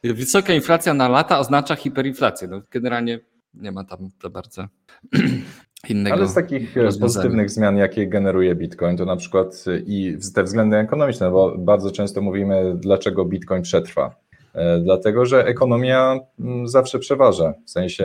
Wysoka 0.04 0.54
inflacja 0.54 0.94
na 0.94 1.09
lata 1.09 1.38
oznacza 1.38 1.76
hiperinflację. 1.76 2.48
No, 2.48 2.62
generalnie 2.70 3.20
nie 3.59 3.72
ma 3.72 3.84
tam 3.84 4.11
za 4.22 4.30
bardzo 4.30 4.68
innego. 5.88 6.16
Ale 6.16 6.28
z 6.28 6.34
takich 6.34 6.76
e, 6.76 6.88
pozytywnych 7.00 7.50
zmian, 7.50 7.76
jakie 7.76 8.06
generuje 8.06 8.54
Bitcoin, 8.54 8.96
to 8.96 9.04
na 9.04 9.16
przykład 9.16 9.64
e, 9.66 9.78
i 9.78 10.18
te 10.34 10.42
względy 10.42 10.76
ekonomiczne, 10.76 11.30
bo 11.30 11.59
bardzo 11.59 11.90
często 11.90 12.20
mówimy, 12.20 12.74
dlaczego 12.76 13.24
Bitcoin 13.24 13.62
przetrwa. 13.62 14.14
E, 14.54 14.78
dlatego, 14.78 15.26
że 15.26 15.46
ekonomia 15.46 16.20
mm, 16.40 16.68
zawsze 16.68 16.98
przeważa, 16.98 17.54
w 17.66 17.70
sensie 17.70 18.04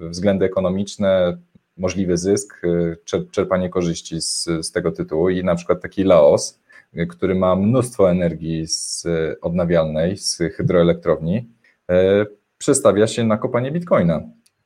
względy 0.00 0.44
ekonomiczne, 0.44 1.38
możliwy 1.76 2.16
zysk, 2.16 2.62
czerpanie 3.30 3.70
korzyści 3.70 4.20
z, 4.20 4.44
z 4.44 4.72
tego 4.72 4.92
tytułu 4.92 5.28
i 5.28 5.44
na 5.44 5.54
przykład 5.54 5.82
taki 5.82 6.04
Laos, 6.04 6.60
który 7.08 7.34
ma 7.34 7.56
mnóstwo 7.56 8.10
energii 8.10 8.66
z 8.66 9.06
odnawialnej, 9.40 10.16
z 10.16 10.38
hydroelektrowni, 10.56 11.48
przestawia 12.58 13.06
się 13.06 13.24
na 13.24 13.36
kopanie 13.36 13.72
bitcoina. 13.72 14.20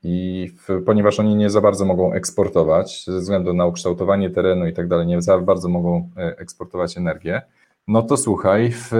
I 0.04 0.48
w, 0.68 0.82
ponieważ 0.86 1.20
oni 1.20 1.36
nie 1.36 1.50
za 1.50 1.60
bardzo 1.60 1.84
mogą 1.84 2.12
eksportować, 2.12 3.04
ze 3.04 3.20
względu 3.20 3.54
na 3.54 3.66
ukształtowanie 3.66 4.30
terenu 4.30 4.66
i 4.66 4.72
tak 4.72 4.88
dalej, 4.88 5.06
nie 5.06 5.22
za 5.22 5.38
bardzo 5.38 5.68
mogą 5.68 6.10
e, 6.16 6.38
eksportować 6.38 6.96
energię, 6.96 7.42
no 7.88 8.02
to 8.02 8.16
słuchaj, 8.16 8.72
w, 8.72 8.90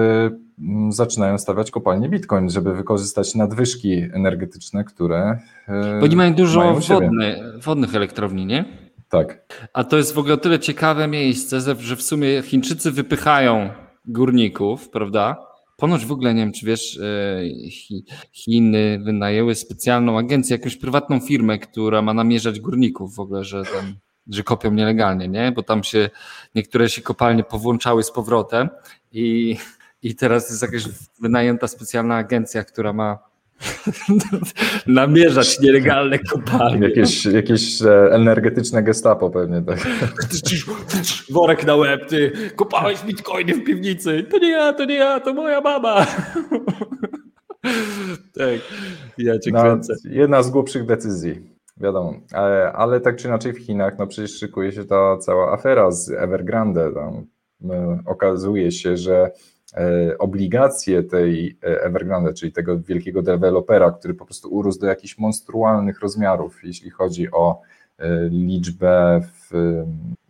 zaczynają 0.89 1.39
stawiać 1.39 1.71
kopalnie 1.71 2.09
Bitcoin, 2.09 2.51
żeby 2.51 2.75
wykorzystać 2.75 3.35
nadwyżki 3.35 3.93
energetyczne, 4.13 4.85
które. 4.85 5.39
E, 5.69 5.99
Bo 5.99 6.05
oni 6.05 6.17
mają 6.17 6.35
dużo 6.35 6.61
mają 6.61 6.75
wodny, 6.75 7.41
wodnych 7.65 7.95
elektrowni, 7.95 8.47
nie? 8.47 8.65
Tak. 9.09 9.45
A 9.73 9.85
to 9.85 9.97
jest 9.97 10.15
w 10.15 10.19
ogóle 10.19 10.39
tyle 10.39 10.59
ciekawe 10.59 11.09
miejsce, 11.09 11.61
że 11.61 11.97
w 11.97 12.03
sumie 12.03 12.43
Chińczycy 12.43 12.91
wypychają 12.91 13.71
górników, 14.07 14.89
prawda? 14.89 15.52
Ponoć 15.83 16.07
w 16.07 16.13
ogóle, 16.13 16.35
nie 16.35 16.43
wiem 16.43 16.53
czy 16.53 16.67
wiesz, 16.67 16.99
e, 16.99 17.41
Chiny 18.33 18.99
wynajęły 19.05 19.55
specjalną 19.55 20.19
agencję, 20.19 20.57
jakąś 20.57 20.77
prywatną 20.77 21.21
firmę, 21.21 21.59
która 21.59 22.03
ma 22.03 22.15
namierzać 22.15 22.61
górników 22.61 23.15
w 23.15 23.21
ogóle, 23.21 23.45
że 23.45 23.65
tam, 23.65 23.95
że 24.31 24.43
kopią 24.43 24.73
nielegalnie, 24.73 25.29
nie? 25.29 25.53
Bo 25.53 25.63
tam 25.63 25.85
się 25.85 26.11
niektóre 26.55 26.89
się 26.89 27.03
kopalnie 27.03 27.45
powłączały 27.45 28.03
z 28.03 28.11
powrotem 28.11 28.69
i, 29.13 29.57
i 30.03 30.15
teraz 30.17 30.51
jest 30.51 30.63
jakaś 30.63 30.85
wynajęta 31.21 31.69
specjalna 31.69 32.17
agencja, 32.17 32.65
która 32.65 32.93
ma 32.93 33.19
namierzać 34.87 35.61
nielegalne 35.61 36.19
kopalnie. 36.19 36.89
Jakieś, 36.89 37.25
jakieś 37.27 37.83
e, 37.83 38.09
energetyczne 38.13 38.83
gestapo 38.83 39.31
pewnie. 39.31 39.63
Tak. 39.63 39.79
Worek 41.35 41.67
na 41.67 41.77
łeb, 41.77 42.09
ty 42.09 42.33
kopałeś 42.57 43.03
bitcoiny 43.03 43.55
w 43.55 43.65
piwnicy. 43.65 44.27
To 44.31 44.39
nie 44.39 44.51
ja, 44.51 44.73
to 44.73 44.85
nie 44.85 44.95
ja, 44.95 45.21
to 45.21 45.35
moja 45.35 45.61
mama. 45.61 46.07
Tak, 48.35 48.61
ja 49.19 49.39
cię 49.39 49.51
no, 49.53 49.63
kręcę. 49.63 49.95
Jedna 50.05 50.43
z 50.43 50.51
głupszych 50.51 50.87
decyzji, 50.87 51.41
wiadomo. 51.77 52.15
Ale, 52.33 52.73
ale, 52.73 53.01
tak 53.01 53.17
czy 53.17 53.29
inaczej 53.29 53.53
w 53.53 53.59
Chinach, 53.59 53.99
no 53.99 54.07
przecież 54.07 54.39
szykuje 54.39 54.73
się 54.73 54.85
ta 54.85 55.17
cała 55.17 55.53
afera 55.53 55.91
z 55.91 56.11
Evergrande. 56.11 56.93
Tam, 56.95 57.27
okazuje 58.07 58.73
się, 58.73 58.97
że 58.97 59.15
e, 59.17 59.31
obligacje 60.19 61.03
tej 61.03 61.59
e, 61.63 61.83
Evergrande, 61.83 62.35
czyli 62.35 62.53
tego 62.53 62.81
wielkiego 62.81 63.23
dewelopera, 63.23 63.91
który 63.91 64.15
po 64.15 64.25
prostu 64.25 64.55
urósł 64.55 64.81
do 64.81 64.87
jakichś 64.87 65.19
monstrualnych 65.19 66.01
rozmiarów, 66.01 66.65
jeśli 66.65 66.91
chodzi 66.91 67.31
o 67.31 67.61
e, 67.99 68.29
liczbę 68.29 69.21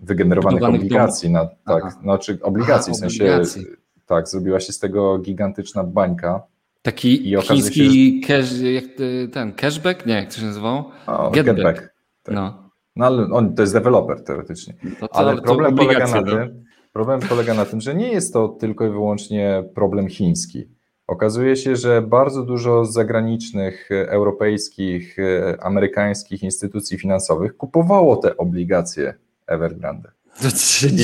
wygenerowanych 0.00 0.62
obligacji, 0.62 1.30
na, 1.30 1.48
tak, 1.64 1.92
znaczy 1.92 2.38
obligacji, 2.42 2.90
Aha, 2.90 2.96
w 2.96 3.00
sensie 3.00 3.24
obligacji. 3.24 3.66
tak, 4.06 4.28
zrobiła 4.28 4.60
się 4.60 4.72
z 4.72 4.78
tego 4.78 5.18
gigantyczna 5.18 5.84
bańka. 5.84 6.42
Taki 6.82 7.32
I 7.32 7.40
chiński 7.42 8.20
się, 8.22 8.28
cash, 8.28 8.60
jak 8.60 8.84
ten 9.32 9.52
cashback? 9.52 10.06
Nie, 10.06 10.14
jak 10.14 10.34
to 10.34 10.40
się 10.40 10.46
nazywał? 10.46 10.84
O, 11.06 11.30
getback. 11.30 11.80
Tak. 12.22 12.34
No. 12.34 12.70
no 12.96 13.06
ale 13.06 13.22
on 13.22 13.54
to 13.54 13.62
jest 13.62 13.74
deweloper 13.74 14.24
teoretycznie. 14.24 14.74
To, 15.00 15.14
ale 15.14 15.42
problem 15.42 15.76
polega 15.76 16.06
na 16.06 16.20
no. 16.20 16.30
tym, 16.30 16.64
problem 16.92 17.20
polega 17.20 17.54
na 17.54 17.64
tym, 17.64 17.80
że 17.80 17.94
nie 17.94 18.12
jest 18.12 18.32
to 18.32 18.48
tylko 18.48 18.86
i 18.86 18.90
wyłącznie 18.90 19.64
problem 19.74 20.08
chiński. 20.08 20.68
Okazuje 21.06 21.56
się, 21.56 21.76
że 21.76 22.02
bardzo 22.02 22.42
dużo 22.42 22.84
zagranicznych, 22.84 23.88
europejskich, 23.90 25.16
amerykańskich 25.60 26.42
instytucji 26.42 26.98
finansowych 26.98 27.56
kupowało 27.56 28.16
te 28.16 28.36
obligacje 28.36 29.14
Evergrande. 29.46 30.10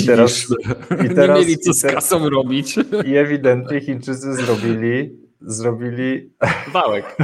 I 0.02 0.06
teraz, 0.06 0.46
i 1.04 1.08
teraz, 1.14 1.38
nie 1.38 1.44
mieli 1.44 1.58
co 1.58 1.72
z 1.72 1.82
kasą 1.82 2.28
robić. 2.28 2.76
I 3.06 3.16
ewidentnie 3.16 3.80
Chińczycy 3.80 4.34
zrobili, 4.34 5.18
zrobili 5.40 6.30
wałek. 6.72 7.16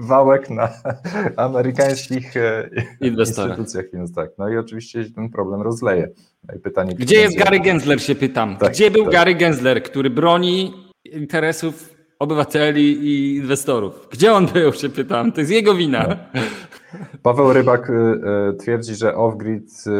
Wałek 0.00 0.50
na 0.50 0.68
amerykańskich 1.36 2.36
e, 2.36 2.70
instytucjach 3.00 3.86
Tak. 4.14 4.30
No 4.38 4.48
i 4.48 4.56
oczywiście 4.56 5.04
się 5.04 5.10
ten 5.10 5.30
problem 5.30 5.62
rozleje. 5.62 6.08
No 6.48 6.58
pytanie, 6.62 6.94
Gdzie 6.94 7.20
jest 7.20 7.38
Gary 7.38 7.60
Gensler, 7.60 8.02
się 8.02 8.14
pytam. 8.14 8.56
Tak, 8.56 8.72
Gdzie 8.72 8.90
był 8.90 9.04
tak. 9.04 9.12
Gary 9.12 9.34
Gensler, 9.34 9.82
który 9.82 10.10
broni 10.10 10.74
interesów 11.04 11.94
obywateli 12.18 12.82
i 12.82 13.36
inwestorów? 13.36 14.08
Gdzie 14.12 14.32
on 14.32 14.46
był, 14.46 14.72
się 14.72 14.88
pytam. 14.88 15.32
To 15.32 15.40
jest 15.40 15.52
jego 15.52 15.74
wina. 15.74 16.06
No. 16.08 16.40
Paweł 17.22 17.52
Rybak 17.52 17.90
y, 17.90 17.92
y, 17.92 18.54
twierdzi, 18.56 18.94
że 18.94 19.12
off-grid 19.12 19.90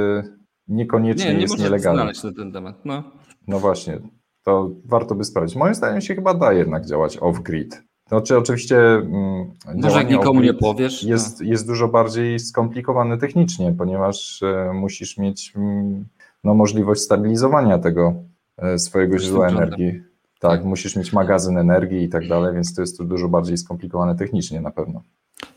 niekoniecznie 0.69 1.31
nie, 1.31 1.35
nie 1.35 1.41
jest 1.41 1.59
nielegalny. 1.59 2.13
na 2.25 2.33
ten 2.33 2.53
temat. 2.53 2.85
No. 2.85 3.03
no 3.49 3.59
właśnie, 3.59 4.01
to 4.45 4.71
warto 4.85 5.15
by 5.15 5.25
sprawdzić. 5.25 5.57
Moim 5.57 5.75
zdaniem 5.75 6.01
się 6.01 6.15
chyba 6.15 6.35
da 6.35 6.53
jednak 6.53 6.87
działać 6.87 7.19
off-grid. 7.19 7.90
Znaczy 8.11 8.39
oczywiście 8.39 8.79
mm, 8.79 9.51
Może 9.75 9.99
jak 9.99 10.11
nikomu 10.11 10.41
nie 10.41 10.55
powiesz. 10.55 11.05
Jest, 11.05 11.41
no. 11.41 11.47
jest 11.47 11.67
dużo 11.67 11.89
bardziej 11.89 12.39
skomplikowane 12.39 13.19
technicznie, 13.19 13.75
ponieważ 13.79 14.43
e, 14.43 14.73
musisz 14.75 15.19
mieć 15.19 15.53
mm, 15.57 16.05
no, 16.45 16.55
możliwość 16.55 17.01
stabilizowania 17.01 17.79
tego 17.79 18.15
e, 18.57 18.79
swojego 18.79 19.19
źródła 19.19 19.49
energii. 19.49 19.93
Tak, 20.41 20.51
tak, 20.51 20.65
musisz 20.65 20.97
mieć 20.97 21.13
magazyn 21.13 21.59
energii 21.59 22.03
i 22.03 22.09
tak 22.09 22.29
dalej, 22.29 22.55
więc 22.55 22.75
to 22.75 22.81
jest 22.81 22.99
to 22.99 23.05
dużo 23.05 23.29
bardziej 23.29 23.59
skomplikowane 23.59 24.17
technicznie 24.17 24.61
na 24.61 24.71
pewno. 24.71 25.03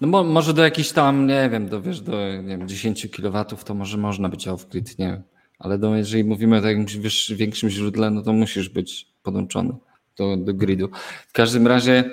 No 0.01 0.07
mo, 0.07 0.23
może 0.23 0.53
do 0.53 0.63
jakichś 0.63 0.91
tam, 0.91 1.27
nie 1.27 1.49
wiem, 1.49 1.69
do, 1.69 1.81
wiesz, 1.81 2.01
do 2.01 2.11
nie 2.43 2.57
wiem, 2.57 2.67
10 2.67 3.07
kW 3.07 3.45
to 3.65 3.73
może 3.73 3.97
można 3.97 4.29
być 4.29 4.47
off-grid, 4.47 4.99
nie 4.99 5.07
wiem. 5.07 5.23
Ale 5.59 5.77
do, 5.77 5.95
jeżeli 5.95 6.23
mówimy 6.23 6.61
o 6.61 6.67
jakimś 6.67 7.31
większym 7.31 7.69
źródle, 7.69 8.11
no 8.11 8.21
to 8.21 8.33
musisz 8.33 8.69
być 8.69 9.13
podłączony 9.23 9.73
do, 10.17 10.37
do 10.37 10.53
gridu. 10.53 10.89
W 11.27 11.33
każdym 11.33 11.67
razie 11.67 12.03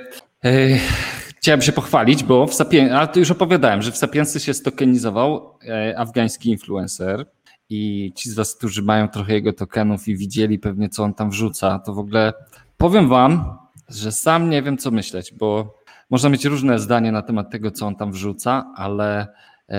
chciałem 1.37 1.63
się 1.63 1.73
pochwalić, 1.73 2.25
bo 2.25 2.47
w 2.47 2.55
Sapien, 2.55 2.93
ale 2.93 3.09
to 3.09 3.19
już 3.19 3.31
opowiadałem, 3.31 3.83
że 3.83 3.93
w 3.93 3.97
Sapiensy 3.97 4.41
się 4.41 4.55
stokenizował 4.55 5.59
e, 5.69 5.99
afgański 5.99 6.51
influencer 6.51 7.27
i 7.71 8.13
ci 8.17 8.31
z 8.31 8.35
was, 8.35 8.57
którzy 8.57 8.83
mają 8.83 9.09
trochę 9.09 9.33
jego 9.33 9.53
tokenów 9.53 10.09
i 10.09 10.17
widzieli 10.17 10.59
pewnie, 10.59 10.89
co 10.89 11.03
on 11.03 11.15
tam 11.15 11.31
wrzuca, 11.31 11.79
to 11.79 11.95
w 11.95 11.99
ogóle 11.99 12.33
powiem 12.77 13.09
wam, 13.09 13.59
że 13.89 14.13
sam 14.13 14.51
nie 14.51 14.63
wiem, 14.63 14.79
co 14.79 14.91
myśleć, 14.91 15.35
bo 15.35 15.79
można 16.11 16.29
mieć 16.29 16.45
różne 16.45 16.79
zdanie 16.79 17.13
na 17.13 17.23
temat 17.23 17.51
tego, 17.51 17.71
co 17.71 17.87
on 17.87 17.97
tam 17.97 18.13
wrzuca, 18.13 18.73
ale 18.77 19.27
e, 19.69 19.79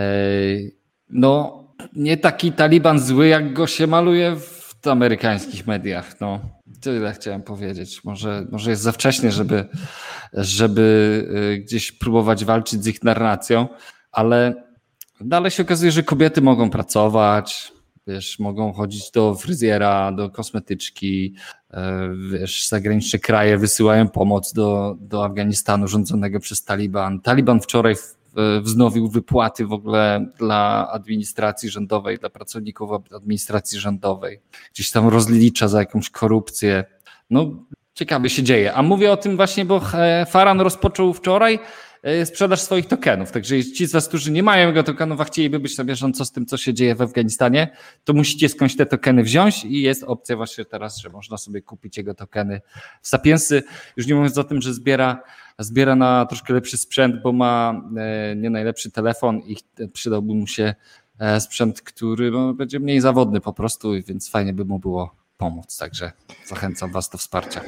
no, 1.10 1.64
nie 1.94 2.18
taki 2.18 2.52
Taliban 2.52 3.00
zły, 3.00 3.28
jak 3.28 3.54
go 3.54 3.68
się 3.68 3.88
maluje 3.88 4.36
w 4.36 4.88
amerykańskich 4.88 5.68
mediach. 5.68 6.20
No, 6.22 6.40
tyle 6.82 7.14
chciałem 7.14 7.44
powiedzieć. 7.44 8.04
Może, 8.04 8.48
może 8.52 8.70
jest 8.70 8.82
za 8.82 8.92
wcześnie, 8.92 9.32
żeby, 9.32 9.66
żeby 10.34 11.28
e, 11.54 11.58
gdzieś 11.58 11.92
próbować 11.92 12.46
walczyć 12.46 12.84
z 12.84 12.88
ich 12.88 13.04
narracją, 13.04 13.68
ale 14.12 14.64
dalej 15.22 15.52
się 15.52 15.64
okazuje, 15.64 15.92
że 15.92 16.04
kobiety 16.04 16.42
mogą 16.42 16.70
pracować, 16.70 17.72
wiesz, 18.08 18.40
mogą 18.40 18.74
chodzić 18.74 19.12
do 19.12 19.36
fryzjera, 19.36 20.12
do 20.12 20.30
kosmetyczki, 20.30 21.36
e, 21.72 22.10
wiesz, 22.32 22.68
zagraniczne 22.68 23.20
kraje 23.20 23.58
wysyłają 23.58 24.08
pomoc 24.08 24.54
do, 24.54 24.96
do 25.00 25.26
Afganistanu 25.26 25.88
rządzonego 25.88 26.40
przez 26.40 26.64
Taliban. 26.64 27.22
Taliban 27.22 27.62
wczoraj 27.62 27.96
wznowił 28.62 29.10
wypłaty 29.10 29.66
w 29.66 29.74
ogóle 29.74 30.26
dla 30.38 30.92
administracji 30.92 31.70
rządowej, 31.70 32.18
dla 32.18 32.30
pracowników 32.30 32.90
administracji 33.16 33.80
rządowej. 33.80 34.42
Gdzieś 34.74 34.92
tam 34.92 35.08
rozlicza 35.08 35.68
za 35.68 35.80
jakąś 35.80 36.10
korupcję. 36.10 36.84
No, 37.30 37.52
ciekawie 37.94 38.30
się 38.30 38.44
dzieje. 38.44 38.74
A 38.74 38.82
mówię 38.82 39.12
o 39.12 39.18
tym 39.18 39.36
właśnie, 39.36 39.66
bo 39.66 39.82
Faran 40.26 40.62
rozpoczął 40.62 41.14
wczoraj 41.14 41.60
E, 42.04 42.26
sprzedaż 42.26 42.62
swoich 42.62 42.86
tokenów. 42.86 43.32
Także 43.32 43.66
ci 43.66 43.88
z 43.88 43.92
Was, 43.92 44.08
którzy 44.08 44.32
nie 44.32 44.44
mają 44.44 44.68
jego 44.68 44.84
tokenów, 44.84 45.22
a 45.22 45.24
chcieliby 45.24 45.60
być 45.60 45.78
na 45.78 45.84
bieżąco 45.84 46.26
z 46.26 46.32
tym, 46.32 46.46
co 46.46 46.58
się 46.58 46.74
dzieje 46.74 46.96
w 46.96 47.02
Afganistanie, 47.02 47.76
to 48.04 48.14
musicie 48.14 48.50
skądś 48.50 48.76
te 48.76 48.86
tokeny 48.86 49.24
wziąć 49.24 49.66
i 49.66 49.82
jest 49.82 50.04
opcja 50.04 50.36
właśnie 50.36 50.66
teraz, 50.66 50.98
że 50.98 51.10
można 51.10 51.38
sobie 51.38 51.62
kupić 51.62 51.98
jego 51.98 52.14
tokeny 52.14 52.62
w 53.02 53.08
Sapiensy. 53.08 53.64
Już 53.98 54.08
nie 54.08 54.16
mówiąc 54.16 54.38
o 54.38 54.44
tym, 54.44 54.62
że 54.62 54.74
zbiera, 54.74 55.24
zbiera 55.60 55.96
na 55.96 56.26
troszkę 56.26 56.54
lepszy 56.54 56.78
sprzęt, 56.78 57.22
bo 57.22 57.34
ma 57.34 57.82
e, 57.98 58.36
nie 58.36 58.50
najlepszy 58.50 58.92
telefon 58.92 59.40
i 59.40 59.56
przydałby 59.94 60.34
mu 60.34 60.48
się 60.48 60.76
e, 61.20 61.42
sprzęt, 61.42 61.82
który 61.82 62.32
no, 62.32 62.54
będzie 62.54 62.80
mniej 62.80 63.02
zawodny 63.02 63.42
po 63.42 63.54
prostu, 63.54 63.92
więc 64.08 64.30
fajnie 64.30 64.54
by 64.54 64.66
mu 64.66 64.80
było 64.80 65.16
pomóc. 65.38 65.78
Także 65.78 66.12
zachęcam 66.46 66.92
Was 66.92 67.10
do 67.10 67.18
wsparcia. 67.18 67.62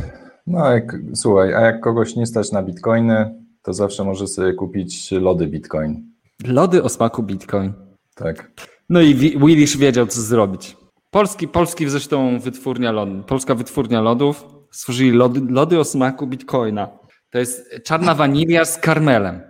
No, 0.47 0.71
jak, 0.71 0.95
słuchaj, 1.13 1.53
a 1.53 1.61
jak 1.61 1.81
kogoś 1.81 2.15
nie 2.15 2.25
stać 2.25 2.51
na 2.51 2.63
bitcoiny, 2.63 3.43
to 3.61 3.73
zawsze 3.73 4.03
może 4.03 4.27
sobie 4.27 4.53
kupić 4.53 5.11
lody 5.11 5.47
Bitcoin. 5.47 6.13
Lody 6.45 6.83
o 6.83 6.89
smaku 6.89 7.23
Bitcoin. 7.23 7.73
Tak. 8.15 8.51
No 8.89 9.01
i 9.01 9.15
Willish 9.15 9.77
wiedział, 9.77 10.07
co 10.07 10.21
zrobić. 10.21 10.77
Polski, 11.11 11.47
polski 11.47 11.89
zresztą 11.89 12.39
wytwórnia 12.39 12.91
lodów, 12.91 13.25
polska 13.25 13.55
wytwórnia 13.55 14.01
lodów 14.01 14.45
stworzyli 14.71 15.11
lody, 15.11 15.41
lody 15.49 15.79
o 15.79 15.83
smaku 15.83 16.27
Bitcoina. 16.27 16.89
To 17.33 17.39
jest 17.39 17.69
czarna 17.83 18.15
wanilia 18.15 18.65
z 18.65 18.77
karmelem. 18.77 19.41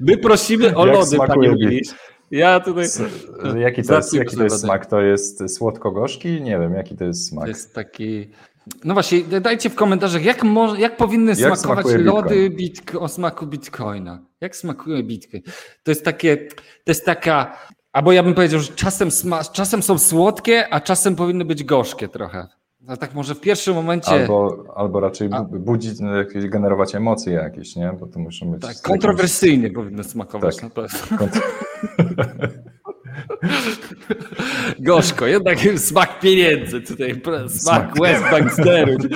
My 0.00 0.16
prosimy 0.16 0.76
o 0.76 0.86
Jak 0.86 0.94
lody, 0.94 1.16
panie 1.16 1.56
Willish. 1.56 1.94
Ja 2.30 2.60
tutaj. 2.60 2.86
Jaki 3.58 3.82
to 3.82 3.96
jest, 3.96 4.14
jaki 4.14 4.36
to 4.36 4.44
jest 4.44 4.60
smak? 4.60 4.86
To 4.86 5.00
jest 5.00 5.56
słodko-gorzki? 5.56 6.40
Nie 6.40 6.58
wiem, 6.58 6.74
jaki 6.74 6.96
to 6.96 7.04
jest 7.04 7.28
smak. 7.28 7.44
To 7.44 7.48
jest 7.48 7.74
taki 7.74 8.30
no 8.84 8.94
właśnie, 8.94 9.22
dajcie 9.22 9.70
w 9.70 9.74
komentarzach, 9.74 10.24
jak, 10.24 10.44
mo, 10.44 10.74
jak 10.74 10.96
powinny 10.96 11.32
jak 11.38 11.58
smakować 11.58 11.86
lody 11.98 12.50
bitco, 12.50 13.00
o 13.00 13.08
smaku 13.08 13.46
bitcoina. 13.46 14.26
Jak 14.40 14.56
smakuje 14.56 15.02
bitcoin? 15.02 15.42
To 15.82 15.90
jest 15.90 16.04
takie, 16.04 16.36
to 16.84 16.90
jest 16.90 17.04
taka, 17.04 17.56
albo 17.92 18.12
ja 18.12 18.22
bym 18.22 18.34
powiedział, 18.34 18.60
że 18.60 18.72
czasem, 18.72 19.10
sma, 19.10 19.44
czasem 19.44 19.82
są 19.82 19.98
słodkie, 19.98 20.68
a 20.74 20.80
czasem 20.80 21.16
powinny 21.16 21.44
być 21.44 21.64
gorzkie 21.64 22.08
trochę. 22.08 22.59
A 22.88 22.96
tak 22.96 23.14
może 23.14 23.34
w 23.34 23.40
pierwszym 23.40 23.74
momencie. 23.74 24.10
Albo, 24.10 24.64
albo 24.76 25.00
raczej 25.00 25.28
a... 25.32 25.42
budzić, 25.42 26.00
no, 26.00 26.10
generować 26.34 26.94
emocje 26.94 27.32
jakieś, 27.32 27.76
nie? 27.76 27.92
Bo 28.00 28.06
to 28.06 28.18
muszą 28.18 28.50
być. 28.50 28.62
Tak, 28.62 28.80
kontrowersyjnie 28.82 29.62
jakimś... 29.62 29.84
powinny 29.84 30.04
smakować 30.04 30.56
tak. 30.56 30.64
na 30.64 30.70
pewno. 30.70 31.18
Kont... 31.18 31.40
Gorzko, 34.78 35.26
jednak 35.26 35.58
smak 35.76 36.20
pieniędzy 36.20 36.80
tutaj, 36.80 37.22
smak, 37.22 37.50
smak 37.50 38.00
West 38.00 38.22
Banksteru. 38.30 38.96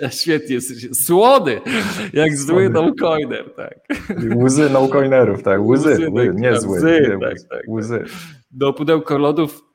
Tak. 0.00 0.12
Świetnie, 0.12 0.60
słody, 0.92 1.60
jak 2.12 2.36
zły 2.36 2.70
no-coiner, 2.70 3.54
tak. 3.56 3.78
Łzy 4.36 4.70
no-coinerów, 4.70 5.42
tak, 5.42 5.62
łzy, 5.62 5.90
łzy 5.90 6.10
tak, 6.16 6.38
nie 6.38 6.50
tak, 6.50 6.60
zły, 6.60 6.76
łzy, 6.76 7.18
tak, 7.20 7.34
tak, 7.50 7.68
łzy. 7.68 8.04
Do 8.50 8.72
pudełko 8.72 9.18
lodów 9.18 9.67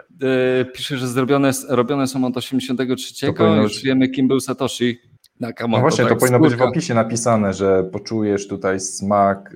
pisze, 0.73 0.97
że 0.97 1.07
zrobione, 1.07 1.51
robione 1.69 2.07
są 2.07 2.25
od 2.25 2.37
83, 2.37 3.33
już 3.61 3.83
wiemy 3.83 4.09
kim 4.09 4.27
był 4.27 4.39
Satoshi 4.39 4.99
Nakamoto, 5.39 5.77
no 5.77 5.81
właśnie, 5.81 6.03
tak, 6.03 6.13
to 6.13 6.19
powinno 6.19 6.37
skórka. 6.37 6.55
być 6.55 6.65
w 6.65 6.69
opisie 6.69 6.93
napisane, 6.93 7.53
że 7.53 7.83
poczujesz 7.83 8.47
tutaj 8.47 8.79
smak, 8.79 9.55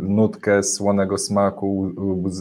nutkę 0.00 0.62
słonego 0.62 1.18
smaku 1.18 1.92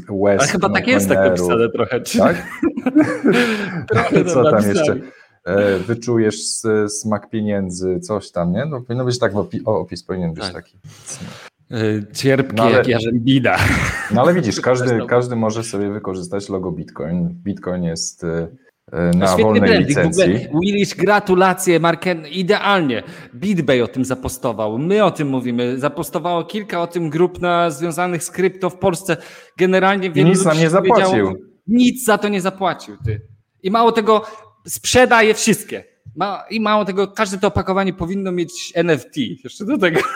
łez. 0.09 0.41
Ale 0.41 0.51
chyba 0.51 0.69
tak 0.69 0.87
jest 0.87 1.09
tak 1.09 1.17
napisane 1.17 1.69
trochę. 1.69 2.01
Czy... 2.01 2.17
Tak? 2.17 2.47
trochę 3.89 4.25
Co 4.25 4.51
tam 4.51 4.69
jeszcze? 4.69 4.99
e, 5.45 5.79
wyczujesz 5.79 6.43
smak 6.87 7.29
pieniędzy, 7.29 7.99
coś 7.99 8.31
tam, 8.31 8.51
nie? 8.51 8.65
No 8.65 8.81
powinno 8.81 9.05
być 9.05 9.19
tak, 9.19 9.31
o, 9.65 9.79
opis 9.79 10.03
powinien 10.03 10.33
być 10.33 10.43
tak. 10.43 10.53
taki. 10.53 10.77
Cierpkie 12.13 12.55
no, 12.55 12.63
ale, 12.63 12.77
jak 12.77 12.87
jarzębina. 12.87 13.57
No 14.11 14.21
ale 14.21 14.33
widzisz, 14.33 14.61
każdy, 14.61 15.05
każdy 15.07 15.35
może 15.35 15.63
sobie 15.63 15.89
wykorzystać 15.89 16.49
logo 16.49 16.71
Bitcoin. 16.71 17.29
Bitcoin 17.29 17.83
jest 17.83 18.25
E, 18.91 19.17
na 19.17 19.27
Świetny 19.27 19.43
wolnej 19.43 19.61
branding. 19.61 19.89
licencji. 19.89 20.47
Willish, 20.61 20.95
gratulacje, 20.95 21.79
Marken, 21.79 22.27
idealnie. 22.27 23.03
BitBay 23.35 23.81
o 23.81 23.87
tym 23.87 24.05
zapostował, 24.05 24.77
my 24.77 25.03
o 25.03 25.11
tym 25.11 25.27
mówimy. 25.27 25.79
Zapostowało 25.79 26.43
kilka 26.43 26.81
o 26.81 26.87
tym 26.87 27.09
grup 27.09 27.41
na, 27.41 27.69
związanych 27.69 28.23
z 28.23 28.31
krypto 28.31 28.69
w 28.69 28.77
Polsce. 28.77 29.17
Generalnie 29.57 30.11
wielu 30.11 30.29
Nic 30.29 30.45
nam 30.45 30.57
nie 30.57 30.69
zapłacił. 30.69 31.49
Nic 31.67 32.05
za 32.05 32.17
to 32.17 32.27
nie 32.27 32.41
zapłacił, 32.41 32.97
ty. 33.05 33.21
I 33.63 33.71
mało 33.71 33.91
tego, 33.91 34.25
sprzedaje 34.67 35.33
wszystkie. 35.33 35.83
Ma, 36.15 36.43
I 36.49 36.59
mało 36.59 36.85
tego, 36.85 37.07
każde 37.07 37.37
to 37.37 37.47
opakowanie 37.47 37.93
powinno 37.93 38.31
mieć 38.31 38.73
NFT 38.75 39.17
jeszcze 39.43 39.65
do 39.65 39.77
tego. 39.77 39.99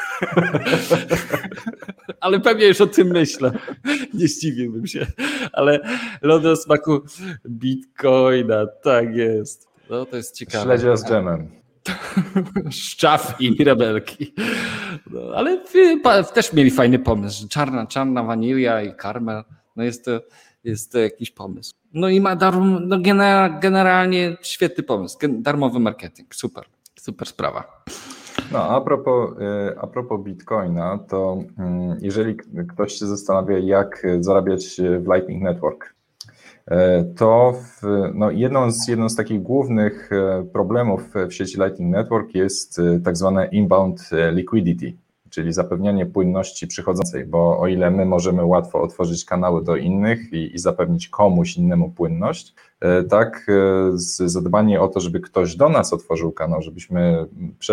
Ale 2.22 2.40
pewnie 2.40 2.68
już 2.68 2.82
o 2.82 2.88
tym 2.88 3.08
myślę. 3.08 3.52
Nie 4.14 4.28
zdziwiłbym 4.28 4.88
się. 4.88 5.08
Ale 5.54 5.80
lodo 6.22 6.56
smaku 6.56 7.02
bitcoina, 7.50 8.68
tak 8.84 9.16
jest. 9.16 9.68
No 9.90 10.06
to 10.06 10.18
jest 10.18 10.36
ciekawe. 10.36 10.64
Śledzia 10.64 10.98
z 10.98 11.06
dżemem. 11.06 11.52
Szczaw 12.72 13.36
i 13.40 13.52
mirabelki. 13.60 14.34
No, 15.12 15.22
ale 15.36 15.64
też 16.34 16.54
mieli 16.54 16.72
fajny 16.72 17.00
pomysł. 17.00 17.48
Czarna, 17.48 17.88
czarna 17.88 18.24
wanilia 18.24 18.82
i 18.82 18.96
karmel. 18.96 19.44
No 19.76 19.84
jest 19.84 20.06
to, 20.06 20.22
jest 20.64 20.94
jakiś 20.94 21.32
pomysł. 21.32 21.74
No 21.94 22.10
i 22.10 22.22
ma 22.22 22.36
darm, 22.36 22.88
no 22.88 22.98
generalnie 23.62 24.38
świetny 24.42 24.84
pomysł. 24.84 25.18
Darmowy 25.30 25.80
marketing. 25.80 26.36
Super. 26.36 26.66
Super 27.00 27.28
sprawa. 27.28 27.84
No, 28.52 28.60
a 28.70 28.82
propos, 28.82 29.32
y, 29.40 29.80
a 29.80 29.88
propos 29.88 30.22
Bitcoina, 30.24 31.00
to 31.10 31.44
mm, 31.58 31.98
jeżeli 32.02 32.36
ktoś 32.70 32.94
się 32.94 33.06
zastanawia, 33.06 33.58
jak 33.58 34.08
zarabiać 34.20 34.82
w 35.00 35.14
Lightning 35.14 35.44
Network, 35.44 35.96
y, 36.72 36.74
to 37.18 37.54
w, 37.54 37.82
no 38.14 38.32
jedną, 38.32 38.72
z, 38.72 38.88
jedną 38.88 39.10
z 39.10 39.16
takich 39.16 39.42
głównych 39.42 40.10
y, 40.12 40.46
problemów 40.54 41.14
w 41.30 41.34
sieci 41.34 41.58
Lightning 41.58 41.96
Network 41.96 42.36
jest 42.36 42.82
tak 43.04 43.18
zwane 43.18 43.46
inbound 43.46 44.10
liquidity, 44.32 44.94
czyli 45.32 45.54
zapewnianie 45.54 46.06
płynności 46.06 46.68
przychodzącej, 46.68 47.26
bo 47.26 47.60
o 47.60 47.68
ile 47.68 47.92
my 47.92 48.06
możemy 48.06 48.46
łatwo 48.46 48.82
otworzyć 48.82 49.26
kanały 49.26 49.64
do 49.64 49.76
innych 49.76 50.34
i, 50.34 50.56
i 50.56 50.60
zapewnić 50.60 51.10
komuś 51.10 51.58
innemu 51.58 51.90
płynność, 51.90 52.54
e, 52.80 53.04
tak 53.04 53.48
e, 53.50 53.92
zadbanie 54.30 54.82
o 54.82 54.88
to, 54.88 55.00
żeby 55.00 55.20
ktoś 55.20 55.56
do 55.56 55.70
nas 55.70 55.94
otworzył 55.94 56.32
kanał, 56.32 56.62
żebyśmy 56.62 57.26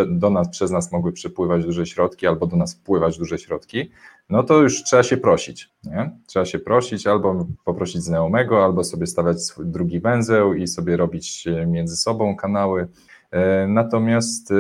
do 0.09 0.31
nas, 0.31 0.49
przez 0.49 0.71
nas 0.71 0.93
mogły 0.93 1.13
przepływać 1.13 1.65
duże 1.65 1.87
środki 1.87 2.27
albo 2.27 2.47
do 2.47 2.57
nas 2.57 2.75
wpływać 2.75 3.19
duże 3.19 3.39
środki, 3.39 3.91
no 4.31 4.43
to 4.43 4.63
już 4.63 4.85
trzeba 4.85 5.03
się 5.03 5.17
prosić. 5.17 5.71
Nie? 5.85 6.11
Trzeba 6.27 6.45
się 6.45 6.59
prosić 6.59 7.07
albo 7.07 7.47
poprosić 7.65 8.03
znajomego, 8.03 8.65
albo 8.65 8.85
sobie 8.85 9.07
stawiać 9.07 9.39
drugi 9.59 10.01
węzeł 10.01 10.55
i 10.55 10.67
sobie 10.67 10.97
robić 10.97 11.45
między 11.67 11.97
sobą 11.97 12.37
kanały. 12.37 12.89
E, 13.31 13.67
natomiast 13.67 14.53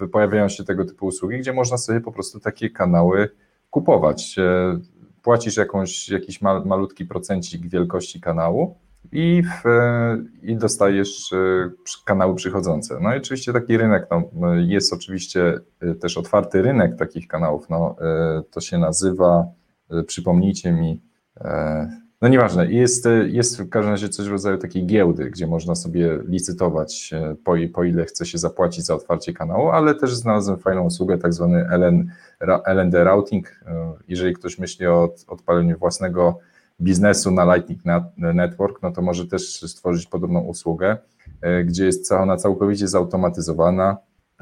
e, 0.00 0.08
pojawiają 0.08 0.48
się 0.48 0.64
tego 0.64 0.84
typu 0.84 1.06
usługi, 1.06 1.38
gdzie 1.38 1.52
można 1.52 1.78
sobie 1.78 2.00
po 2.00 2.12
prostu 2.12 2.40
takie 2.40 2.70
kanały 2.70 3.28
kupować. 3.70 4.38
E, 4.38 4.78
płacisz 5.22 5.56
jakąś, 5.56 6.08
jakiś 6.08 6.42
mal, 6.42 6.64
malutki 6.64 7.04
procencik 7.04 7.68
wielkości 7.68 8.20
kanału 8.20 8.78
i, 9.12 9.42
w, 9.42 9.64
i 10.42 10.56
dostajesz 10.56 11.34
kanały 12.04 12.34
przychodzące. 12.34 12.98
No 13.00 13.14
i 13.14 13.18
oczywiście 13.18 13.52
taki 13.52 13.76
rynek, 13.76 14.06
no, 14.10 14.54
jest 14.54 14.92
oczywiście 14.92 15.58
też 16.00 16.18
otwarty 16.18 16.62
rynek 16.62 16.96
takich 16.96 17.28
kanałów, 17.28 17.70
no, 17.70 17.96
to 18.50 18.60
się 18.60 18.78
nazywa, 18.78 19.46
przypomnijcie 20.06 20.72
mi, 20.72 21.00
no 22.22 22.28
nieważne, 22.28 22.72
jest, 22.72 23.08
jest 23.26 23.62
w 23.62 23.68
każdym 23.68 23.90
razie 23.90 24.08
coś 24.08 24.28
w 24.28 24.32
rodzaju 24.32 24.58
takiej 24.58 24.86
giełdy, 24.86 25.30
gdzie 25.30 25.46
można 25.46 25.74
sobie 25.74 26.18
licytować 26.24 27.10
e, 27.12 27.34
po, 27.44 27.54
po 27.74 27.84
ile 27.84 28.04
chce 28.04 28.26
się 28.26 28.38
zapłacić 28.38 28.84
za 28.84 28.94
otwarcie 28.94 29.32
kanału, 29.32 29.70
ale 29.70 29.94
też 29.94 30.14
znalazłem 30.14 30.58
fajną 30.58 30.84
usługę, 30.84 31.18
tak 31.18 31.32
zwany 31.32 31.66
LN, 31.70 32.10
LND 32.66 32.94
routing. 32.94 33.60
E, 33.66 33.92
jeżeli 34.08 34.34
ktoś 34.34 34.58
myśli 34.58 34.86
o 34.86 35.14
odpaleniu 35.28 35.78
własnego 35.78 36.38
biznesu 36.80 37.30
na 37.30 37.54
Lightning 37.54 37.80
Network, 38.16 38.82
no 38.82 38.92
to 38.92 39.02
może 39.02 39.26
też 39.26 39.60
stworzyć 39.60 40.06
podobną 40.06 40.40
usługę, 40.40 40.96
e, 41.40 41.64
gdzie 41.64 41.86
jest 41.86 42.12
ona 42.12 42.36
całkowicie 42.36 42.88
zautomatyzowana, 42.88 43.96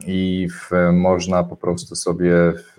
i 0.07 0.49
w, 0.49 0.71
można 0.93 1.45
po 1.45 1.57
prostu 1.57 1.97
sobie 1.97 2.33
w, 2.57 2.77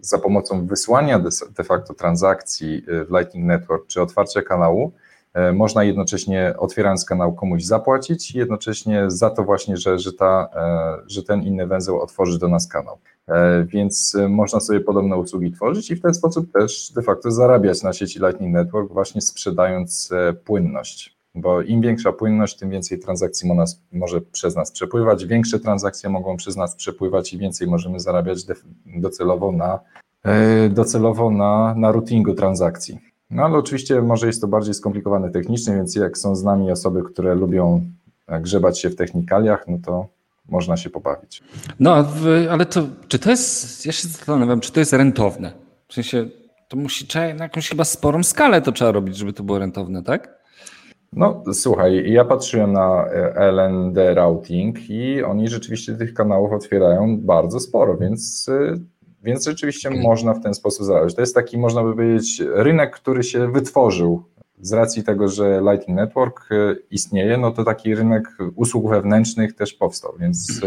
za 0.00 0.18
pomocą 0.18 0.66
wysłania 0.66 1.18
de, 1.18 1.28
de, 1.56 1.64
facto 1.64 1.94
transakcji 1.94 2.82
y, 2.88 3.04
w 3.04 3.10
Lightning 3.10 3.46
Network 3.46 3.86
czy 3.86 4.02
otwarcia 4.02 4.42
kanału, 4.42 4.92
e, 5.34 5.52
można 5.52 5.84
jednocześnie 5.84 6.54
otwierając 6.58 7.04
kanał 7.04 7.34
komuś 7.34 7.64
zapłacić 7.64 8.34
i 8.34 8.38
jednocześnie 8.38 9.04
za 9.10 9.30
to 9.30 9.44
właśnie, 9.44 9.76
że, 9.76 9.98
że, 9.98 10.12
ta, 10.12 10.48
e, 10.56 11.02
że 11.06 11.22
ten 11.22 11.42
inny 11.42 11.66
węzeł 11.66 12.00
otworzy 12.00 12.38
do 12.38 12.48
nas 12.48 12.68
kanał. 12.68 12.98
E, 13.28 13.64
więc 13.64 14.16
można 14.28 14.60
sobie 14.60 14.80
podobne 14.80 15.16
usługi 15.16 15.52
tworzyć 15.52 15.90
i 15.90 15.96
w 15.96 16.02
ten 16.02 16.14
sposób 16.14 16.52
też 16.52 16.92
de 16.92 17.02
facto 17.02 17.30
zarabiać 17.30 17.82
na 17.82 17.92
sieci 17.92 18.18
Lightning 18.18 18.54
Network 18.54 18.92
właśnie 18.92 19.20
sprzedając 19.20 20.10
płynność 20.44 21.15
bo 21.36 21.62
im 21.62 21.80
większa 21.80 22.12
płynność, 22.12 22.56
tym 22.56 22.70
więcej 22.70 22.98
transakcji 22.98 23.50
może 23.92 24.20
przez 24.20 24.56
nas 24.56 24.70
przepływać, 24.70 25.26
większe 25.26 25.60
transakcje 25.60 26.10
mogą 26.10 26.36
przez 26.36 26.56
nas 26.56 26.76
przepływać 26.76 27.32
i 27.32 27.38
więcej 27.38 27.68
możemy 27.68 28.00
zarabiać 28.00 28.40
docelowo 28.86 29.52
na, 29.52 29.80
e, 30.22 30.68
docelowo 30.68 31.30
na, 31.30 31.74
na 31.74 31.92
routingu 31.92 32.34
transakcji. 32.34 32.98
No 33.30 33.44
ale 33.44 33.58
oczywiście 33.58 34.02
może 34.02 34.26
jest 34.26 34.40
to 34.40 34.48
bardziej 34.48 34.74
skomplikowane 34.74 35.30
technicznie, 35.30 35.74
więc 35.74 35.96
jak 35.96 36.18
są 36.18 36.36
z 36.36 36.42
nami 36.42 36.70
osoby, 36.70 37.02
które 37.02 37.34
lubią 37.34 37.90
e, 38.26 38.40
grzebać 38.40 38.80
się 38.80 38.90
w 38.90 38.96
technikaliach, 38.96 39.64
no 39.68 39.78
to 39.84 40.06
można 40.48 40.76
się 40.76 40.90
pobawić. 40.90 41.42
No, 41.80 42.06
ale 42.50 42.66
to, 42.66 42.82
czy 43.08 43.18
to 43.18 43.30
jest, 43.30 43.86
ja 43.86 43.92
się 43.92 44.08
zastanawiam, 44.08 44.60
czy 44.60 44.72
to 44.72 44.80
jest 44.80 44.92
rentowne? 44.92 45.52
W 45.88 45.94
sensie, 45.94 46.28
to 46.68 46.76
musi, 46.76 47.06
trzeba 47.06 47.34
na 47.34 47.44
jakąś 47.44 47.68
chyba 47.68 47.84
sporą 47.84 48.22
skalę 48.22 48.62
to 48.62 48.72
trzeba 48.72 48.92
robić, 48.92 49.16
żeby 49.16 49.32
to 49.32 49.42
było 49.42 49.58
rentowne, 49.58 50.02
tak? 50.02 50.36
No 51.16 51.42
słuchaj, 51.52 52.12
ja 52.12 52.24
patrzyłem 52.24 52.72
na 52.72 53.06
e, 53.06 53.34
LND 53.36 53.98
Routing 54.14 54.90
i 54.90 55.22
oni 55.22 55.48
rzeczywiście 55.48 55.94
tych 55.94 56.14
kanałów 56.14 56.52
otwierają 56.52 57.20
bardzo 57.20 57.60
sporo, 57.60 57.96
więc, 57.96 58.48
e, 58.48 58.74
więc 59.22 59.44
rzeczywiście 59.44 59.88
okay. 59.88 60.02
można 60.02 60.34
w 60.34 60.42
ten 60.42 60.54
sposób 60.54 60.86
zarabiać. 60.86 61.14
To 61.14 61.20
jest 61.20 61.34
taki, 61.34 61.58
można 61.58 61.82
by 61.82 61.94
powiedzieć, 61.94 62.42
rynek, 62.54 62.96
który 62.96 63.22
się 63.22 63.52
wytworzył 63.52 64.24
z 64.60 64.72
racji 64.72 65.04
tego, 65.04 65.28
że 65.28 65.60
Lightning 65.60 65.98
Network 65.98 66.48
e, 66.52 66.76
istnieje, 66.90 67.36
no 67.36 67.50
to 67.50 67.64
taki 67.64 67.94
rynek 67.94 68.24
usług 68.54 68.90
wewnętrznych 68.90 69.54
też 69.54 69.74
powstał, 69.74 70.14
więc 70.18 70.60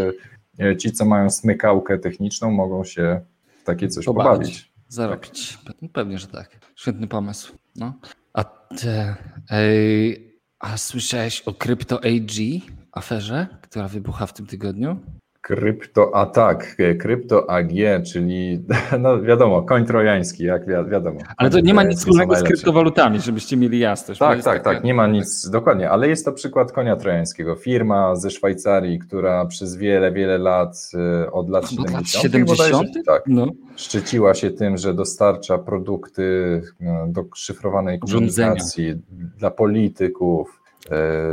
ci, 0.78 0.92
co 0.92 1.04
mają 1.04 1.30
smykałkę 1.30 1.98
techniczną, 1.98 2.50
mogą 2.50 2.84
się 2.84 3.20
w 3.60 3.64
takie 3.64 3.88
coś 3.88 4.04
pobawić. 4.04 4.30
pobawić. 4.30 4.72
Zarobić. 4.88 5.58
Pewnie, 5.92 6.18
że 6.18 6.26
tak. 6.26 6.50
Świetny 6.76 7.06
pomysł. 7.06 7.52
No. 7.76 7.94
A 8.32 8.44
te, 8.44 9.16
ej, 9.50 10.29
a 10.60 10.76
słyszałeś 10.76 11.40
o 11.40 11.54
Crypto 11.54 11.96
AG 11.96 12.62
aferze, 12.92 13.46
która 13.62 13.88
wybucha 13.88 14.26
w 14.26 14.32
tym 14.32 14.46
tygodniu? 14.46 15.00
Krypto, 15.50 16.14
a 16.14 16.26
tak, 16.26 16.76
Krypto 16.98 17.50
AG, 17.50 17.72
czyli 18.12 18.64
no 19.00 19.22
wiadomo, 19.22 19.62
koń 19.62 19.86
trojański, 19.86 20.44
jak 20.44 20.66
wi 20.66 20.90
wiadomo. 20.90 21.20
Ale 21.36 21.50
to 21.50 21.60
nie 21.60 21.74
ma 21.74 21.82
nic 21.82 21.98
wspólnego 21.98 22.36
z 22.36 22.42
kryptowalutami, 22.42 23.20
żebyście 23.20 23.56
mieli 23.56 23.78
jasność. 23.78 24.20
Tak, 24.20 24.42
tak, 24.42 24.64
tak, 24.64 24.84
nie 24.84 24.94
ma 24.94 25.06
nic, 25.06 25.50
dokładnie, 25.50 25.90
ale 25.90 26.08
jest 26.08 26.24
to 26.24 26.32
przykład 26.32 26.72
konia 26.72 26.96
trojańskiego. 26.96 27.56
Firma 27.56 28.16
ze 28.16 28.30
Szwajcarii, 28.30 28.98
która 28.98 29.46
przez 29.46 29.76
wiele, 29.76 30.12
wiele 30.12 30.38
lat, 30.38 30.90
y, 31.24 31.30
od 31.30 31.48
lat 31.48 31.70
70. 31.70 32.08
70? 32.08 32.88
tak, 33.06 33.22
no. 33.26 33.46
szczyciła 33.76 34.34
się 34.34 34.50
tym, 34.50 34.76
że 34.76 34.94
dostarcza 34.94 35.58
produkty 35.58 36.62
do 37.06 37.24
szyfrowanej 37.34 37.98
komunikacji 37.98 38.94
dla 39.38 39.50
polityków, 39.50 40.59
E, 40.59 40.59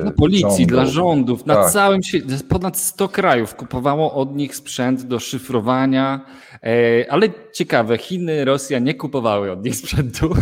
dla 0.02 0.12
policji, 0.12 0.50
rządów. 0.50 0.68
dla 0.68 0.86
rządów, 0.86 1.46
na 1.46 1.56
tak. 1.56 1.72
całym 1.72 2.04
świecie, 2.04 2.26
ponad 2.50 2.78
100 2.78 3.10
krajów 3.10 3.56
kupowało 3.56 4.14
od 4.14 4.36
nich 4.36 4.56
sprzęt 4.56 5.04
do 5.04 5.20
szyfrowania, 5.20 6.26
e, 6.64 7.12
ale 7.12 7.30
ciekawe, 7.54 7.98
Chiny, 7.98 8.46
Rosja 8.46 8.80
nie 8.80 8.94
kupowały 8.94 9.52
od 9.52 9.66
nich 9.66 9.76
sprzętu. 9.86 10.36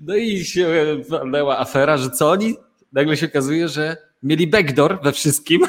No 0.00 0.16
i 0.16 0.44
się 0.44 0.68
walnęła 1.08 1.58
afera, 1.58 1.96
że 1.96 2.10
co 2.10 2.30
oni? 2.30 2.56
Nagle 2.92 3.16
się 3.16 3.26
okazuje, 3.26 3.68
że 3.68 3.96
mieli 4.22 4.46
backdoor 4.46 5.02
we 5.02 5.12
wszystkim. 5.12 5.60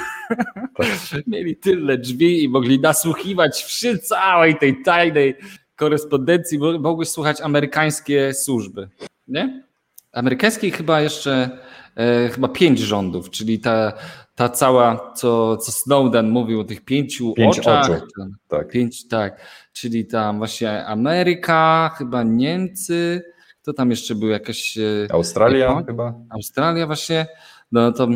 Tak. 0.77 0.87
mieli 1.27 1.55
tyle 1.55 1.97
drzwi 1.97 2.43
i 2.43 2.49
mogli 2.49 2.79
nasłuchiwać 2.79 3.63
przy 3.63 3.99
całej 3.99 4.55
tej 4.55 4.83
tajnej 4.83 5.35
korespondencji. 5.75 6.59
Mogły 6.59 7.05
słuchać 7.05 7.41
amerykańskie 7.41 8.33
służby. 8.33 8.89
Nie? 9.27 9.63
Amerykańskiej 10.11 10.71
chyba 10.71 11.01
jeszcze 11.01 11.59
e, 11.95 12.29
chyba 12.29 12.47
pięć 12.47 12.79
rządów, 12.79 13.29
czyli 13.29 13.59
ta, 13.59 13.93
ta 14.35 14.49
cała, 14.49 15.13
co, 15.13 15.57
co 15.57 15.71
Snowden 15.71 16.29
mówił 16.29 16.59
o 16.59 16.63
tych 16.63 16.85
pięciu 16.85 17.33
pięć 17.33 17.59
oczach. 17.59 17.89
Oczu. 17.89 18.31
Tak. 18.47 18.71
Pięć, 18.71 19.07
tak. 19.07 19.41
Czyli 19.73 20.05
tam 20.05 20.37
właśnie 20.37 20.85
Ameryka, 20.85 21.91
chyba 21.97 22.23
Niemcy, 22.23 23.23
to 23.63 23.73
tam 23.73 23.89
jeszcze 23.89 24.15
był 24.15 24.29
jakaś. 24.29 24.77
E, 24.77 25.07
Australia 25.11 25.83
chyba. 25.87 26.13
Australia 26.29 26.87
właśnie. 26.87 27.27
No 27.71 27.91
to 27.91 28.07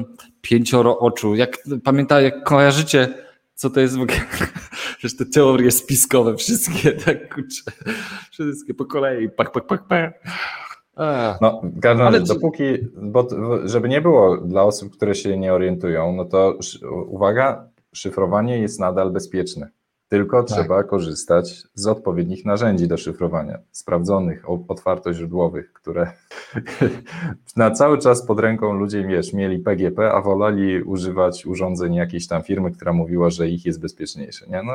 pięcioro 0.41 0.99
oczu. 0.99 1.35
Jak 1.35 1.57
pamiętam, 1.83 2.23
jak 2.23 2.43
kojarzycie, 2.43 3.13
co 3.55 3.69
to 3.69 3.79
jest 3.79 3.97
w 3.97 4.01
ogóle. 4.01 4.19
Przecież 4.97 5.17
te 5.17 5.25
teorie 5.25 5.71
spiskowe, 5.71 6.35
wszystkie, 6.35 6.91
tak 6.91 7.35
kurczę, 7.35 7.61
wszystkie 8.31 8.73
po 8.73 8.85
kolei, 8.85 9.29
pak, 9.29 9.51
pak, 9.51 9.67
pak, 9.67 9.87
pak. 9.87 10.13
No, 11.41 11.61
Ale... 12.05 12.21
dopóki, 12.21 12.63
bo, 13.01 13.27
żeby 13.65 13.89
nie 13.89 14.01
było 14.01 14.37
dla 14.37 14.63
osób, 14.63 14.93
które 14.93 15.15
się 15.15 15.37
nie 15.37 15.53
orientują, 15.53 16.13
no 16.13 16.25
to 16.25 16.57
uwaga, 17.07 17.69
szyfrowanie 17.93 18.59
jest 18.59 18.79
nadal 18.79 19.11
bezpieczne. 19.11 19.69
Tylko 20.09 20.43
tak. 20.43 20.47
trzeba 20.47 20.83
korzystać 20.83 21.63
z 21.73 21.87
odpowiednich 21.87 22.45
narzędzi 22.45 22.87
do 22.87 22.97
szyfrowania, 22.97 23.59
sprawdzonych, 23.71 24.49
otwartoźródłowych, 24.49 25.73
które 25.73 26.11
na 27.55 27.71
cały 27.71 27.97
czas 27.97 28.25
pod 28.25 28.39
ręką 28.39 28.73
ludzie 28.73 29.03
wiesz, 29.03 29.33
mieli 29.33 29.59
PGP, 29.59 30.11
a 30.11 30.21
wolali 30.21 30.83
używać 30.83 31.45
urządzeń 31.45 31.95
jakiejś 31.95 32.27
tam 32.27 32.43
firmy, 32.43 32.71
która 32.71 32.93
mówiła, 32.93 33.29
że 33.29 33.49
ich 33.49 33.65
jest 33.65 33.81
bezpieczniejsze. 33.81 34.47
Nie? 34.47 34.63
No, 34.63 34.73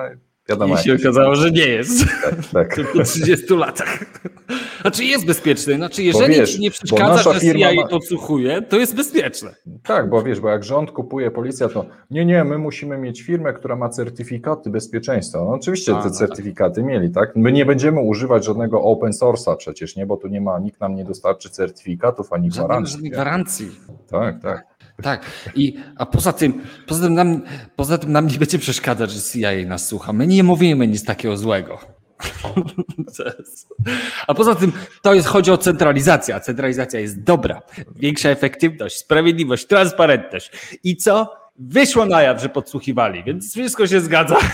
wiadomo, 0.49 0.75
I 0.75 0.79
się 0.79 0.95
okazało, 0.95 1.35
że 1.35 1.51
nie 1.51 1.67
jest. 1.67 2.05
Tak, 2.25 2.47
tak. 2.53 2.81
Po 2.93 3.03
30 3.03 3.55
latach. 3.57 3.99
Znaczy 4.83 5.05
jest 5.05 5.27
bezpieczny. 5.27 5.75
Znaczy, 5.75 6.03
jeżeli 6.03 6.35
wiesz, 6.35 6.53
ci 6.53 6.61
nie 6.61 6.71
przeszkadza, 6.71 7.33
że 7.33 7.41
CIA 7.41 7.75
ma... 7.75 7.87
podsłuchuje, 7.87 8.63
to 8.63 8.77
jest 8.77 8.97
bezpieczne. 8.97 9.55
Tak, 9.85 10.11
bo 10.11 10.23
wiesz, 10.23 10.41
bo 10.41 10.49
jak 10.49 10.65
rząd 10.65 10.91
kupuje 10.91 11.31
policja, 11.31 11.69
to 11.69 11.87
nie, 12.11 12.25
nie, 12.25 12.45
my 12.45 12.59
musimy 12.59 12.99
mieć 12.99 13.23
firmę, 13.23 13.53
która 13.53 13.77
ma 13.77 13.89
certyfikaty 13.89 14.71
bezpieczeństwa. 14.71 15.39
No 15.39 15.51
oczywiście 15.51 15.93
A, 15.93 16.03
te 16.03 16.09
no 16.09 16.11
tak. 16.11 16.19
certyfikaty 16.19 16.75
tak. 16.75 16.85
mieli, 16.85 17.11
tak? 17.11 17.37
My 17.37 17.53
nie 17.53 17.67
będziemy 17.67 18.01
używać 18.01 18.45
żadnego 18.45 18.83
open 18.83 19.11
source'a 19.11 19.57
przecież, 19.57 19.97
nie? 19.97 20.07
Bo 20.07 20.17
tu 20.17 20.29
nie 20.29 20.41
ma, 20.41 20.59
nikt 20.59 20.81
nam 20.81 20.95
nie 20.95 21.05
dostarczy 21.05 21.51
certyfikatów 21.51 22.33
ani 22.33 22.49
gwarancji. 22.49 22.93
Żadnej 22.93 23.11
gwarancji. 23.11 23.71
Tak, 24.11 24.41
tak. 24.43 24.72
Tak. 25.03 25.27
I, 25.55 25.77
a 25.97 26.07
poza 26.07 26.33
tym, 26.33 26.63
poza 26.87 27.05
tym, 27.05 27.15
nam, 27.15 27.43
poza 27.77 27.99
tym 27.99 28.13
nam 28.13 28.27
nie 28.27 28.39
będzie 28.39 28.59
przeszkadzać, 28.59 29.11
że 29.11 29.21
CIA 29.21 29.67
nas 29.67 29.87
słucha. 29.87 30.13
My 30.13 30.27
nie 30.27 30.43
mówimy 30.43 30.87
nic 30.87 31.05
takiego 31.05 31.37
złego. 31.37 31.79
A 34.27 34.35
poza 34.35 34.55
tym 34.55 34.73
to 35.03 35.15
jest, 35.15 35.29
chodzi 35.29 35.51
o 35.51 35.59
centralizację, 35.59 36.35
a 36.35 36.41
centralizacja 36.41 37.01
jest 37.01 37.23
dobra. 37.23 37.63
Większa 37.97 38.29
efektywność, 38.29 38.97
sprawiedliwość, 38.97 39.67
transparentność. 39.67 40.51
I 40.85 40.97
co? 40.97 41.35
Wyszło 41.59 42.07
na 42.07 42.23
jaw, 42.23 42.43
że 42.43 42.49
podsłuchiwali, 42.49 43.25
więc 43.25 43.53
wszystko 43.53 43.87
się 43.87 44.01
zgadza. 44.01 44.37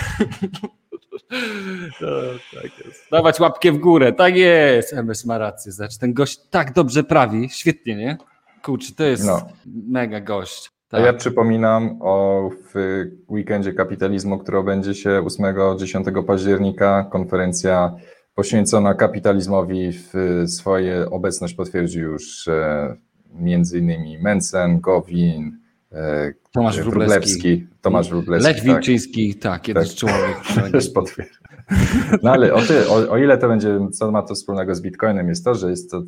No, 2.00 2.08
tak 2.54 2.86
jest. 2.86 3.10
Dawać 3.10 3.40
łapkę 3.40 3.72
w 3.72 3.78
górę, 3.78 4.12
tak 4.12 4.36
jest. 4.36 4.92
MS 4.92 5.24
ma 5.24 5.38
rację. 5.38 5.72
Znaczy, 5.72 5.98
ten 5.98 6.14
gość 6.14 6.40
tak 6.50 6.72
dobrze 6.72 7.04
prawi, 7.04 7.48
świetnie, 7.50 7.96
nie? 7.96 8.16
Kurczę, 8.62 8.94
to 8.94 9.04
jest 9.04 9.26
no. 9.26 9.48
mega 9.66 10.20
gość. 10.20 10.70
Tak. 10.88 11.00
A 11.00 11.06
ja 11.06 11.12
przypominam 11.12 11.98
o 12.00 12.50
w 12.74 13.04
weekendzie 13.28 13.72
kapitalizmu, 13.72 14.38
który 14.38 14.62
będzie 14.62 14.94
się 14.94 15.22
8-10 15.24 16.24
października. 16.24 17.06
Konferencja 17.10 17.94
poświęcona 18.34 18.94
kapitalizmowi. 18.94 19.92
W 19.92 20.14
swoje 20.46 21.10
obecność 21.10 21.54
potwierdził 21.54 22.12
już 22.12 22.48
e, 22.48 22.96
między 23.34 23.78
innymi 23.78 24.18
Mencen, 24.18 24.80
Gowin, 24.80 25.58
e, 25.92 26.32
Tomasz 26.52 26.80
Wróblewski, 26.80 27.66
Tomasz 27.80 28.08
Wróblewski. 28.08 28.48
Lech 28.48 28.56
tak. 28.56 28.66
Wilczyński, 28.66 29.34
tak, 29.34 29.68
jeden 29.68 29.84
tak. 29.84 29.94
człowiek. 29.94 30.36
Też 30.72 30.90
potwierdza. 30.90 31.47
No 32.22 32.30
ale 32.30 32.54
o, 32.54 32.60
ty, 32.60 32.88
o, 32.88 33.10
o, 33.10 33.18
ile 33.18 33.38
to 33.38 33.48
będzie, 33.48 33.78
co 33.92 34.10
ma 34.10 34.22
to 34.22 34.34
wspólnego 34.34 34.74
z 34.74 34.80
Bitcoinem, 34.80 35.28
jest 35.28 35.44
to, 35.44 35.54
że 35.54 35.70
jest 35.70 35.90
to 35.90 36.02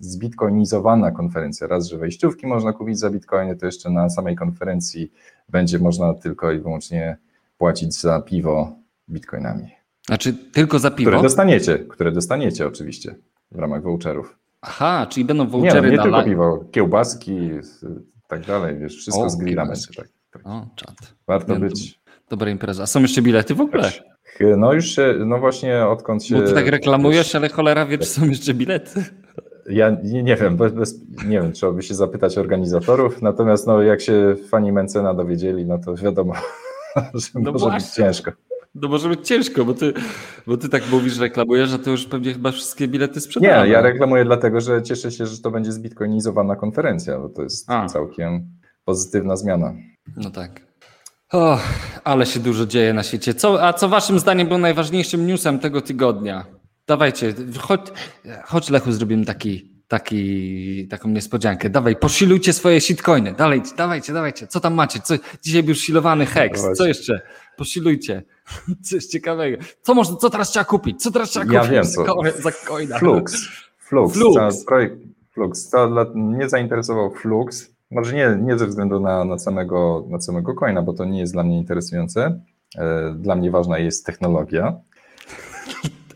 zbitcoinizowana 0.00 1.10
konferencja. 1.10 1.66
Raz, 1.66 1.86
że 1.86 1.98
wejściówki 1.98 2.46
można 2.46 2.72
kupić 2.72 2.98
za 2.98 3.10
Bitcoiny, 3.10 3.56
to 3.56 3.66
jeszcze 3.66 3.90
na 3.90 4.10
samej 4.10 4.36
konferencji 4.36 5.12
będzie 5.48 5.78
można 5.78 6.14
tylko 6.14 6.52
i 6.52 6.58
wyłącznie 6.58 7.16
płacić 7.58 8.00
za 8.00 8.20
piwo 8.20 8.72
Bitcoinami. 9.10 9.70
Znaczy 10.06 10.32
tylko 10.32 10.78
za 10.78 10.90
piwo? 10.90 11.10
Które 11.10 11.22
dostaniecie, 11.22 11.78
które 11.78 12.12
dostaniecie 12.12 12.66
oczywiście 12.66 13.14
w 13.52 13.58
ramach 13.58 13.82
voucherów. 13.82 14.38
Aha, 14.60 15.06
czyli 15.10 15.24
będą 15.26 15.46
vouchery 15.46 15.90
nie, 15.90 15.96
no, 15.96 16.02
nie 16.04 16.10
tylko 16.10 16.22
piwo, 16.22 16.64
kiełbaski, 16.70 17.50
tak 18.28 18.46
dalej, 18.46 18.78
wiesz, 18.78 18.96
wszystko 18.96 19.24
o, 19.24 19.30
z 19.30 19.36
grillami. 19.36 19.70
Tak, 19.96 20.08
tak. 20.32 20.46
O, 20.46 20.66
czad. 20.76 21.14
Warto 21.26 21.56
być. 21.56 22.00
Dobra 22.30 22.50
impreza. 22.50 22.82
A 22.82 22.86
są 22.86 23.00
jeszcze 23.00 23.22
bilety 23.22 23.54
w 23.54 23.60
ogóle? 23.60 23.82
Też. 23.82 24.02
No 24.56 24.72
już 24.72 24.86
się, 24.86 25.14
no 25.26 25.38
właśnie 25.38 25.86
odkąd 25.86 26.24
się... 26.24 26.34
Bo 26.34 26.46
ty 26.46 26.52
tak 26.52 26.66
reklamujesz, 26.66 27.34
ale 27.34 27.48
cholera 27.48 27.86
wie, 27.86 27.98
czy 27.98 28.06
są 28.06 28.28
jeszcze 28.28 28.54
bilety. 28.54 29.04
Ja 29.70 29.96
nie, 30.04 30.22
nie 30.22 30.36
wiem, 30.36 30.56
bez, 30.56 30.72
bez, 30.72 31.00
nie 31.26 31.40
wiem, 31.40 31.52
trzeba 31.52 31.72
by 31.72 31.82
się 31.82 31.94
zapytać 31.94 32.38
organizatorów, 32.38 33.22
natomiast 33.22 33.66
no, 33.66 33.82
jak 33.82 34.00
się 34.00 34.36
fani 34.48 34.72
Mencena 34.72 35.14
dowiedzieli, 35.14 35.64
no 35.64 35.78
to 35.78 35.94
wiadomo, 35.94 36.34
że 37.14 37.28
no 37.34 37.52
może 37.52 37.66
właśnie. 37.66 37.78
być 37.78 37.90
ciężko. 37.94 38.32
No 38.74 38.88
może 38.88 39.08
być 39.08 39.28
ciężko, 39.28 39.64
bo 39.64 39.74
ty, 39.74 39.92
bo 40.46 40.56
ty 40.56 40.68
tak 40.68 40.82
mówisz, 40.90 41.18
reklamujesz, 41.18 41.70
że 41.70 41.78
to 41.78 41.90
już 41.90 42.06
pewnie 42.06 42.32
chyba 42.32 42.52
wszystkie 42.52 42.88
bilety 42.88 43.20
sprzedane. 43.20 43.66
Nie, 43.66 43.72
ja 43.72 43.80
reklamuję 43.80 44.24
dlatego, 44.24 44.60
że 44.60 44.82
cieszę 44.82 45.12
się, 45.12 45.26
że 45.26 45.38
to 45.38 45.50
będzie 45.50 45.72
zbitcoinizowana 45.72 46.56
konferencja, 46.56 47.18
bo 47.18 47.28
to 47.28 47.42
jest 47.42 47.70
A. 47.70 47.86
całkiem 47.86 48.48
pozytywna 48.84 49.36
zmiana. 49.36 49.74
No 50.16 50.30
tak. 50.30 50.69
O, 51.32 51.58
ale 52.04 52.26
się 52.26 52.40
dużo 52.40 52.66
dzieje 52.66 52.92
na 52.94 53.02
świecie. 53.02 53.34
Co, 53.34 53.66
a 53.66 53.72
co 53.72 53.88
waszym 53.88 54.18
zdaniem 54.18 54.48
był 54.48 54.58
najważniejszym 54.58 55.26
newsem 55.26 55.58
tego 55.58 55.80
tygodnia? 55.80 56.44
Dawajcie, 56.86 57.34
chodź, 57.58 57.80
chodź 58.44 58.70
Lechu, 58.70 58.92
zrobimy 58.92 59.24
taki, 59.24 59.70
taki, 59.88 60.88
taką 60.88 61.08
niespodziankę. 61.08 61.70
Dawaj, 61.70 61.96
posilujcie 61.96 62.52
swoje 62.52 62.80
shitcoiny. 62.80 63.32
Dalej, 63.32 63.62
dawajcie, 63.76 64.12
dawajcie. 64.12 64.46
Co 64.46 64.60
tam 64.60 64.74
macie? 64.74 65.00
Co, 65.00 65.14
dzisiaj 65.42 65.62
był 65.62 65.74
silowany 65.74 66.26
hex. 66.26 66.66
Co 66.76 66.86
jeszcze? 66.86 67.20
Posilujcie. 67.56 68.22
Coś 68.90 69.04
ciekawego. 69.04 69.62
Co 69.82 69.94
można, 69.94 70.16
co 70.16 70.30
teraz 70.30 70.50
trzeba 70.50 70.64
kupić? 70.64 71.02
Co 71.02 71.10
teraz 71.10 71.30
trzeba 71.30 71.44
kupić? 71.44 71.62
Ja 71.62 71.64
wiem, 71.64 71.84
co. 71.84 72.04
Za 72.38 72.52
coina. 72.52 72.98
Flux. 72.98 73.48
Flux. 73.78 74.14
Flux. 74.14 74.64
Projekt 74.64 74.96
Flux. 75.34 75.70
To 75.70 75.88
dla, 75.88 76.04
mnie 76.14 76.48
zainteresował 76.48 77.10
Flux 77.14 77.70
może 77.90 78.14
nie, 78.14 78.38
nie 78.42 78.58
ze 78.58 78.66
względu 78.66 79.00
na, 79.00 79.24
na, 79.24 79.38
samego, 79.38 80.04
na 80.08 80.20
samego 80.20 80.54
coina, 80.54 80.82
bo 80.82 80.92
to 80.92 81.04
nie 81.04 81.20
jest 81.20 81.32
dla 81.32 81.42
mnie 81.42 81.58
interesujące. 81.58 82.40
E, 82.78 83.14
dla 83.14 83.36
mnie 83.36 83.50
ważna 83.50 83.78
jest 83.78 84.06
technologia. 84.06 84.80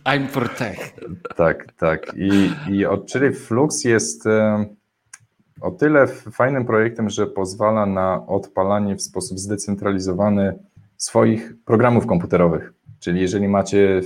I'm 0.04 0.28
for 0.28 0.48
tech. 0.48 0.94
Tak, 1.36 1.72
tak. 1.72 2.12
I, 2.16 2.50
i 2.74 2.86
od, 2.86 3.06
czyli 3.06 3.34
Flux 3.34 3.84
jest 3.84 4.26
e, 4.26 4.66
o 5.60 5.70
tyle 5.70 6.06
fajnym 6.06 6.64
projektem, 6.64 7.10
że 7.10 7.26
pozwala 7.26 7.86
na 7.86 8.26
odpalanie 8.26 8.96
w 8.96 9.02
sposób 9.02 9.38
zdecentralizowany 9.38 10.58
swoich 10.96 11.54
programów 11.64 12.06
komputerowych. 12.06 12.72
Czyli 13.00 13.20
jeżeli 13.20 13.48
macie 13.48 14.00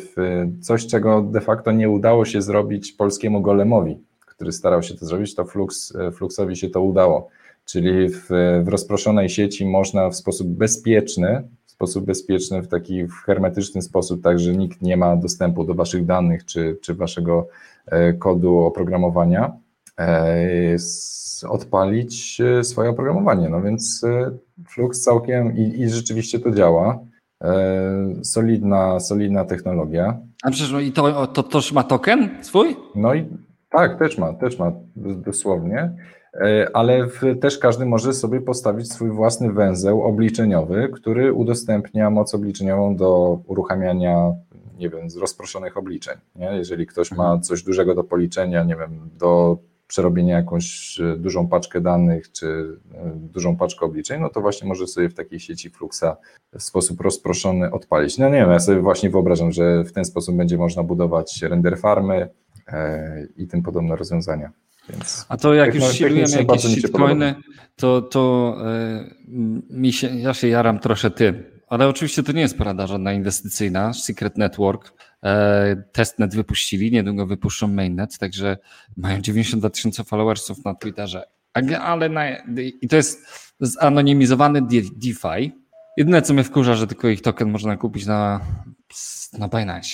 coś, 0.61 0.87
czego 0.87 1.23
de 1.23 1.41
facto 1.41 1.73
nie 1.73 1.91
udało 1.91 2.25
się 2.25 2.43
zrobić 2.43 2.93
polskiemu 2.93 3.41
golemowi, 3.41 4.01
który 4.27 4.53
starał 4.53 4.83
się 4.83 4.95
to 4.95 5.07
zrobić, 5.07 5.35
to 5.35 5.45
Flux, 5.45 5.95
e, 5.97 6.13
Fluxowi 6.13 6.57
się 6.57 6.71
to 6.71 6.83
udało. 6.83 7.29
Czyli 7.71 8.09
w, 8.09 8.29
w 8.63 8.69
rozproszonej 8.69 9.29
sieci 9.29 9.67
można 9.67 10.11
w 10.11 10.17
sposób 10.17 10.49
bezpieczny, 10.49 11.49
w 11.67 11.71
sposób 11.71 12.05
bezpieczny, 12.05 12.63
w 12.63 12.69
taki 12.69 13.07
hermetyczny 13.27 13.83
sposób, 13.83 14.23
tak 14.23 14.39
że 14.39 14.53
nikt 14.53 14.83
nie 14.83 14.97
ma 14.97 15.17
dostępu 15.17 15.65
do 15.65 15.75
waszych 15.75 16.07
danych 16.07 16.45
czy, 16.45 16.79
czy 16.83 16.95
waszego 16.95 17.49
e, 17.87 18.13
kodu 18.13 18.59
oprogramowania, 18.59 19.53
e, 20.01 20.77
odpalić 21.49 22.41
e, 22.41 22.65
swoje 22.65 22.91
oprogramowanie. 22.91 23.49
No 23.49 23.63
więc 23.63 24.07
Flux 24.69 25.03
całkiem 25.03 25.57
i, 25.57 25.81
i 25.81 25.89
rzeczywiście 25.89 26.39
to 26.39 26.51
działa. 26.51 26.99
Solidna, 28.23 29.01
solidna 29.01 29.45
technologia. 29.45 30.19
A 30.43 30.51
przecież 30.51 30.73
no 30.73 30.81
i 30.81 30.93
to, 30.93 31.27
to 31.27 31.43
też 31.43 31.73
ma 31.73 31.85
token 31.85 32.29
swój? 32.43 32.77
No 32.95 33.15
i 33.15 33.27
tak, 33.71 33.99
też 33.99 34.19
ma, 34.19 34.33
też 34.33 34.59
ma 34.59 34.73
dosłownie. 34.97 35.93
E, 36.35 36.77
ale 36.77 37.07
w, 37.07 37.21
też 37.41 37.59
każdy 37.59 37.87
może 37.87 38.13
sobie 38.13 38.41
postawić 38.41 38.93
swój 38.93 39.11
własny 39.11 39.53
węzeł 39.53 40.03
obliczeniowy, 40.03 40.89
który 40.95 41.33
udostępnia 41.33 42.11
moc 42.11 42.35
obliczeniową 42.35 42.97
do 42.97 43.41
uruchamiania, 43.47 44.33
nie 44.79 44.91
wiem, 44.91 45.09
rozproszonych 45.21 45.77
obliczeń. 45.77 46.19
Nie? 46.37 46.47
Jeżeli 46.47 46.87
ktoś 46.87 47.11
ma 47.13 47.25
mhm. 47.25 47.43
coś 47.43 47.63
dużego 47.63 47.95
do 47.95 48.05
policzenia, 48.05 48.65
nie 48.65 48.77
wiem, 48.77 49.11
do 49.19 49.59
przerobienia 49.87 50.37
jakąś 50.37 50.99
e, 51.01 51.17
dużą 51.17 51.49
paczkę 51.49 51.81
danych 51.81 52.33
czy 52.33 52.79
e, 52.95 53.13
dużą 53.15 53.57
paczkę 53.57 53.87
obliczeń, 53.87 54.21
no 54.21 54.29
to 54.29 54.41
właśnie 54.41 54.69
może 54.69 54.87
sobie 54.87 55.09
w 55.09 55.15
takiej 55.15 55.41
sieci 55.41 55.71
Fluxa 55.71 56.17
w 56.59 56.63
sposób 56.63 57.01
rozproszony 57.01 57.71
odpalić. 57.71 58.19
No 58.19 58.29
nie 58.29 58.37
wiem, 58.37 58.51
ja 58.51 58.61
sobie 58.61 58.81
właśnie 58.81 59.11
wyobrażam, 59.11 59.53
że 59.53 59.85
w 59.85 59.93
ten 59.93 60.05
sposób 60.05 60.37
będzie 60.37 60.59
można 60.59 60.83
budować 60.83 61.43
render 61.43 61.79
farmy 61.79 62.29
i 63.37 63.47
tym 63.47 63.63
podobne 63.63 63.97
rozwiązania. 63.97 64.53
Więc 64.91 65.27
A 65.29 65.37
to 65.37 65.55
jak 65.55 65.75
już 65.75 65.85
silujemy 65.85 66.37
jakieś 66.37 66.63
shitcoiny, 66.63 67.35
to, 67.77 68.03
to 68.03 68.57
yy, 69.29 69.63
mi 69.71 69.93
się, 69.93 70.19
ja 70.19 70.35
się 70.35 70.49
jaram 70.49 70.79
trochę 70.79 71.11
tym. 71.11 71.45
Ale 71.69 71.89
oczywiście 71.89 72.23
to 72.23 72.33
nie 72.33 72.41
jest 72.41 72.59
porada 72.59 72.87
żadna 72.87 73.13
inwestycyjna. 73.13 73.93
Secret 73.93 74.39
Network, 74.39 74.93
e, 75.25 75.83
testnet 75.93 76.35
wypuścili, 76.35 76.91
niedługo 76.91 77.27
wypuszczą 77.27 77.69
mainnet, 77.69 78.19
także 78.19 78.59
mają 78.97 79.21
92 79.21 79.71
tysiące 79.71 80.05
followersów 80.05 80.65
na 80.65 80.75
Twitterze. 80.75 81.25
Ale 81.81 82.09
na, 82.09 82.23
i 82.83 82.89
to 82.89 82.97
jest 82.97 83.27
zanonimizowany 83.61 84.63
DeFi. 84.97 85.53
Jedyne 85.97 86.23
co 86.23 86.35
mnie 86.35 86.45
wkurza, 86.45 86.75
że 86.75 86.87
tylko 86.87 87.09
ich 87.09 87.23
token 87.23 87.51
można 87.51 87.77
kupić 87.77 88.07
na, 88.07 88.41
na 89.39 89.49
Binance. 89.49 89.91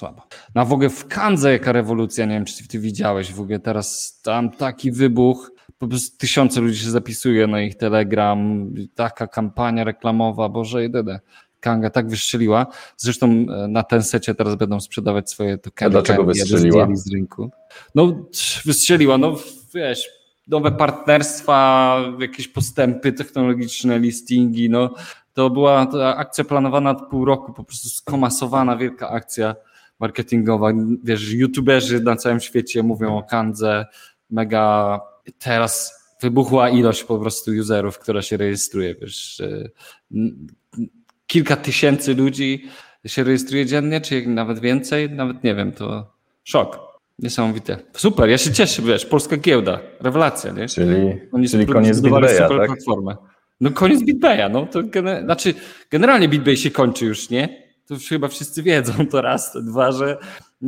Słabo. 0.00 0.22
No 0.54 0.66
w 0.66 0.72
ogóle 0.72 0.90
w 0.90 1.08
Kandze 1.08 1.52
jaka 1.52 1.72
rewolucja, 1.72 2.26
nie 2.26 2.34
wiem 2.34 2.44
czy 2.44 2.68
ty 2.68 2.78
widziałeś, 2.78 3.32
w 3.32 3.40
ogóle 3.40 3.58
teraz 3.58 4.20
tam 4.22 4.50
taki 4.50 4.92
wybuch, 4.92 5.52
po 5.78 5.88
prostu 5.88 6.18
tysiące 6.18 6.60
ludzi 6.60 6.78
się 6.78 6.90
zapisuje 6.90 7.46
na 7.46 7.62
ich 7.62 7.76
Telegram, 7.76 8.70
taka 8.94 9.26
kampania 9.26 9.84
reklamowa, 9.84 10.48
boże 10.48 10.82
jedyne. 10.82 11.20
Kanga 11.60 11.90
tak 11.90 12.08
wystrzeliła. 12.08 12.66
Zresztą 12.96 13.26
e, 13.26 13.68
na 13.68 13.82
ten 13.82 14.02
secie 14.02 14.34
teraz 14.34 14.54
będą 14.54 14.80
sprzedawać 14.80 15.30
swoje 15.30 15.58
tokeny. 15.58 15.86
A 15.86 15.90
dlaczego 15.90 16.24
wystrzeliła? 16.24 16.88
Z 16.92 17.12
rynku. 17.12 17.50
No 17.94 18.26
wystrzeliła, 18.64 19.18
no 19.18 19.36
wiesz, 19.74 20.08
nowe 20.48 20.72
partnerstwa, 20.72 21.96
jakieś 22.20 22.48
postępy 22.48 23.12
technologiczne, 23.12 23.98
listingi, 23.98 24.70
no 24.70 24.94
to 25.34 25.50
była 25.50 25.86
to 25.86 26.16
akcja 26.16 26.44
planowana 26.44 26.90
od 26.90 27.08
pół 27.10 27.24
roku, 27.24 27.52
po 27.52 27.64
prostu 27.64 27.88
skomasowana 27.88 28.76
wielka 28.76 29.08
akcja 29.08 29.54
marketingowa. 30.00 30.72
Wiesz, 31.04 31.32
youtuberzy 31.32 32.00
na 32.00 32.16
całym 32.16 32.40
świecie 32.40 32.82
mówią 32.82 33.18
o 33.18 33.22
Kandze, 33.22 33.86
mega 34.30 35.00
teraz 35.38 36.00
wybuchła 36.20 36.70
ilość 36.70 37.04
po 37.04 37.18
prostu 37.18 37.50
userów, 37.50 37.98
która 37.98 38.22
się 38.22 38.36
rejestruje. 38.36 38.94
Wiesz, 38.94 39.42
kilka 41.26 41.56
tysięcy 41.56 42.14
ludzi 42.14 42.64
się 43.06 43.24
rejestruje 43.24 43.66
dziennie, 43.66 44.00
czy 44.00 44.26
nawet 44.26 44.58
więcej, 44.58 45.10
nawet 45.10 45.44
nie 45.44 45.54
wiem, 45.54 45.72
to 45.72 46.12
szok. 46.44 46.90
Niesamowite. 47.18 47.76
Super, 47.92 48.28
ja 48.28 48.38
się 48.38 48.52
cieszę, 48.52 48.82
wiesz, 48.82 49.06
polska 49.06 49.36
giełda, 49.36 49.80
rewelacja, 50.00 50.52
nie? 50.52 50.68
Czyli, 50.68 51.20
Oni 51.32 51.48
czyli 51.48 51.66
koniec 51.66 52.00
BitBaya, 52.00 52.38
tak? 52.38 52.48
platformę. 52.48 53.16
No 53.60 53.70
koniec 53.70 54.02
BitBaya, 54.02 54.50
no 54.52 54.66
to 54.66 54.82
gener 54.82 55.24
znaczy 55.24 55.54
generalnie 55.90 56.28
BitBay 56.28 56.56
się 56.56 56.70
kończy 56.70 57.06
już, 57.06 57.30
nie? 57.30 57.69
To 57.90 57.94
już 57.94 58.08
chyba 58.08 58.28
wszyscy 58.28 58.62
wiedzą 58.62 59.06
to 59.06 59.22
raz, 59.22 59.52
to 59.52 59.62
dwa, 59.62 59.92
że 59.92 60.18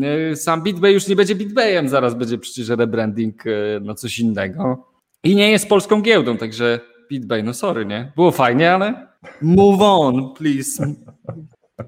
e, 0.02 0.36
sam 0.36 0.62
BitBay 0.62 0.92
już 0.92 1.08
nie 1.08 1.16
będzie 1.16 1.34
BitBayem, 1.34 1.88
zaraz 1.88 2.14
będzie 2.14 2.38
przecież 2.38 2.68
rebranding 2.68 3.46
e, 3.46 3.80
na 3.80 3.94
coś 3.94 4.18
innego. 4.18 4.88
I 5.24 5.36
nie 5.36 5.50
jest 5.50 5.68
polską 5.68 6.02
giełdą, 6.02 6.36
także 6.36 6.80
BitBay, 7.10 7.42
no 7.42 7.54
sorry, 7.54 7.86
nie? 7.86 8.12
Było 8.16 8.30
fajnie, 8.30 8.72
ale 8.72 9.06
move 9.42 9.80
on, 9.82 10.34
please. 10.34 10.94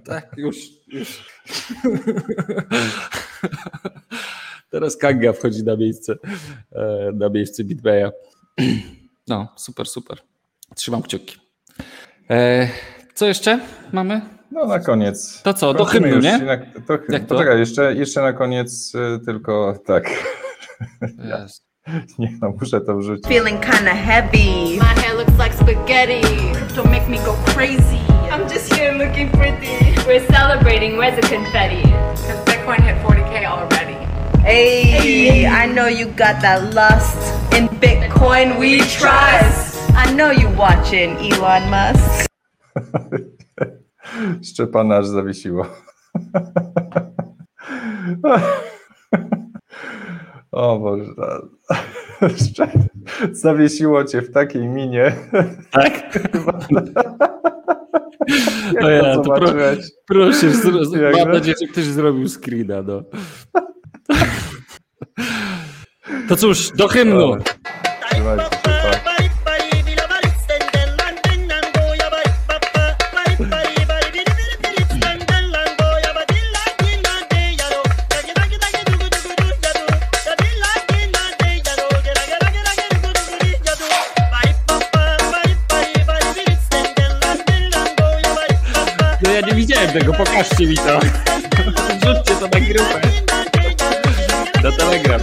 Tak, 0.04 0.34
już, 0.36 0.56
już. 0.88 1.24
Teraz 4.70 4.96
Kanga 4.96 5.32
wchodzi 5.32 5.64
na 5.64 5.76
miejsce, 5.76 6.14
e, 6.72 7.12
na 7.14 7.28
miejsce 7.28 7.64
BitBaya. 7.64 8.10
No, 9.28 9.48
super, 9.56 9.86
super. 9.86 10.18
Trzymam 10.74 11.02
kciuki. 11.02 11.36
Co 13.14 13.26
jeszcze 13.26 13.60
mamy? 13.92 14.33
No 14.54 14.66
na 14.66 14.78
koniec. 14.78 15.42
To 15.42 15.54
co, 15.54 15.74
do 15.74 15.84
hymnu, 15.84 16.18
nie? 16.20 16.38
Na, 16.38 16.56
to, 16.86 16.98
Jak 17.08 17.22
to? 17.22 17.34
Poczekaj, 17.34 17.58
jeszcze, 17.58 17.94
jeszcze 17.94 18.22
na 18.22 18.32
koniec 18.32 18.94
y, 18.94 19.24
tylko 19.26 19.74
tak. 19.86 20.04
Yes. 21.02 21.64
Nie 22.18 22.38
no, 22.42 22.52
muszę 22.60 22.80
to 22.80 22.96
wrzucić. 22.96 23.26
Feeling 23.26 23.60
kinda 23.60 23.94
heavy. 23.94 24.78
My 24.78 25.02
hair 25.02 25.16
looks 25.16 25.38
like 25.38 25.54
spaghetti. 25.54 26.20
Crypto 26.52 26.84
make 26.84 27.08
me 27.08 27.18
go 27.18 27.34
crazy. 27.54 28.00
I'm 28.32 28.48
just 28.48 28.74
here 28.74 28.92
looking 28.92 29.30
pretty. 29.30 29.68
We're 30.06 30.26
celebrating, 30.36 30.98
where's 30.98 31.16
the 31.20 31.28
confetti? 31.36 31.82
Cause 31.82 32.44
Bitcoin 32.44 32.80
hit 32.80 32.96
40k 33.06 33.44
already. 33.46 33.96
Hey, 34.42 34.82
hey, 34.82 35.46
I 35.46 35.66
know 35.66 35.86
you 35.88 36.06
got 36.06 36.40
that 36.42 36.74
lust. 36.74 37.18
In 37.54 37.68
Bitcoin 37.68 38.58
we 38.58 38.78
trust. 38.78 39.90
I 39.94 40.12
know 40.14 40.30
you 40.30 40.48
watching, 40.58 41.16
Elon 41.32 41.70
Musk. 41.70 42.26
Szczepana 44.42 44.96
aż 44.96 45.06
zawiesiło. 45.06 45.66
O 50.52 50.78
Boże. 50.78 51.04
Zawiesiło 53.32 54.04
cię 54.04 54.22
w 54.22 54.32
takiej 54.32 54.68
minie. 54.68 55.16
Tak? 55.70 56.18
no 58.80 58.90
ja, 58.90 59.14
to 59.14 59.22
pro, 59.22 59.48
proszę, 60.06 60.46
mam 61.24 61.32
nadzieję, 61.32 61.56
że 61.60 61.66
ktoś 61.66 61.84
zrobił 61.84 62.28
screena. 62.28 62.82
No. 62.82 63.02
To 66.28 66.36
cóż, 66.36 66.70
do 66.70 66.88
hymnu. 66.88 67.36
Trzymajcie. 68.10 68.44
Tego, 89.94 90.12
pokażcie 90.12 90.66
mi 90.66 90.76
to. 90.76 91.00
Wrzućcie 92.02 92.34
to 92.34 92.48
na 92.48 92.60
grupę. 92.60 93.00
Do 94.62 94.72
Telegram. 94.72 95.20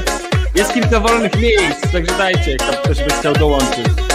Jest 0.55 0.73
kilka 0.73 0.99
wolnych 0.99 1.35
miejsc, 1.35 1.91
także 1.91 2.17
dajcie, 2.17 2.51
jak 2.51 2.81
ktoś 2.81 3.03
by 3.03 3.09
chciał 3.09 3.33
dołączyć. 3.33 4.10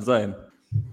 sein. 0.00 0.34